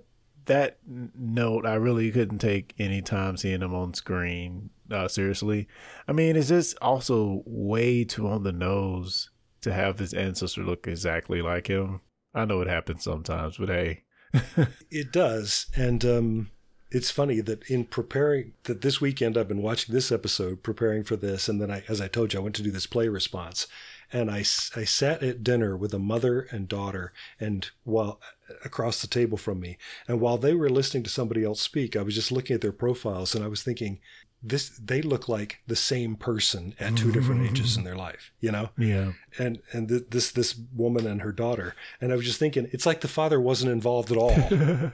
that 0.47 0.79
note, 0.87 1.67
I 1.67 1.75
really 1.75 2.11
couldn't 2.11 2.39
take 2.39 2.75
any 2.79 3.03
time 3.03 3.37
seeing 3.37 3.61
him 3.63 3.75
on 3.75 3.95
screen. 3.95 4.71
Uh, 4.91 5.09
seriously, 5.09 5.69
I 6.09 6.13
mean, 6.13 6.37
it's 6.37 6.49
just 6.49 6.77
also 6.83 7.43
way 7.47 8.05
too 8.05 8.27
on 8.29 8.43
the 8.43 8.53
nose 8.53 9.31
to 9.61 9.73
have 9.73 9.99
his 9.99 10.13
ancestor 10.13 10.63
look 10.63 10.89
exactly 10.89 11.43
like 11.43 11.69
him. 11.69 12.01
I 12.35 12.45
know 12.45 12.61
it 12.61 12.69
happens 12.69 13.05
sometimes, 13.05 13.57
but 13.57 13.69
hey, 13.69 14.05
It 14.91 15.13
does, 15.13 15.67
and 15.77 16.05
um, 16.05 16.51
it's 16.91 17.11
funny 17.11 17.41
that 17.41 17.69
in 17.69 17.85
preparing 17.85 18.53
that 18.65 18.81
this 18.81 19.01
weekend 19.01 19.37
I've 19.37 19.49
been 19.49 19.63
watching 19.63 19.95
this 19.95 20.13
episode, 20.13 20.63
preparing 20.63 21.05
for 21.05 21.17
this, 21.17 21.49
and 21.49 21.61
then 21.61 21.71
I, 21.71 21.83
as 21.89 22.01
I 22.01 22.09
told 22.09 22.33
you, 22.33 22.41
I 22.41 22.43
went 22.43 22.57
to 22.57 22.63
do 22.63 22.71
this 22.71 22.87
play 22.87 23.09
response, 23.09 23.67
and 24.13 24.31
I, 24.31 24.39
I 24.39 24.85
sat 24.85 25.23
at 25.23 25.45
dinner 25.45 25.77
with 25.77 25.95
a 25.95 25.99
mother 25.99 26.47
and 26.51 26.69
daughter, 26.69 27.13
and 27.39 27.69
while 27.85 28.21
across 28.65 29.01
the 29.01 29.07
table 29.07 29.39
from 29.39 29.61
me, 29.61 29.79
and 30.09 30.21
while 30.21 30.39
they 30.39 30.55
were 30.55 30.71
listening 30.71 31.05
to 31.05 31.11
somebody 31.11 31.45
else 31.45 31.61
speak, 31.61 31.97
I 31.97 32.03
was 32.03 32.15
just 32.15 32.33
looking 32.33 32.55
at 32.55 32.61
their 32.61 32.73
profiles, 32.73 33.35
and 33.35 33.45
I 33.45 33.49
was 33.49 33.63
thinking, 33.63 34.01
this 34.43 34.71
they 34.79 35.03
look 35.03 35.29
like 35.29 35.59
the 35.67 35.77
same 35.77 36.17
person 36.17 36.75
at 36.81 36.97
two 36.97 37.13
different 37.13 37.49
ages 37.49 37.77
in 37.77 37.85
their 37.85 37.97
life, 37.97 38.33
you 38.41 38.51
know? 38.51 38.71
Yeah, 38.79 39.13
and 39.39 39.61
and 39.73 39.89
th- 39.89 40.05
this 40.11 40.33
this 40.33 40.59
woman 40.75 41.07
and 41.07 41.21
her 41.23 41.33
daughter. 41.33 41.75
And 42.01 42.13
i 42.13 42.17
was 42.17 42.25
just 42.25 42.39
thinking 42.39 42.69
it's 42.73 42.87
like 42.87 43.01
the 43.03 43.09
father 43.09 43.41
wasn't 43.41 43.73
involved 43.73 44.11
at 44.11 44.17
all 44.17 44.35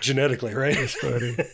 genetically 0.00 0.54
right? 0.54 0.76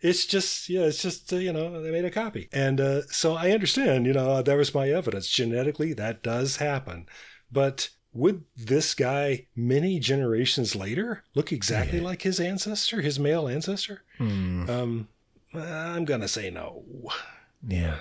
It's 0.00 0.26
just 0.26 0.68
yeah 0.68 0.82
it's 0.82 1.00
just 1.02 1.32
uh, 1.32 1.36
you 1.36 1.52
know 1.52 1.82
they 1.82 1.90
made 1.90 2.04
a 2.04 2.10
copy. 2.10 2.48
And 2.52 2.80
uh, 2.80 3.02
so 3.08 3.34
i 3.34 3.50
understand 3.50 4.06
you 4.06 4.12
know 4.12 4.42
that 4.42 4.56
was 4.56 4.74
my 4.74 4.88
evidence. 4.90 5.28
Genetically 5.28 5.92
that 5.94 6.22
does 6.22 6.56
happen. 6.56 7.06
But 7.50 7.88
would 8.12 8.44
this 8.56 8.94
guy 8.94 9.46
many 9.56 9.98
generations 9.98 10.76
later 10.76 11.24
look 11.34 11.50
exactly 11.52 12.00
like 12.00 12.22
his 12.22 12.38
ancestor 12.40 13.00
his 13.00 13.18
male 13.18 13.48
ancestor? 13.48 14.02
Um 14.70 15.08
Uh, 15.56 15.92
i'm 15.96 16.04
gonna 16.04 16.28
say 16.28 16.50
no 16.50 16.84
yeah, 17.66 17.96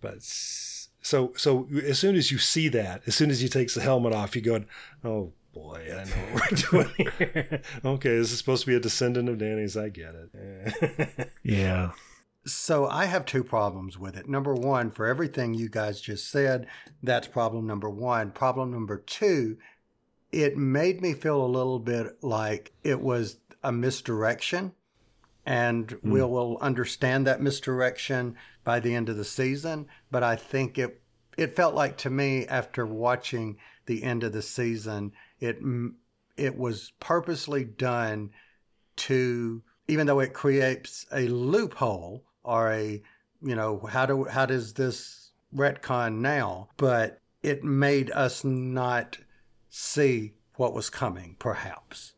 but 0.00 0.22
so 0.22 1.32
so 1.36 1.68
as 1.84 1.98
soon 1.98 2.16
as 2.16 2.30
you 2.30 2.38
see 2.38 2.68
that, 2.68 3.02
as 3.06 3.14
soon 3.14 3.30
as 3.30 3.40
he 3.40 3.48
takes 3.48 3.74
the 3.74 3.80
helmet 3.80 4.12
off, 4.12 4.34
you 4.34 4.42
go, 4.42 4.64
"Oh 5.04 5.32
boy, 5.52 5.86
I 5.90 6.04
know 6.04 6.32
what 6.32 6.50
we're 6.50 6.56
doing 6.70 7.12
here." 7.18 7.62
okay, 7.84 8.16
this 8.16 8.32
is 8.32 8.38
supposed 8.38 8.62
to 8.62 8.70
be 8.70 8.76
a 8.76 8.80
descendant 8.80 9.28
of 9.28 9.38
Danny's. 9.38 9.76
I 9.76 9.88
get 9.88 10.14
it. 10.14 11.30
yeah. 11.42 11.92
So 12.46 12.86
I 12.86 13.06
have 13.06 13.24
two 13.24 13.42
problems 13.42 13.98
with 13.98 14.16
it. 14.16 14.28
Number 14.28 14.54
one, 14.54 14.90
for 14.90 15.06
everything 15.06 15.54
you 15.54 15.70
guys 15.70 15.98
just 15.98 16.30
said, 16.30 16.66
that's 17.02 17.26
problem 17.26 17.66
number 17.66 17.88
one. 17.88 18.32
Problem 18.32 18.70
number 18.70 18.98
two, 18.98 19.56
it 20.30 20.54
made 20.58 21.00
me 21.00 21.14
feel 21.14 21.42
a 21.42 21.46
little 21.46 21.78
bit 21.78 22.22
like 22.22 22.72
it 22.82 23.00
was 23.00 23.38
a 23.62 23.72
misdirection. 23.72 24.72
And 25.46 25.90
hmm. 25.90 26.10
we 26.10 26.22
will 26.22 26.58
understand 26.60 27.26
that 27.26 27.40
misdirection 27.40 28.36
by 28.64 28.80
the 28.80 28.94
end 28.94 29.08
of 29.08 29.16
the 29.16 29.24
season. 29.24 29.86
But 30.10 30.22
I 30.22 30.36
think 30.36 30.78
it 30.78 31.00
it 31.36 31.56
felt 31.56 31.74
like 31.74 31.96
to 31.98 32.10
me 32.10 32.46
after 32.46 32.86
watching 32.86 33.56
the 33.86 34.02
end 34.02 34.22
of 34.24 34.32
the 34.32 34.42
season, 34.42 35.12
it 35.40 35.58
it 36.36 36.56
was 36.56 36.92
purposely 37.00 37.64
done 37.64 38.30
to 38.96 39.62
even 39.88 40.06
though 40.06 40.20
it 40.20 40.32
creates 40.32 41.06
a 41.12 41.28
loophole 41.28 42.24
or 42.42 42.72
a 42.72 43.02
you 43.42 43.54
know 43.54 43.80
how 43.90 44.06
do 44.06 44.24
how 44.24 44.46
does 44.46 44.74
this 44.74 45.32
retcon 45.54 46.18
now? 46.18 46.68
But 46.76 47.20
it 47.42 47.62
made 47.62 48.10
us 48.12 48.44
not 48.44 49.18
see 49.68 50.34
what 50.56 50.72
was 50.72 50.88
coming 50.88 51.36
perhaps 51.38 52.14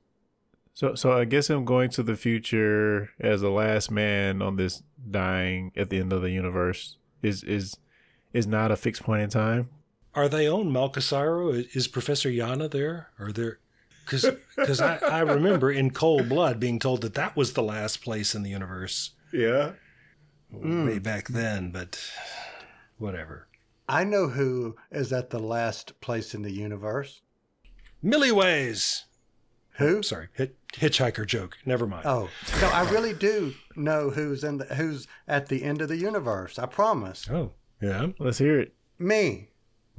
So, 0.76 0.94
so 0.94 1.10
I 1.10 1.24
guess 1.24 1.48
him 1.48 1.64
going 1.64 1.88
to 1.92 2.02
the 2.02 2.16
future 2.16 3.08
as 3.18 3.40
the 3.40 3.48
last 3.48 3.90
man 3.90 4.42
on 4.42 4.56
this 4.56 4.82
dying 5.10 5.72
at 5.74 5.88
the 5.88 5.98
end 5.98 6.12
of 6.12 6.20
the 6.20 6.30
universe 6.30 6.98
is 7.22 7.42
is 7.42 7.78
is 8.34 8.46
not 8.46 8.70
a 8.70 8.76
fixed 8.76 9.02
point 9.02 9.22
in 9.22 9.30
time. 9.30 9.70
Are 10.14 10.28
they 10.28 10.46
on 10.46 10.66
Malcassairo? 10.70 11.66
Is 11.74 11.88
Professor 11.88 12.28
Yana 12.28 12.70
there? 12.70 13.08
Are 13.18 13.32
there? 13.32 13.58
Because 14.04 14.82
I, 14.82 14.98
I 14.98 15.20
remember 15.20 15.70
in 15.72 15.92
Cold 15.92 16.28
Blood 16.28 16.60
being 16.60 16.78
told 16.78 17.00
that 17.00 17.14
that 17.14 17.36
was 17.36 17.54
the 17.54 17.62
last 17.62 18.02
place 18.02 18.34
in 18.34 18.42
the 18.42 18.50
universe 18.50 19.12
Yeah. 19.32 19.72
way 20.50 20.96
hmm. 20.96 20.98
back 20.98 21.28
then, 21.28 21.70
but 21.70 21.98
whatever. 22.98 23.48
i 23.88 24.04
know 24.04 24.28
who 24.28 24.76
is 24.92 25.10
at 25.10 25.30
the 25.30 25.40
last 25.40 25.98
place 26.02 26.34
in 26.34 26.42
the 26.42 26.52
universe 26.52 27.22
Milliways. 28.04 29.05
Who 29.78 30.02
Sorry, 30.02 30.28
hit, 30.32 30.56
hitchhiker 30.72 31.26
joke. 31.26 31.56
Never 31.64 31.86
mind. 31.86 32.06
oh 32.06 32.28
no 32.60 32.68
i 32.68 32.88
really 32.90 33.12
do 33.14 33.54
know 33.74 34.10
who's 34.10 34.42
in 34.44 34.58
the 34.58 34.64
who's 34.66 35.06
at 35.28 35.48
the 35.48 35.62
end 35.62 35.80
of 35.82 35.88
the 35.88 35.96
universe 35.96 36.58
i 36.58 36.66
promise 36.66 37.28
oh, 37.30 37.52
yeah, 37.80 38.06
Let's 38.18 38.38
hear 38.38 38.58
it. 38.60 38.74
me 38.98 39.48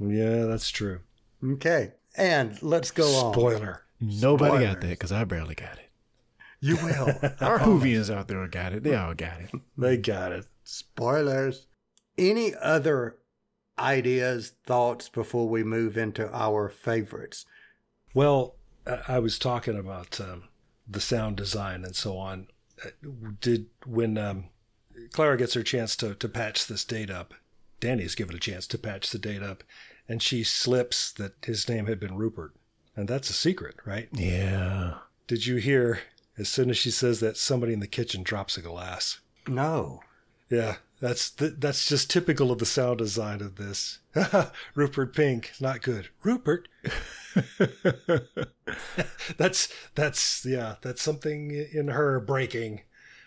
yeah, 0.00 0.44
that's 0.44 0.70
true. 0.70 1.00
okay 1.44 1.92
and 2.16 2.60
let's 2.62 2.90
go 2.90 3.04
on 3.16 3.32
Spoiler. 3.34 3.82
Nobody 4.00 4.64
got 4.64 4.80
that 4.80 4.90
because 4.90 5.10
I 5.12 5.24
barely 5.24 5.54
got 5.56 5.76
it. 5.78 5.90
you 6.60 6.76
will 6.76 7.08
Our 7.40 7.58
Whovians 7.58 8.12
out 8.14 8.28
there 8.28 8.46
got 8.46 8.72
it. 8.72 8.82
They 8.84 8.94
all 8.94 9.14
got 9.14 9.40
it. 9.40 9.50
They 9.76 9.96
got 9.96 10.30
it. 10.32 10.46
Spoilers. 10.64 11.66
Any 12.16 12.54
other 12.54 13.16
ideas, 13.78 14.52
thoughts 14.66 15.08
before 15.08 15.48
we 15.48 15.62
move 15.64 15.96
into 15.96 16.28
our 16.32 16.68
favorites? 16.68 17.44
Well, 18.14 18.54
I 18.88 19.16
I 19.16 19.18
was 19.18 19.38
talking 19.38 19.78
about 19.78 20.20
um, 20.20 20.44
the 20.88 21.00
sound 21.00 21.36
design 21.36 21.84
and 21.84 21.94
so 21.94 22.16
on. 22.16 22.48
Uh, 22.84 22.90
Did 23.40 23.66
when 23.86 24.16
um, 24.18 24.46
Clara 25.12 25.36
gets 25.36 25.54
her 25.54 25.62
chance 25.62 25.96
to 25.96 26.14
to 26.14 26.28
patch 26.28 26.66
this 26.66 26.84
date 26.84 27.10
up, 27.10 27.34
Danny's 27.80 28.14
given 28.14 28.36
a 28.36 28.40
chance 28.40 28.66
to 28.68 28.78
patch 28.78 29.10
the 29.10 29.18
date 29.18 29.42
up, 29.42 29.62
and 30.08 30.22
she 30.22 30.42
slips 30.44 31.12
that 31.12 31.34
his 31.44 31.68
name 31.68 31.86
had 31.86 32.00
been 32.00 32.16
Rupert, 32.16 32.54
and 32.96 33.08
that's 33.08 33.30
a 33.30 33.34
secret, 33.34 33.76
right? 33.84 34.08
Yeah. 34.12 34.94
Did 35.26 35.46
you 35.46 35.56
hear? 35.56 36.00
As 36.38 36.48
soon 36.48 36.70
as 36.70 36.76
she 36.76 36.92
says 36.92 37.18
that, 37.18 37.36
somebody 37.36 37.72
in 37.72 37.80
the 37.80 37.88
kitchen 37.88 38.22
drops 38.22 38.56
a 38.56 38.62
glass. 38.62 39.18
No. 39.48 40.00
Yeah, 40.48 40.76
that's 41.00 41.30
th- 41.30 41.54
that's 41.58 41.86
just 41.86 42.10
typical 42.10 42.50
of 42.50 42.58
the 42.58 42.66
sound 42.66 42.98
design 42.98 43.40
of 43.40 43.56
this. 43.56 44.00
Rupert 44.74 45.14
Pink, 45.14 45.52
not 45.60 45.82
good. 45.82 46.08
Rupert. 46.22 46.68
that's 49.36 49.68
that's 49.94 50.44
yeah, 50.44 50.76
that's 50.82 51.02
something 51.02 51.50
in 51.72 51.88
her 51.88 52.18
breaking. 52.20 52.82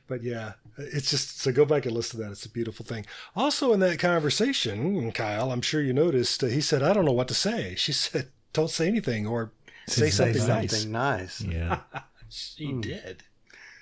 But 0.07 0.23
yeah, 0.23 0.53
it's 0.77 1.09
just 1.09 1.39
so 1.39 1.53
go 1.53 1.63
back 1.63 1.85
and 1.85 1.95
listen 1.95 2.19
to 2.19 2.25
that. 2.25 2.31
It's 2.33 2.45
a 2.45 2.49
beautiful 2.49 2.85
thing. 2.85 3.05
Also 3.35 3.71
in 3.71 3.79
that 3.79 3.99
conversation, 3.99 5.11
Kyle, 5.13 5.51
I'm 5.51 5.61
sure 5.61 5.81
you 5.81 5.93
noticed 5.93 6.43
uh, 6.43 6.47
he 6.47 6.59
said, 6.59 6.83
"I 6.83 6.91
don't 6.91 7.05
know 7.05 7.13
what 7.13 7.29
to 7.29 7.33
say." 7.33 7.75
She 7.77 7.93
said, 7.93 8.27
"Don't 8.51 8.69
say 8.69 8.87
anything 8.87 9.25
or 9.25 9.53
say, 9.87 10.09
Say 10.09 10.33
something, 10.33 10.47
nice." 10.47 10.71
something 10.71 10.91
nice. 10.91 11.41
Yeah. 11.41 11.79
She 12.27 12.73
did. 12.73 13.23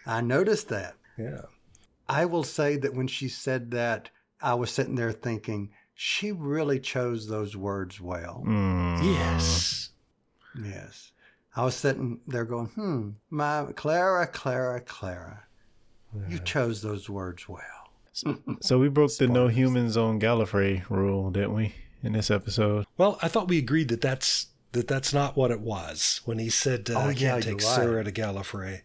I 0.05 0.21
noticed 0.21 0.69
that. 0.69 0.95
Yeah. 1.17 1.41
I 2.09 2.25
will 2.25 2.43
say 2.43 2.75
that 2.77 2.93
when 2.95 3.07
she 3.07 3.29
said 3.29 3.71
that, 3.71 4.09
I 4.41 4.55
was 4.55 4.71
sitting 4.71 4.95
there 4.95 5.11
thinking 5.11 5.69
She 5.93 6.31
really 6.31 6.79
chose 6.79 7.27
those 7.27 7.55
words 7.55 7.99
well. 8.01 8.43
Mm. 8.47 9.03
Yes. 9.03 9.89
Yes. 10.61 11.11
I 11.55 11.63
was 11.65 11.75
sitting 11.75 12.21
there 12.25 12.45
going, 12.45 12.67
hmm, 12.67 13.09
my 13.29 13.67
Clara, 13.75 14.25
Clara, 14.27 14.79
Clara. 14.81 15.43
You 16.27 16.39
chose 16.39 16.81
those 16.81 17.09
words 17.09 17.47
well. 17.47 17.59
So 18.61 18.79
we 18.79 18.89
broke 18.89 19.15
the 19.15 19.27
no 19.27 19.47
humans 19.47 19.95
on 19.95 20.19
Gallifrey 20.19 20.83
rule, 20.89 21.31
didn't 21.31 21.53
we, 21.53 21.73
in 22.03 22.11
this 22.13 22.29
episode? 22.29 22.85
Well, 22.97 23.17
I 23.21 23.27
thought 23.29 23.47
we 23.47 23.57
agreed 23.59 23.87
that 23.89 24.01
that's 24.01 24.47
that 24.73 24.87
that's 24.87 25.13
not 25.13 25.37
what 25.37 25.51
it 25.51 25.61
was 25.61 26.19
when 26.25 26.37
he 26.39 26.49
said 26.49 26.89
uh, 26.89 26.95
Oh, 26.95 27.07
I 27.09 27.13
can't 27.13 27.41
take 27.43 27.61
you're 27.61 27.69
right. 27.69 27.75
Sarah 27.75 28.03
to 28.03 28.11
Gallifrey. 28.11 28.81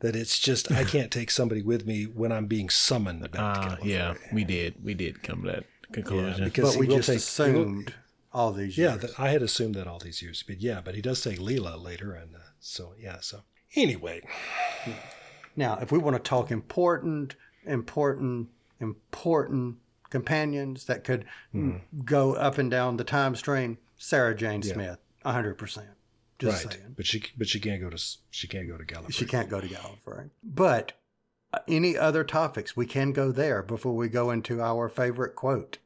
That 0.00 0.14
it's 0.16 0.38
just 0.38 0.70
I 0.70 0.84
can't 0.84 1.10
take 1.10 1.30
somebody 1.30 1.62
with 1.62 1.86
me 1.86 2.04
when 2.04 2.30
I'm 2.32 2.46
being 2.46 2.68
summoned 2.68 3.22
back 3.30 3.30
to 3.32 3.38
Ah, 3.72 3.76
yeah, 3.82 4.14
we 4.32 4.44
did. 4.44 4.84
We 4.84 4.92
did 4.94 5.22
come 5.22 5.42
to 5.44 5.50
that 5.52 5.64
conclusion. 5.92 6.44
because 6.44 6.72
But 6.76 6.80
we 6.80 6.86
just 6.88 7.08
take- 7.08 7.46
he 7.46 7.52
will- 7.52 7.62
assumed 7.62 7.94
all 8.32 8.52
these 8.52 8.76
Yeah, 8.76 8.96
that, 8.96 9.18
I 9.18 9.28
had 9.30 9.42
assumed 9.42 9.76
that 9.76 9.86
all 9.86 9.98
these 10.00 10.20
years. 10.20 10.42
But 10.46 10.60
yeah, 10.60 10.80
but 10.84 10.94
he 10.94 11.00
does 11.00 11.22
say 11.22 11.36
Leela 11.36 11.80
later, 11.82 12.12
and 12.14 12.34
uh, 12.34 12.38
so 12.60 12.94
yeah. 12.98 13.20
So 13.20 13.42
anyway, 13.76 14.22
Now, 15.56 15.78
if 15.80 15.92
we 15.92 15.98
want 15.98 16.16
to 16.16 16.22
talk 16.22 16.50
important, 16.50 17.36
important, 17.64 18.48
important 18.80 19.76
companions 20.10 20.84
that 20.86 21.04
could 21.04 21.24
Hmm. 21.52 21.76
go 22.04 22.34
up 22.34 22.58
and 22.58 22.70
down 22.70 22.96
the 22.96 23.04
time 23.04 23.36
stream, 23.36 23.78
Sarah 23.96 24.34
Jane 24.34 24.62
Smith, 24.62 24.98
hundred 25.24 25.54
percent. 25.54 25.90
Just 26.38 26.64
right? 26.64 26.74
saying, 26.74 26.94
But 26.96 27.06
she 27.06 27.22
but 27.36 27.48
she 27.48 27.60
can't 27.60 27.80
go 27.80 27.90
to 27.90 28.02
she 28.30 28.48
can't 28.48 28.68
go 28.68 28.76
to 28.76 28.84
Gallifrey. 28.84 29.12
she 29.12 29.24
can't 29.24 29.48
go 29.48 29.60
to 29.60 29.68
Gallifrey. 29.68 30.30
But 30.42 30.92
uh, 31.52 31.58
any 31.68 31.96
other 31.96 32.24
topics, 32.24 32.76
we 32.76 32.86
can 32.86 33.12
go 33.12 33.30
there 33.30 33.62
before 33.62 33.94
we 33.94 34.08
go 34.08 34.30
into 34.30 34.60
our 34.60 34.88
favorite 34.88 35.34
quote. 35.34 35.78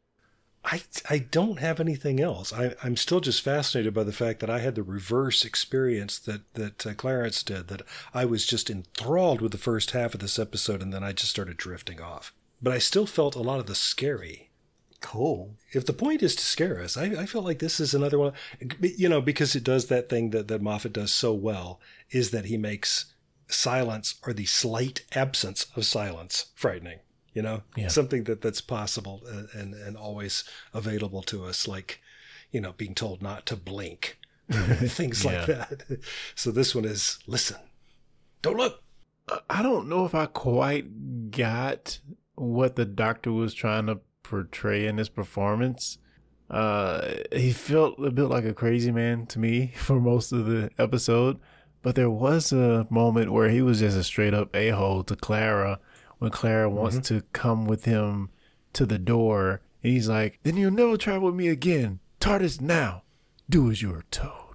I, 0.65 0.83
I 1.09 1.19
don't 1.19 1.61
have 1.61 1.81
anything 1.81 2.21
else. 2.21 2.53
I, 2.53 2.75
I'm 2.83 2.97
still 2.97 3.21
just 3.21 3.43
fascinated 3.43 3.95
by 3.95 4.05
the 4.05 4.13
fact 4.13 4.41
that 4.41 4.51
I 4.51 4.59
had 4.59 4.75
the 4.75 4.83
reverse 4.83 5.45
experience 5.45 6.19
that 6.21 6.53
that 6.55 6.87
uh, 6.87 6.95
Clarence 6.95 7.43
did. 7.43 7.69
That 7.69 7.83
I 8.13 8.25
was 8.25 8.47
just 8.47 8.69
enthralled 8.69 9.41
with 9.41 9.53
the 9.53 9.59
first 9.59 9.93
half 9.93 10.15
of 10.15 10.21
this 10.21 10.39
episode, 10.39 10.83
and 10.83 10.93
then 10.93 11.05
I 11.05 11.13
just 11.13 11.31
started 11.31 11.57
drifting 11.57 12.01
off. 12.01 12.35
But 12.61 12.73
I 12.73 12.79
still 12.79 13.07
felt 13.07 13.37
a 13.37 13.41
lot 13.41 13.61
of 13.61 13.67
the 13.67 13.75
scary. 13.75 14.48
Cool. 15.01 15.55
If 15.73 15.87
the 15.87 15.93
point 15.93 16.23
is 16.23 16.35
to 16.37 16.43
scare 16.43 16.81
us, 16.81 16.97
I, 16.97 17.05
I 17.05 17.27
felt 17.27 17.45
like 17.45 17.61
this 17.61 17.79
is 17.79 17.95
another 17.95 18.19
one. 18.19 18.33
You 18.81 19.09
know, 19.09 19.21
because 19.21 19.55
it 19.55 19.63
does 19.65 19.87
that 19.87 20.09
thing 20.09 20.31
that 20.31 20.49
that 20.49 20.61
Moffat 20.63 20.93
does 20.93 21.13
so 21.13 21.33
well 21.33 21.81
is 22.11 22.31
that 22.33 22.47
he 22.47 22.57
makes 22.57 23.07
silence 23.47 24.17
or 24.27 24.33
the 24.33 24.45
slight 24.45 25.05
absence 25.15 25.67
of 25.77 25.85
silence 25.87 26.47
frightening. 26.55 26.99
You 27.33 27.43
know, 27.43 27.63
Yeah. 27.77 27.89
something 27.89 28.25
that 28.25 28.41
that's 28.41 28.61
possible 28.61 29.23
uh, 29.31 29.45
and 29.59 29.73
and 29.75 29.97
always 29.97 30.43
available 30.75 31.23
to 31.25 31.45
us, 31.45 31.69
like 31.69 32.01
you 32.51 32.61
know, 32.61 32.73
being 32.73 32.95
told 32.95 33.23
not 33.23 33.47
to 33.47 33.57
blink, 33.57 34.19
things 34.51 35.25
like 35.25 35.47
Yeah. 35.47 35.67
that. 35.69 35.99
So 36.35 36.51
this 36.51 36.75
one 36.75 36.85
is 36.85 37.19
listen, 37.29 37.59
don't 38.43 38.57
look. 38.57 38.83
I 39.49 39.63
don't 39.63 39.89
know 39.89 40.05
if 40.07 40.15
I 40.15 40.27
quite 40.27 41.31
got 41.31 41.99
what 42.35 42.77
the 42.77 42.85
doctor 42.87 43.31
was 43.31 43.53
trying 43.55 43.87
to 43.87 44.01
portray 44.29 44.87
in 44.87 44.97
this 44.97 45.09
performance. 45.09 45.99
Uh, 46.51 47.15
he 47.33 47.53
felt 47.53 47.99
a 47.99 48.11
bit 48.11 48.25
like 48.25 48.45
a 48.45 48.55
crazy 48.55 48.91
man 48.91 49.27
to 49.27 49.39
me 49.39 49.73
for 49.77 50.01
most 50.01 50.33
of 50.33 50.47
the 50.47 50.71
episode, 50.79 51.39
but 51.83 51.95
there 51.95 52.11
was 52.11 52.53
a 52.53 52.87
moment 52.91 53.33
where 53.33 53.49
he 53.49 53.63
was 53.63 53.81
just 53.81 53.97
a 53.97 54.05
straight 54.05 54.35
up 54.35 54.55
a 54.55 54.71
hole 54.71 55.03
to 55.05 55.17
Clara 55.17 55.79
when 56.19 56.31
Clara 56.31 56.69
wants 56.69 57.09
to 57.09 57.23
come 57.33 57.65
with 57.65 57.85
him 57.85 58.31
to 58.73 58.85
the 58.85 58.99
door, 58.99 59.61
and 59.83 59.93
he's 59.93 60.09
like, 60.09 60.41
"Then 60.43 60.57
you'll 60.57 60.73
never 60.73 60.97
travel 60.97 61.27
with 61.27 61.37
me 61.37 61.49
again. 61.49 62.01
TARDIS 62.21 62.61
now. 62.61 63.03
Do 63.49 63.71
as 63.71 63.83
you 63.83 63.95
are 63.95 64.05
told." 64.11 64.48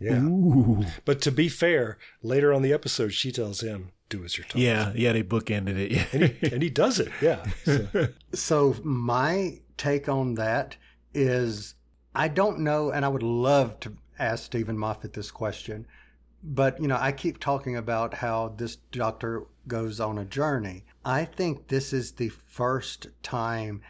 Yeah. 0.00 0.20
Ooh. 0.22 0.84
But 1.04 1.20
to 1.22 1.30
be 1.32 1.48
fair, 1.48 1.98
later 2.22 2.52
on 2.54 2.62
the 2.62 2.72
episode, 2.72 3.10
she 3.12 3.30
tells 3.30 3.60
him, 3.60 3.90
"Do 4.08 4.24
as 4.24 4.38
you're 4.38 4.46
told." 4.46 4.62
Yeah, 4.64 4.92
yeah, 4.94 5.12
they 5.12 5.22
bookended 5.22 5.76
it. 5.76 5.90
Yeah. 5.92 6.06
and 6.12 6.24
he, 6.24 6.52
and 6.54 6.62
he 6.62 6.70
does 6.70 6.98
it. 6.98 7.10
Yeah. 7.20 7.44
So- 7.64 8.08
So 8.32 8.76
my 8.82 9.60
take 9.76 10.08
on 10.08 10.34
that 10.36 10.76
is 11.14 11.74
I 12.14 12.28
don't 12.28 12.60
know, 12.60 12.90
and 12.90 13.04
I 13.04 13.08
would 13.08 13.22
love 13.22 13.78
to 13.80 13.92
ask 14.18 14.44
Steven 14.44 14.76
Moffat 14.78 15.12
this 15.12 15.30
question, 15.30 15.86
but 16.42 16.80
you 16.80 16.88
know, 16.88 16.98
I 16.98 17.12
keep 17.12 17.38
talking 17.38 17.76
about 17.76 18.14
how 18.14 18.54
this 18.56 18.76
doctor 18.92 19.44
goes 19.68 20.00
on 20.00 20.18
a 20.18 20.24
journey. 20.24 20.84
I 21.04 21.24
think 21.24 21.68
this 21.68 21.92
is 21.92 22.12
the 22.12 22.28
first 22.30 23.06
time 23.22 23.80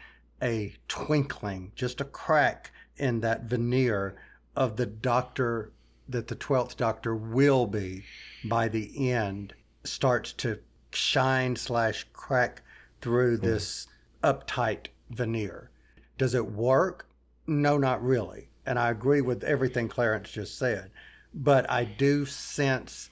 a 0.41 0.73
twinkling, 0.87 1.71
just 1.75 2.01
a 2.01 2.05
crack 2.05 2.71
in 2.97 3.19
that 3.21 3.43
veneer 3.43 4.15
of 4.55 4.75
the 4.77 4.85
doctor 4.85 5.71
that 6.11 6.27
the 6.27 6.35
12th 6.35 6.77
doctor 6.77 7.15
will 7.15 7.67
be 7.67 8.03
by 8.45 8.67
the 8.67 9.11
end 9.11 9.53
starts 9.83 10.33
to 10.33 10.59
shine 10.91 11.55
slash 11.55 12.05
crack 12.13 12.61
through 13.01 13.37
mm-hmm. 13.37 13.47
this 13.47 13.87
uptight 14.23 14.87
veneer. 15.09 15.71
Does 16.17 16.35
it 16.35 16.51
work? 16.51 17.07
No, 17.47 17.77
not 17.77 18.03
really. 18.03 18.49
And 18.65 18.77
I 18.77 18.91
agree 18.91 19.21
with 19.21 19.43
everything 19.43 19.87
Clarence 19.87 20.31
just 20.31 20.57
said. 20.57 20.91
But 21.33 21.69
I 21.69 21.83
do 21.85 22.25
sense 22.25 23.09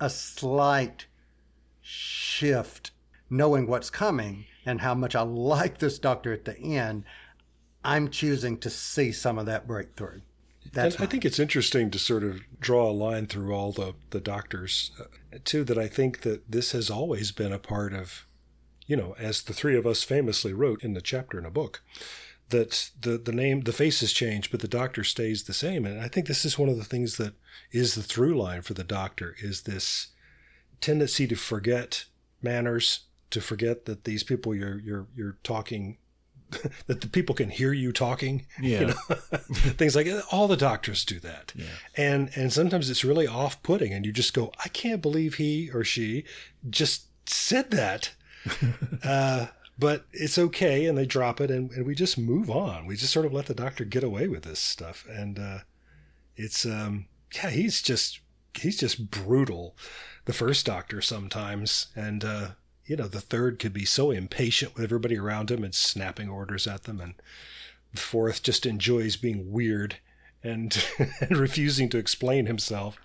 a 0.00 0.08
slight 0.08 1.06
shift 1.80 2.92
knowing 3.28 3.66
what's 3.66 3.90
coming 3.90 4.46
and 4.64 4.80
how 4.80 4.94
much 4.94 5.14
I 5.14 5.22
like 5.22 5.78
this 5.78 5.98
doctor 5.98 6.32
at 6.32 6.44
the 6.44 6.58
end. 6.58 7.04
I'm 7.84 8.10
choosing 8.10 8.58
to 8.58 8.70
see 8.70 9.10
some 9.12 9.38
of 9.38 9.46
that 9.46 9.66
breakthrough. 9.66 10.20
That's 10.72 10.98
I 11.00 11.06
think 11.06 11.24
it's 11.24 11.38
interesting 11.38 11.90
to 11.90 11.98
sort 11.98 12.24
of 12.24 12.42
draw 12.58 12.90
a 12.90 12.92
line 12.92 13.26
through 13.26 13.52
all 13.54 13.72
the 13.72 13.94
the 14.10 14.20
doctors 14.20 14.90
uh, 14.98 15.38
too. 15.44 15.64
That 15.64 15.78
I 15.78 15.86
think 15.86 16.22
that 16.22 16.50
this 16.50 16.72
has 16.72 16.90
always 16.90 17.30
been 17.30 17.52
a 17.52 17.58
part 17.58 17.92
of, 17.92 18.26
you 18.86 18.96
know, 18.96 19.14
as 19.18 19.42
the 19.42 19.52
three 19.52 19.76
of 19.76 19.86
us 19.86 20.02
famously 20.02 20.52
wrote 20.52 20.82
in 20.82 20.94
the 20.94 21.02
chapter 21.02 21.38
in 21.38 21.44
a 21.44 21.50
book, 21.50 21.82
that 22.48 22.90
the 22.98 23.18
the 23.18 23.32
name 23.32 23.62
the 23.62 23.72
faces 23.72 24.12
change, 24.12 24.50
but 24.50 24.60
the 24.60 24.68
doctor 24.68 25.04
stays 25.04 25.44
the 25.44 25.52
same. 25.52 25.84
And 25.84 26.00
I 26.00 26.08
think 26.08 26.26
this 26.26 26.44
is 26.44 26.58
one 26.58 26.70
of 26.70 26.78
the 26.78 26.84
things 26.84 27.16
that 27.18 27.34
is 27.70 27.94
the 27.94 28.02
through 28.02 28.40
line 28.40 28.62
for 28.62 28.74
the 28.74 28.84
doctor 28.84 29.36
is 29.42 29.62
this 29.62 30.08
tendency 30.80 31.26
to 31.26 31.36
forget 31.36 32.06
manners, 32.40 33.00
to 33.30 33.40
forget 33.40 33.84
that 33.84 34.04
these 34.04 34.22
people 34.24 34.54
you're 34.54 34.80
you're 34.80 35.06
you're 35.14 35.36
talking 35.42 35.98
that 36.86 37.00
the 37.00 37.08
people 37.08 37.34
can 37.34 37.50
hear 37.50 37.72
you 37.72 37.92
talking. 37.92 38.46
Yeah. 38.60 38.80
You 38.80 38.86
know? 38.86 38.94
Things 39.76 39.96
like 39.96 40.08
all 40.30 40.48
the 40.48 40.56
doctors 40.56 41.04
do 41.04 41.18
that. 41.20 41.52
And 41.96 42.30
and 42.34 42.52
sometimes 42.52 42.90
it's 42.90 43.04
really 43.04 43.26
off 43.26 43.62
putting 43.62 43.92
and 43.92 44.04
you 44.04 44.12
just 44.12 44.34
go, 44.34 44.52
I 44.64 44.68
can't 44.68 45.02
believe 45.02 45.34
he 45.34 45.70
or 45.72 45.84
she 45.84 46.24
just 46.68 47.06
said 47.28 47.70
that. 47.70 48.12
uh, 49.04 49.46
but 49.78 50.04
it's 50.12 50.38
okay 50.38 50.86
and 50.86 50.96
they 50.98 51.06
drop 51.06 51.40
it 51.40 51.50
and, 51.50 51.70
and 51.72 51.86
we 51.86 51.94
just 51.94 52.18
move 52.18 52.50
on. 52.50 52.86
We 52.86 52.96
just 52.96 53.12
sort 53.12 53.26
of 53.26 53.32
let 53.32 53.46
the 53.46 53.54
doctor 53.54 53.84
get 53.84 54.04
away 54.04 54.28
with 54.28 54.42
this 54.42 54.60
stuff. 54.60 55.06
And 55.08 55.38
uh, 55.38 55.58
it's 56.36 56.64
um 56.64 57.06
yeah, 57.34 57.50
he's 57.50 57.82
just 57.82 58.20
he's 58.54 58.78
just 58.78 59.10
brutal. 59.10 59.76
The 60.24 60.32
first 60.32 60.66
doctor 60.66 61.00
sometimes 61.00 61.86
and 61.96 62.24
uh 62.24 62.48
you 62.84 62.96
know, 62.96 63.08
the 63.08 63.20
third 63.20 63.58
could 63.58 63.72
be 63.72 63.84
so 63.84 64.10
impatient 64.10 64.74
with 64.74 64.84
everybody 64.84 65.16
around 65.16 65.50
him 65.50 65.64
and 65.64 65.74
snapping 65.74 66.28
orders 66.28 66.66
at 66.66 66.84
them. 66.84 67.00
And 67.00 67.14
the 67.92 68.00
fourth 68.00 68.42
just 68.42 68.66
enjoys 68.66 69.16
being 69.16 69.52
weird 69.52 69.96
and, 70.42 70.84
and 71.20 71.36
refusing 71.36 71.88
to 71.90 71.98
explain 71.98 72.46
himself. 72.46 72.98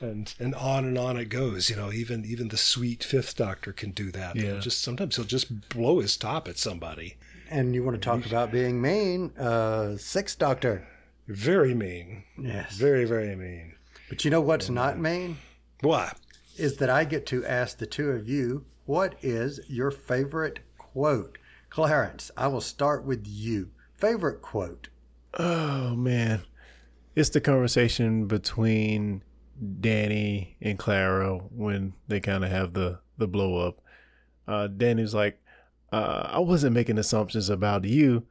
And, 0.00 0.34
and 0.38 0.54
on 0.54 0.84
and 0.84 0.98
on 0.98 1.16
it 1.16 1.26
goes. 1.26 1.70
You 1.70 1.76
know, 1.76 1.90
even 1.92 2.24
even 2.26 2.48
the 2.48 2.56
sweet 2.56 3.02
fifth 3.02 3.36
doctor 3.36 3.72
can 3.72 3.92
do 3.92 4.10
that. 4.10 4.36
Yeah. 4.36 4.42
He'll 4.42 4.60
just 4.60 4.82
sometimes 4.82 5.16
he'll 5.16 5.24
just 5.24 5.68
blow 5.70 6.00
his 6.00 6.16
top 6.16 6.48
at 6.48 6.58
somebody. 6.58 7.16
and 7.48 7.74
you 7.74 7.82
want 7.84 7.94
to 7.94 8.00
talk 8.00 8.26
about 8.26 8.50
being 8.50 8.82
mean? 8.82 9.30
Uh, 9.38 9.96
sixth 9.96 10.38
doctor. 10.38 10.86
Very 11.26 11.74
mean. 11.74 12.24
Yes. 12.36 12.74
Very, 12.76 13.06
very 13.06 13.34
mean. 13.34 13.76
But 14.10 14.24
you 14.24 14.30
know 14.30 14.42
what's 14.42 14.68
not 14.68 14.98
mean? 14.98 15.38
Why? 15.80 16.12
is 16.56 16.76
that 16.76 16.90
I 16.90 17.04
get 17.04 17.26
to 17.26 17.44
ask 17.44 17.78
the 17.78 17.86
two 17.86 18.10
of 18.10 18.28
you, 18.28 18.64
what 18.86 19.14
is 19.22 19.60
your 19.68 19.90
favorite 19.90 20.60
quote? 20.78 21.38
Clarence, 21.70 22.30
I 22.36 22.46
will 22.48 22.60
start 22.60 23.04
with 23.04 23.26
you. 23.26 23.70
Favorite 23.96 24.42
quote? 24.42 24.88
Oh 25.38 25.96
man, 25.96 26.42
it's 27.16 27.30
the 27.30 27.40
conversation 27.40 28.26
between 28.26 29.22
Danny 29.80 30.56
and 30.60 30.78
Clara 30.78 31.38
when 31.38 31.94
they 32.08 32.20
kind 32.20 32.44
of 32.44 32.50
have 32.50 32.74
the 32.74 33.00
the 33.16 33.26
blow 33.26 33.66
up. 33.66 33.80
Uh, 34.46 34.66
Danny's 34.66 35.14
like, 35.14 35.40
uh, 35.92 36.28
"I 36.30 36.38
wasn't 36.40 36.74
making 36.74 36.98
assumptions 36.98 37.48
about 37.48 37.84
you. 37.84 38.26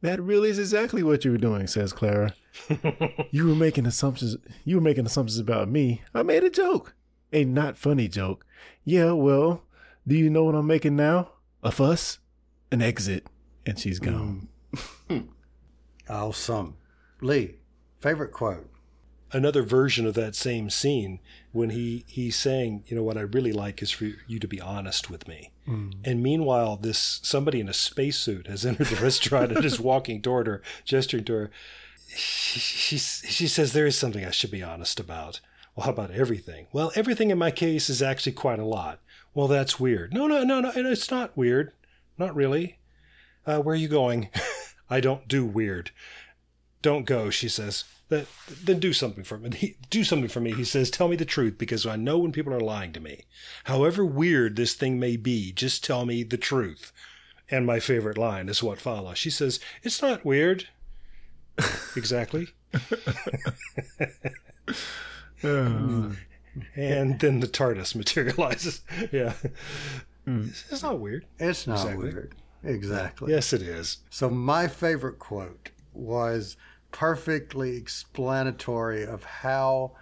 That 0.00 0.22
really 0.22 0.50
is 0.50 0.58
exactly 0.58 1.02
what 1.02 1.24
you 1.24 1.32
were 1.32 1.38
doing," 1.38 1.66
says 1.66 1.92
Clara. 1.92 2.34
you 3.30 3.48
were 3.48 3.54
making 3.54 3.86
assumptions. 3.86 4.36
You 4.64 4.76
were 4.76 4.82
making 4.82 5.06
assumptions 5.06 5.38
about 5.38 5.68
me. 5.68 6.02
I 6.14 6.22
made 6.22 6.44
a 6.44 6.50
joke, 6.50 6.94
a 7.32 7.44
not 7.44 7.76
funny 7.76 8.08
joke. 8.08 8.46
Yeah, 8.84 9.12
well, 9.12 9.64
do 10.08 10.14
you 10.14 10.30
know 10.30 10.44
what 10.44 10.54
I'm 10.54 10.66
making 10.66 10.96
now? 10.96 11.32
A 11.62 11.70
fuss, 11.70 12.18
an 12.72 12.80
exit, 12.80 13.26
and 13.66 13.78
she's 13.78 13.98
gone. 13.98 14.48
Mm. 14.74 14.80
Hmm. 15.08 15.28
Awesome. 16.08 16.76
Lee, 17.20 17.56
favorite 18.00 18.32
quote? 18.32 18.70
Another 19.30 19.62
version 19.62 20.06
of 20.06 20.14
that 20.14 20.34
same 20.34 20.70
scene 20.70 21.20
when 21.52 21.70
he 21.70 22.04
he's 22.08 22.36
saying, 22.36 22.84
you 22.86 22.96
know, 22.96 23.02
what 23.02 23.18
I 23.18 23.22
really 23.22 23.52
like 23.52 23.82
is 23.82 23.90
for 23.90 24.08
you 24.26 24.38
to 24.38 24.48
be 24.48 24.60
honest 24.60 25.10
with 25.10 25.28
me. 25.28 25.52
Mm. 25.66 25.96
And 26.02 26.22
meanwhile, 26.22 26.76
this 26.76 27.20
somebody 27.22 27.60
in 27.60 27.68
a 27.68 27.74
spacesuit 27.74 28.46
has 28.46 28.64
entered 28.66 28.86
the 28.86 29.02
restaurant 29.02 29.52
and 29.52 29.64
is 29.64 29.78
walking 29.78 30.22
toward 30.22 30.46
her, 30.46 30.62
gesturing 30.86 31.24
to 31.24 31.34
her. 31.34 31.50
She, 32.08 32.58
she, 32.58 32.96
she 32.96 33.46
says, 33.46 33.74
There 33.74 33.86
is 33.86 33.98
something 33.98 34.24
I 34.24 34.30
should 34.30 34.50
be 34.50 34.62
honest 34.62 34.98
about. 34.98 35.40
Well, 35.76 35.84
how 35.84 35.92
about 35.92 36.10
everything? 36.10 36.66
Well, 36.72 36.90
everything 36.96 37.30
in 37.30 37.38
my 37.38 37.50
case 37.50 37.90
is 37.90 38.00
actually 38.00 38.32
quite 38.32 38.58
a 38.58 38.64
lot. 38.64 39.00
Well, 39.38 39.46
that's 39.46 39.78
weird. 39.78 40.12
No, 40.12 40.26
no, 40.26 40.42
no, 40.42 40.58
no, 40.58 40.72
it's 40.74 41.12
not 41.12 41.36
weird. 41.36 41.70
Not 42.18 42.34
really. 42.34 42.80
Uh, 43.46 43.60
where 43.60 43.74
are 43.74 43.78
you 43.78 43.86
going? 43.86 44.30
I 44.90 44.98
don't 44.98 45.28
do 45.28 45.46
weird. 45.46 45.92
Don't 46.82 47.06
go, 47.06 47.30
she 47.30 47.48
says. 47.48 47.84
Then, 48.08 48.26
then 48.64 48.80
do 48.80 48.92
something 48.92 49.22
for 49.22 49.38
me. 49.38 49.76
Do 49.90 50.02
something 50.02 50.28
for 50.28 50.40
me. 50.40 50.54
He 50.54 50.64
says, 50.64 50.90
tell 50.90 51.06
me 51.06 51.14
the 51.14 51.24
truth 51.24 51.56
because 51.56 51.86
I 51.86 51.94
know 51.94 52.18
when 52.18 52.32
people 52.32 52.52
are 52.52 52.58
lying 52.58 52.92
to 52.94 53.00
me. 53.00 53.26
However 53.62 54.04
weird 54.04 54.56
this 54.56 54.74
thing 54.74 54.98
may 54.98 55.16
be, 55.16 55.52
just 55.52 55.84
tell 55.84 56.04
me 56.04 56.24
the 56.24 56.36
truth. 56.36 56.92
And 57.48 57.64
my 57.64 57.78
favorite 57.78 58.18
line 58.18 58.48
is 58.48 58.60
what 58.60 58.80
follows. 58.80 59.18
She 59.18 59.30
says, 59.30 59.60
it's 59.84 60.02
not 60.02 60.24
weird. 60.24 60.66
exactly. 61.94 62.48
And 66.76 67.18
then 67.20 67.40
the 67.40 67.46
TARDIS 67.48 67.94
materializes. 67.94 68.82
Yeah. 69.12 69.32
Hmm. 70.24 70.48
It's 70.70 70.82
not 70.82 71.00
weird. 71.00 71.24
It's 71.38 71.66
not 71.66 71.74
Exactly. 71.80 72.04
weird. 72.12 72.34
Exactly. 72.64 73.32
Yes, 73.32 73.52
it 73.52 73.62
is. 73.62 73.98
So 74.10 74.28
my 74.28 74.68
favorite 74.68 75.18
quote 75.18 75.70
was 75.94 76.56
perfectly 76.90 77.76
explanatory 77.76 79.06
of 79.06 79.24
how 79.24 79.92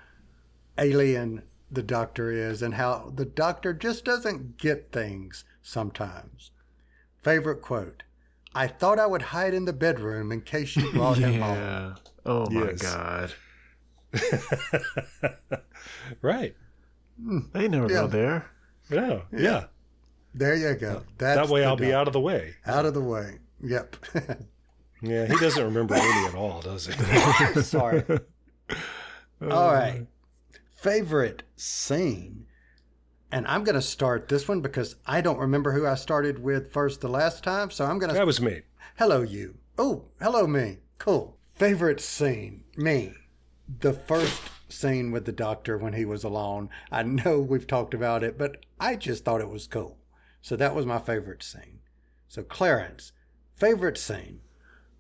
alien 0.79 1.43
the 1.71 1.83
doctor 1.83 2.31
is 2.31 2.63
and 2.63 2.75
how 2.75 3.13
the 3.15 3.25
doctor 3.25 3.73
just 3.73 4.05
doesn't 4.05 4.57
get 4.59 4.93
things 4.93 5.45
sometimes. 5.63 6.51
Favorite 7.23 7.61
quote. 7.63 8.03
I 8.55 8.67
thought 8.69 8.99
I 8.99 9.07
would 9.07 9.23
hide 9.23 9.53
in 9.55 9.65
the 9.65 9.73
bedroom 9.73 10.33
in 10.33 10.41
case 10.43 10.77
you 10.77 10.91
brought 10.93 11.19
him 11.19 11.41
home. 11.41 11.57
Yeah. 11.57 11.95
Oh 12.25 12.49
my 12.51 12.71
Yes. 12.71 12.83
god. 12.83 13.33
Right. 16.23 16.55
Hmm, 17.21 17.39
they 17.53 17.69
never 17.69 17.87
Yeah. 17.89 18.01
go 18.03 18.07
there. 18.07 18.51
Yeah. 18.91 19.21
Yeah. 19.37 19.65
There 20.35 20.55
you 20.55 20.75
go. 20.75 21.03
That's 21.19 21.41
that 21.47 21.53
way 21.53 21.65
I'll 21.65 21.77
be 21.77 21.93
out 21.95 22.07
of 22.07 22.13
the 22.13 22.21
way. 22.21 22.55
out 22.67 22.85
of 22.87 22.95
the 22.95 23.01
way. 23.03 23.39
Yep. 23.63 23.97
Yeah, 25.03 25.27
he 25.27 25.37
doesn't 25.37 25.63
remember 25.63 25.95
any 25.99 26.27
at 26.27 26.35
all, 26.35 26.63
does 26.63 26.87
he? 26.87 26.93
Sorry. 27.63 28.03
All 29.43 29.73
right. 29.75 30.07
Favorite 30.75 31.43
scene. 31.55 32.47
And 33.31 33.47
I'm 33.47 33.63
going 33.63 33.75
to 33.75 33.83
start 33.83 34.29
this 34.29 34.49
one 34.49 34.63
because 34.63 34.97
I 35.07 35.21
don't 35.21 35.39
remember 35.39 35.73
who 35.73 35.87
I 35.87 35.97
started 35.97 36.39
with 36.43 36.73
first 36.73 37.03
the 37.03 37.09
last 37.11 37.45
time. 37.45 37.71
So 37.71 37.85
I'm 37.85 37.99
going 37.99 38.09
to. 38.09 38.15
That 38.15 38.25
was 38.27 38.41
me. 38.41 38.63
Hello, 38.97 39.21
you. 39.21 39.59
Oh, 39.79 40.07
hello, 40.21 40.47
me. 40.47 40.79
Cool. 40.99 41.37
Favorite 41.53 42.01
scene. 42.01 42.65
Me. 42.79 43.13
The 43.81 43.93
first 43.93 44.41
scene 44.69 45.13
with 45.13 45.25
the 45.25 45.33
doctor 45.33 45.79
when 45.79 45.93
he 45.93 46.05
was 46.05 46.25
alone. 46.25 46.69
I 46.91 47.03
know 47.03 47.41
we've 47.41 47.67
talked 47.67 47.95
about 47.95 48.23
it, 48.23 48.39
but 48.39 48.65
I 48.79 48.97
just 48.97 49.25
thought 49.25 49.41
it 49.41 49.49
was 49.51 49.67
cool. 49.67 49.99
So 50.43 50.57
that 50.57 50.75
was 50.75 50.87
my 50.87 50.99
favorite 50.99 51.43
scene. 51.43 51.81
So, 52.29 52.43
Clarence, 52.43 53.13
favorite 53.55 53.99
scene. 53.99 54.41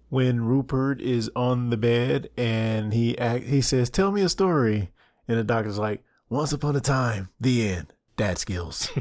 When 0.08 0.44
Rupert 0.44 1.00
is 1.00 1.30
on 1.34 1.70
the 1.70 1.76
bed 1.76 2.30
and 2.36 2.92
he 2.92 3.18
act, 3.18 3.44
he 3.44 3.60
says, 3.60 3.90
"Tell 3.90 4.12
me 4.12 4.22
a 4.22 4.28
story," 4.28 4.92
and 5.26 5.36
the 5.36 5.44
doctor's 5.44 5.78
like, 5.78 6.04
"Once 6.28 6.52
upon 6.52 6.76
a 6.76 6.80
time, 6.80 7.30
the 7.40 7.68
end. 7.68 7.92
Dad 8.16 8.38
skills." 8.38 8.88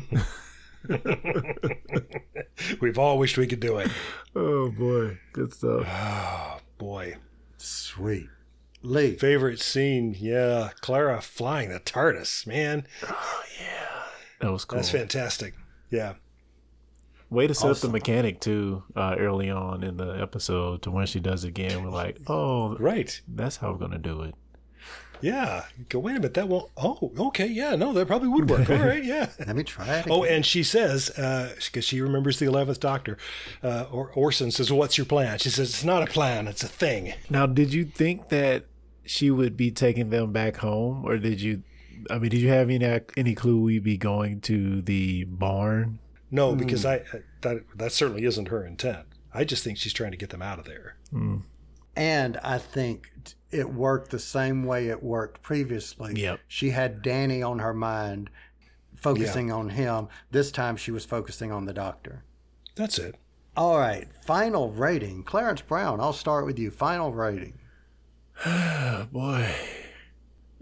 We've 2.82 2.98
all 2.98 3.18
wished 3.18 3.38
we 3.38 3.48
could 3.48 3.60
do 3.60 3.78
it. 3.78 3.92
oh 4.36 4.72
boy, 4.72 5.20
good 5.34 5.54
stuff. 5.54 5.86
Oh, 5.88 6.58
boy. 6.78 7.18
Sweet. 7.58 8.30
Lee. 8.86 9.16
Favorite 9.16 9.60
scene, 9.60 10.16
yeah. 10.20 10.70
Clara 10.82 11.22
flying 11.22 11.70
the 11.70 11.80
TARDIS, 11.80 12.46
man. 12.48 12.88
Oh 13.04 13.44
yeah. 13.60 14.04
That 14.42 14.52
was 14.52 14.66
cool. 14.66 14.78
That's 14.78 14.90
fantastic. 14.90 15.54
Yeah. 15.90 16.14
Way 17.30 17.48
to 17.48 17.56
set 17.56 17.72
up 17.72 17.78
the 17.78 17.90
mechanic 17.90 18.40
too 18.40 18.84
uh, 18.96 19.16
early 19.18 19.50
on 19.50 19.84
in 19.84 19.98
the 19.98 20.12
episode 20.22 20.84
to 20.84 20.92
when 20.92 21.08
she 21.08 21.20
does 21.20 21.44
it 21.44 21.50
again. 21.50 21.84
We're 21.84 21.90
like, 21.90 22.18
oh, 22.28 22.76
Right. 22.78 23.20
that's 23.28 23.58
how 23.58 23.72
we're 23.72 23.80
gonna 23.80 23.98
do 23.98 24.22
it. 24.22 24.36
Yeah. 25.22 25.64
Go, 25.90 26.00
wait 26.00 26.12
a 26.12 26.16
minute. 26.16 26.34
That 26.36 26.48
won't. 26.50 26.70
Oh, 26.78 27.12
okay. 27.30 27.48
Yeah. 27.48 27.76
No, 27.76 27.94
that 27.94 28.06
probably 28.06 28.28
would 28.28 28.50
work. 28.50 28.70
All 28.70 28.78
right. 28.78 29.04
Yeah. 29.04 29.30
Let 29.40 29.56
me 29.56 29.64
try 29.64 30.00
it. 30.00 30.08
Oh, 30.10 30.24
and 30.24 30.46
she 30.46 30.62
says, 30.62 31.10
because 31.16 31.84
she 31.86 32.02
remembers 32.02 32.38
the 32.38 32.46
11th 32.46 32.80
Doctor, 32.80 33.18
uh, 33.64 33.86
or 33.92 34.12
Orson 34.12 34.52
says, 34.52 34.72
What's 34.72 34.98
your 34.98 35.06
plan? 35.06 35.40
She 35.40 35.50
says, 35.50 35.70
It's 35.70 35.84
not 35.84 36.04
a 36.04 36.08
plan, 36.08 36.48
it's 36.48 36.64
a 36.64 36.68
thing. 36.68 37.14
Now, 37.30 37.46
did 37.48 37.74
you 37.74 37.86
think 37.86 38.30
that 38.30 38.66
she 39.06 39.32
would 39.32 39.56
be 39.56 39.72
taking 39.72 40.10
them 40.10 40.32
back 40.32 40.58
home, 40.58 41.04
or 41.06 41.18
did 41.18 41.42
you? 41.42 41.64
I 42.10 42.20
mean, 42.20 42.30
did 42.30 42.42
you 42.42 42.50
have 42.50 42.70
any 42.70 43.02
any 43.18 43.36
clue 43.36 43.62
we'd 43.62 43.84
be 43.84 43.98
going 43.98 44.42
to 44.42 44.82
the 44.82 45.26
barn? 45.26 46.00
No, 46.32 46.52
hmm. 46.52 46.58
because 46.58 46.86
I 46.86 47.04
that 47.42 47.64
that 47.76 47.92
certainly 47.92 48.26
isn't 48.26 48.48
her 48.50 48.66
intent. 48.66 49.06
I 49.34 49.44
just 49.44 49.64
think 49.64 49.78
she's 49.78 49.94
trying 49.94 50.12
to 50.12 50.18
get 50.18 50.30
them 50.30 50.42
out 50.42 50.60
of 50.60 50.66
there. 50.66 50.96
Hmm. 51.12 51.38
And 51.96 52.38
I 52.38 52.58
think 52.58 53.12
it 53.52 53.74
worked 53.74 54.12
the 54.12 54.20
same 54.20 54.66
way 54.66 54.90
it 54.90 55.02
worked 55.02 55.42
previously. 55.42 56.14
Yep. 56.22 56.42
She 56.48 56.72
had 56.72 57.02
Danny 57.02 57.42
on 57.42 57.60
her 57.60 57.74
mind, 57.74 58.30
focusing 58.96 59.52
on 59.52 59.70
him. 59.70 60.10
This 60.32 60.52
time 60.52 60.76
she 60.76 60.92
was 60.92 61.06
focusing 61.06 61.52
on 61.52 61.66
the 61.66 61.74
doctor. 61.74 62.24
That's 62.76 63.00
it. 63.00 63.16
All 63.58 63.78
right, 63.78 64.08
final 64.26 64.72
rating. 64.72 65.24
Clarence 65.24 65.62
Brown, 65.62 66.02
I'll 66.02 66.12
start 66.12 66.46
with 66.46 66.60
you. 66.60 66.72
Final 66.72 67.14
rating. 67.14 67.54
Oh 68.44 69.08
boy. 69.12 69.50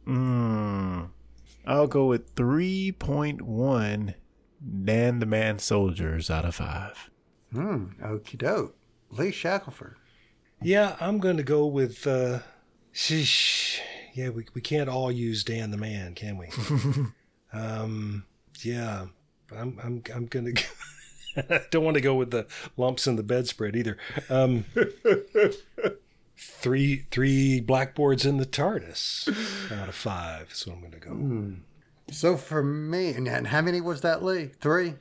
Hmm. 0.05 1.03
I'll 1.65 1.88
go 1.88 2.07
with 2.07 2.36
three 2.36 2.91
point 2.91 3.41
one. 3.41 4.15
Dan 4.84 5.19
the 5.19 5.26
Man 5.26 5.59
soldiers 5.59 6.30
out 6.30 6.45
of 6.45 6.55
five. 6.55 7.09
Hmm, 7.51 7.86
okie 8.01 8.38
doke. 8.38 8.76
Lee 9.09 9.32
Shackleford. 9.32 9.95
Yeah, 10.61 10.95
I'm 10.99 11.19
going 11.19 11.38
to 11.38 11.43
go 11.43 11.65
with. 11.65 12.07
Uh, 12.07 12.39
sheesh. 12.93 13.80
Yeah, 14.13 14.30
we 14.30 14.45
we 14.53 14.61
can't 14.61 14.89
all 14.89 15.11
use 15.11 15.43
Dan 15.43 15.71
the 15.71 15.78
Man, 15.78 16.15
can 16.15 16.38
we? 16.38 16.49
um. 17.53 18.26
Yeah, 18.61 19.07
I'm 19.51 19.80
I'm 19.84 20.03
I'm 20.13 20.26
going 20.28 20.55
to. 20.55 20.63
I 21.49 21.61
don't 21.71 21.84
want 21.84 21.95
to 21.95 22.01
go 22.01 22.13
with 22.13 22.32
the 22.32 22.45
lumps 22.78 23.07
in 23.07 23.15
the 23.15 23.24
bedspread 23.24 23.76
either. 23.76 23.97
Um, 24.30 24.65
three 26.51 27.05
three 27.11 27.59
blackboards 27.59 28.25
in 28.25 28.37
the 28.37 28.45
TARDIS 28.45 29.27
out 29.81 29.89
of 29.89 29.95
five 29.95 30.51
is 30.51 30.65
what 30.67 30.75
I'm 30.75 30.79
going 30.81 30.93
to 30.93 30.99
go. 30.99 31.11
Hmm. 31.11 31.53
So 32.11 32.37
for 32.37 32.61
me, 32.63 33.09
and- 33.11 33.47
how 33.47 33.61
many 33.61 33.81
was 33.81 34.01
that, 34.01 34.23
Lee? 34.23 34.51
Three? 34.59 34.95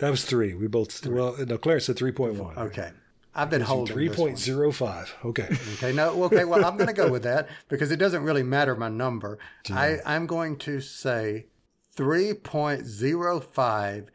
That 0.00 0.10
was 0.10 0.24
three. 0.24 0.54
We 0.54 0.68
both 0.68 1.04
well, 1.06 1.36
no, 1.44 1.58
Clarence 1.58 1.86
said 1.86 1.96
three 1.96 2.12
point 2.12 2.34
one. 2.34 2.56
Okay. 2.56 2.90
I've 3.34 3.50
been 3.50 3.60
holding 3.62 3.94
Three 3.94 4.08
point 4.08 4.38
zero 4.38 4.70
five. 4.72 5.12
Okay. 5.24 5.48
Okay, 5.74 5.92
no, 5.92 6.24
okay, 6.24 6.44
well, 6.44 6.64
I'm 6.64 6.76
going 6.76 6.88
to 6.88 6.92
go 6.92 7.08
with 7.10 7.22
that 7.22 7.48
because 7.68 7.92
it 7.92 7.98
doesn't 7.98 8.24
really 8.24 8.42
matter 8.42 8.74
my 8.74 8.88
number. 8.88 9.38
I, 9.70 9.98
I'm 10.04 10.26
going 10.26 10.56
to 10.58 10.80
say 10.80 11.46
3.05 11.96 14.06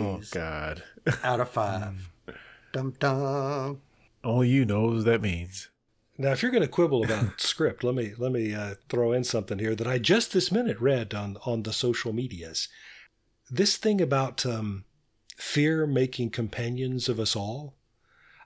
Oh 0.00 0.20
God. 0.30 0.82
out 1.24 1.40
of 1.40 1.48
5. 1.50 1.82
Hmm. 2.26 2.32
Dum 2.72 2.94
dum. 3.00 3.80
Only 4.22 4.48
you 4.48 4.64
knows 4.64 4.96
what 4.96 5.04
that 5.06 5.22
means. 5.22 5.68
Now, 6.18 6.32
if 6.32 6.42
you're 6.42 6.52
going 6.52 6.62
to 6.62 6.68
quibble 6.68 7.04
about 7.04 7.40
script, 7.40 7.82
let 7.82 7.94
me 7.94 8.12
let 8.18 8.32
me 8.32 8.54
uh, 8.54 8.74
throw 8.88 9.12
in 9.12 9.24
something 9.24 9.58
here 9.58 9.74
that 9.74 9.86
I 9.86 9.98
just 9.98 10.32
this 10.32 10.52
minute 10.52 10.78
read 10.80 11.14
on 11.14 11.38
on 11.46 11.62
the 11.62 11.72
social 11.72 12.12
medias. 12.12 12.68
This 13.50 13.76
thing 13.76 14.00
about 14.00 14.44
um, 14.44 14.84
fear 15.36 15.86
making 15.86 16.30
companions 16.30 17.08
of 17.08 17.18
us 17.18 17.34
all. 17.34 17.74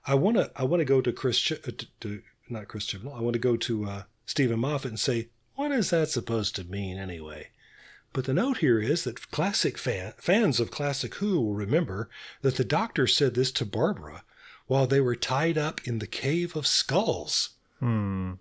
I 0.07 0.15
want 0.15 0.37
to 0.37 0.51
I 0.55 0.63
want 0.65 0.81
to 0.81 0.85
go 0.85 1.01
to 1.01 1.13
Chris 1.13 1.41
Ch- 1.41 1.53
uh, 1.53 1.73
to, 1.77 1.87
to 2.01 2.23
not 2.49 2.69
Chris 2.69 2.87
Chibnall. 2.87 3.17
I 3.17 3.21
want 3.21 3.33
to 3.33 3.41
go 3.41 3.57
to 3.57 3.85
uh, 3.85 4.03
Steven 4.27 4.61
Moffat 4.61 4.91
and 4.91 5.01
say, 5.01 5.31
what 5.57 5.73
is 5.73 5.91
that 5.91 6.09
supposed 6.11 6.55
to 6.57 6.65
mean 6.65 6.99
anyway? 6.99 7.49
But 8.13 8.27
the 8.27 8.35
note 8.35 8.59
here 8.59 8.81
is 8.81 9.03
that 9.05 9.31
classic 9.33 9.77
fan, 9.77 10.13
fans 10.19 10.61
of 10.61 10.71
Classic 10.71 11.13
Who 11.17 11.41
will 11.41 11.55
remember 11.55 12.09
that 12.43 12.55
the 12.55 12.65
Doctor 12.65 13.09
said 13.09 13.35
this 13.35 13.51
to 13.53 13.67
Barbara 13.67 14.23
while 14.67 14.87
they 14.87 15.01
were 15.01 15.17
tied 15.17 15.59
up 15.59 15.87
in 15.87 15.99
the 15.99 16.07
Cave 16.07 16.57
of 16.57 16.67
Skulls. 16.67 17.51
Hmm. 17.81 18.35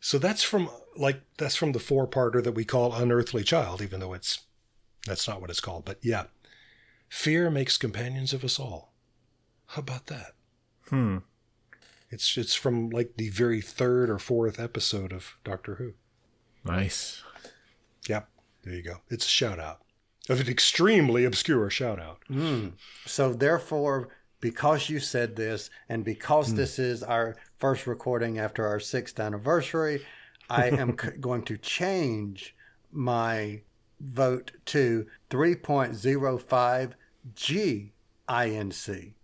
So 0.00 0.18
that's 0.18 0.42
from 0.42 0.68
like 0.96 1.22
that's 1.38 1.56
from 1.56 1.72
the 1.72 1.78
four 1.78 2.06
parter 2.06 2.42
that 2.42 2.52
we 2.52 2.64
call 2.64 2.94
Unearthly 2.94 3.42
Child, 3.42 3.80
even 3.80 4.00
though 4.00 4.12
it's 4.12 4.40
that's 5.06 5.26
not 5.26 5.40
what 5.40 5.50
it's 5.50 5.60
called. 5.60 5.84
But 5.84 5.98
yeah. 6.02 6.24
Fear 7.08 7.50
makes 7.50 7.78
companions 7.78 8.32
of 8.32 8.44
us 8.44 8.58
all. 8.58 8.92
How 9.66 9.80
about 9.80 10.06
that? 10.06 10.32
Hmm. 10.88 11.18
It's 12.10 12.36
it's 12.36 12.54
from 12.54 12.90
like 12.90 13.16
the 13.16 13.30
very 13.30 13.60
third 13.60 14.10
or 14.10 14.18
fourth 14.18 14.60
episode 14.60 15.12
of 15.12 15.36
Doctor 15.44 15.76
Who. 15.76 15.94
Nice. 16.64 17.22
Yep, 18.08 18.28
there 18.62 18.74
you 18.74 18.82
go. 18.82 18.96
It's 19.08 19.26
a 19.26 19.28
shout 19.28 19.58
out 19.58 19.80
of 20.28 20.40
an 20.40 20.48
extremely 20.48 21.24
obscure 21.24 21.70
shout 21.70 22.00
out. 22.00 22.18
So 23.06 23.32
therefore, 23.32 24.08
because 24.44 24.90
you 24.90 25.00
said 25.00 25.36
this, 25.36 25.70
and 25.88 26.04
because 26.04 26.50
hmm. 26.50 26.56
this 26.56 26.78
is 26.78 27.02
our 27.02 27.34
first 27.56 27.86
recording 27.86 28.38
after 28.38 28.66
our 28.66 28.78
sixth 28.78 29.18
anniversary, 29.18 30.04
I 30.50 30.68
am 30.68 30.98
c- 31.02 31.16
going 31.18 31.44
to 31.44 31.56
change 31.56 32.54
my 32.92 33.62
vote 34.00 34.52
to 34.66 35.06
3.05 35.30 36.92
GINC 37.34 39.14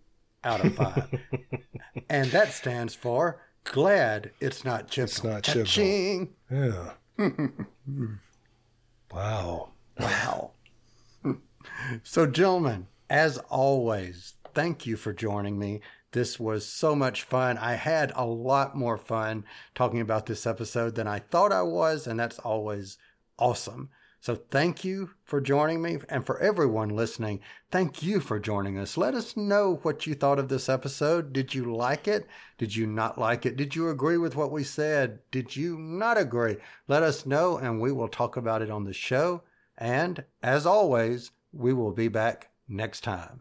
out 0.42 0.64
of 0.64 0.74
five. 0.74 1.20
and 2.08 2.30
that 2.30 2.54
stands 2.54 2.94
for 2.94 3.42
glad 3.64 4.30
it's 4.40 4.64
not 4.64 4.88
Chibnall. 4.88 5.02
It's 5.04 5.22
not 5.22 5.42
Chibnall. 5.42 6.28
Yeah. 6.50 6.92
wow. 9.12 9.68
Wow. 9.98 10.52
so, 12.04 12.24
gentlemen, 12.24 12.86
as 13.10 13.36
always, 13.50 14.32
thank 14.54 14.86
you 14.86 14.96
for 14.96 15.12
joining 15.12 15.58
me. 15.58 15.80
This 16.12 16.40
was 16.40 16.66
so 16.66 16.96
much 16.96 17.22
fun. 17.22 17.56
I 17.58 17.74
had 17.74 18.12
a 18.16 18.24
lot 18.24 18.76
more 18.76 18.98
fun 18.98 19.44
talking 19.74 20.00
about 20.00 20.26
this 20.26 20.46
episode 20.46 20.94
than 20.94 21.06
I 21.06 21.20
thought 21.20 21.52
I 21.52 21.62
was, 21.62 22.06
and 22.06 22.18
that's 22.18 22.38
always 22.40 22.98
awesome. 23.38 23.90
So, 24.22 24.34
thank 24.34 24.84
you 24.84 25.10
for 25.24 25.40
joining 25.40 25.80
me. 25.80 25.98
And 26.10 26.26
for 26.26 26.38
everyone 26.40 26.90
listening, 26.90 27.40
thank 27.70 28.02
you 28.02 28.20
for 28.20 28.38
joining 28.38 28.76
us. 28.76 28.98
Let 28.98 29.14
us 29.14 29.34
know 29.34 29.78
what 29.82 30.06
you 30.06 30.14
thought 30.14 30.38
of 30.38 30.48
this 30.48 30.68
episode. 30.68 31.32
Did 31.32 31.54
you 31.54 31.74
like 31.74 32.06
it? 32.06 32.26
Did 32.58 32.76
you 32.76 32.86
not 32.86 33.16
like 33.16 33.46
it? 33.46 33.56
Did 33.56 33.74
you 33.74 33.88
agree 33.88 34.18
with 34.18 34.36
what 34.36 34.52
we 34.52 34.62
said? 34.62 35.20
Did 35.30 35.56
you 35.56 35.78
not 35.78 36.18
agree? 36.18 36.56
Let 36.86 37.02
us 37.02 37.24
know, 37.24 37.56
and 37.56 37.80
we 37.80 37.92
will 37.92 38.08
talk 38.08 38.36
about 38.36 38.60
it 38.60 38.70
on 38.70 38.84
the 38.84 38.92
show. 38.92 39.42
And 39.78 40.22
as 40.42 40.66
always, 40.66 41.30
we 41.52 41.72
will 41.72 41.92
be 41.92 42.08
back 42.08 42.50
next 42.68 43.00
time. 43.00 43.40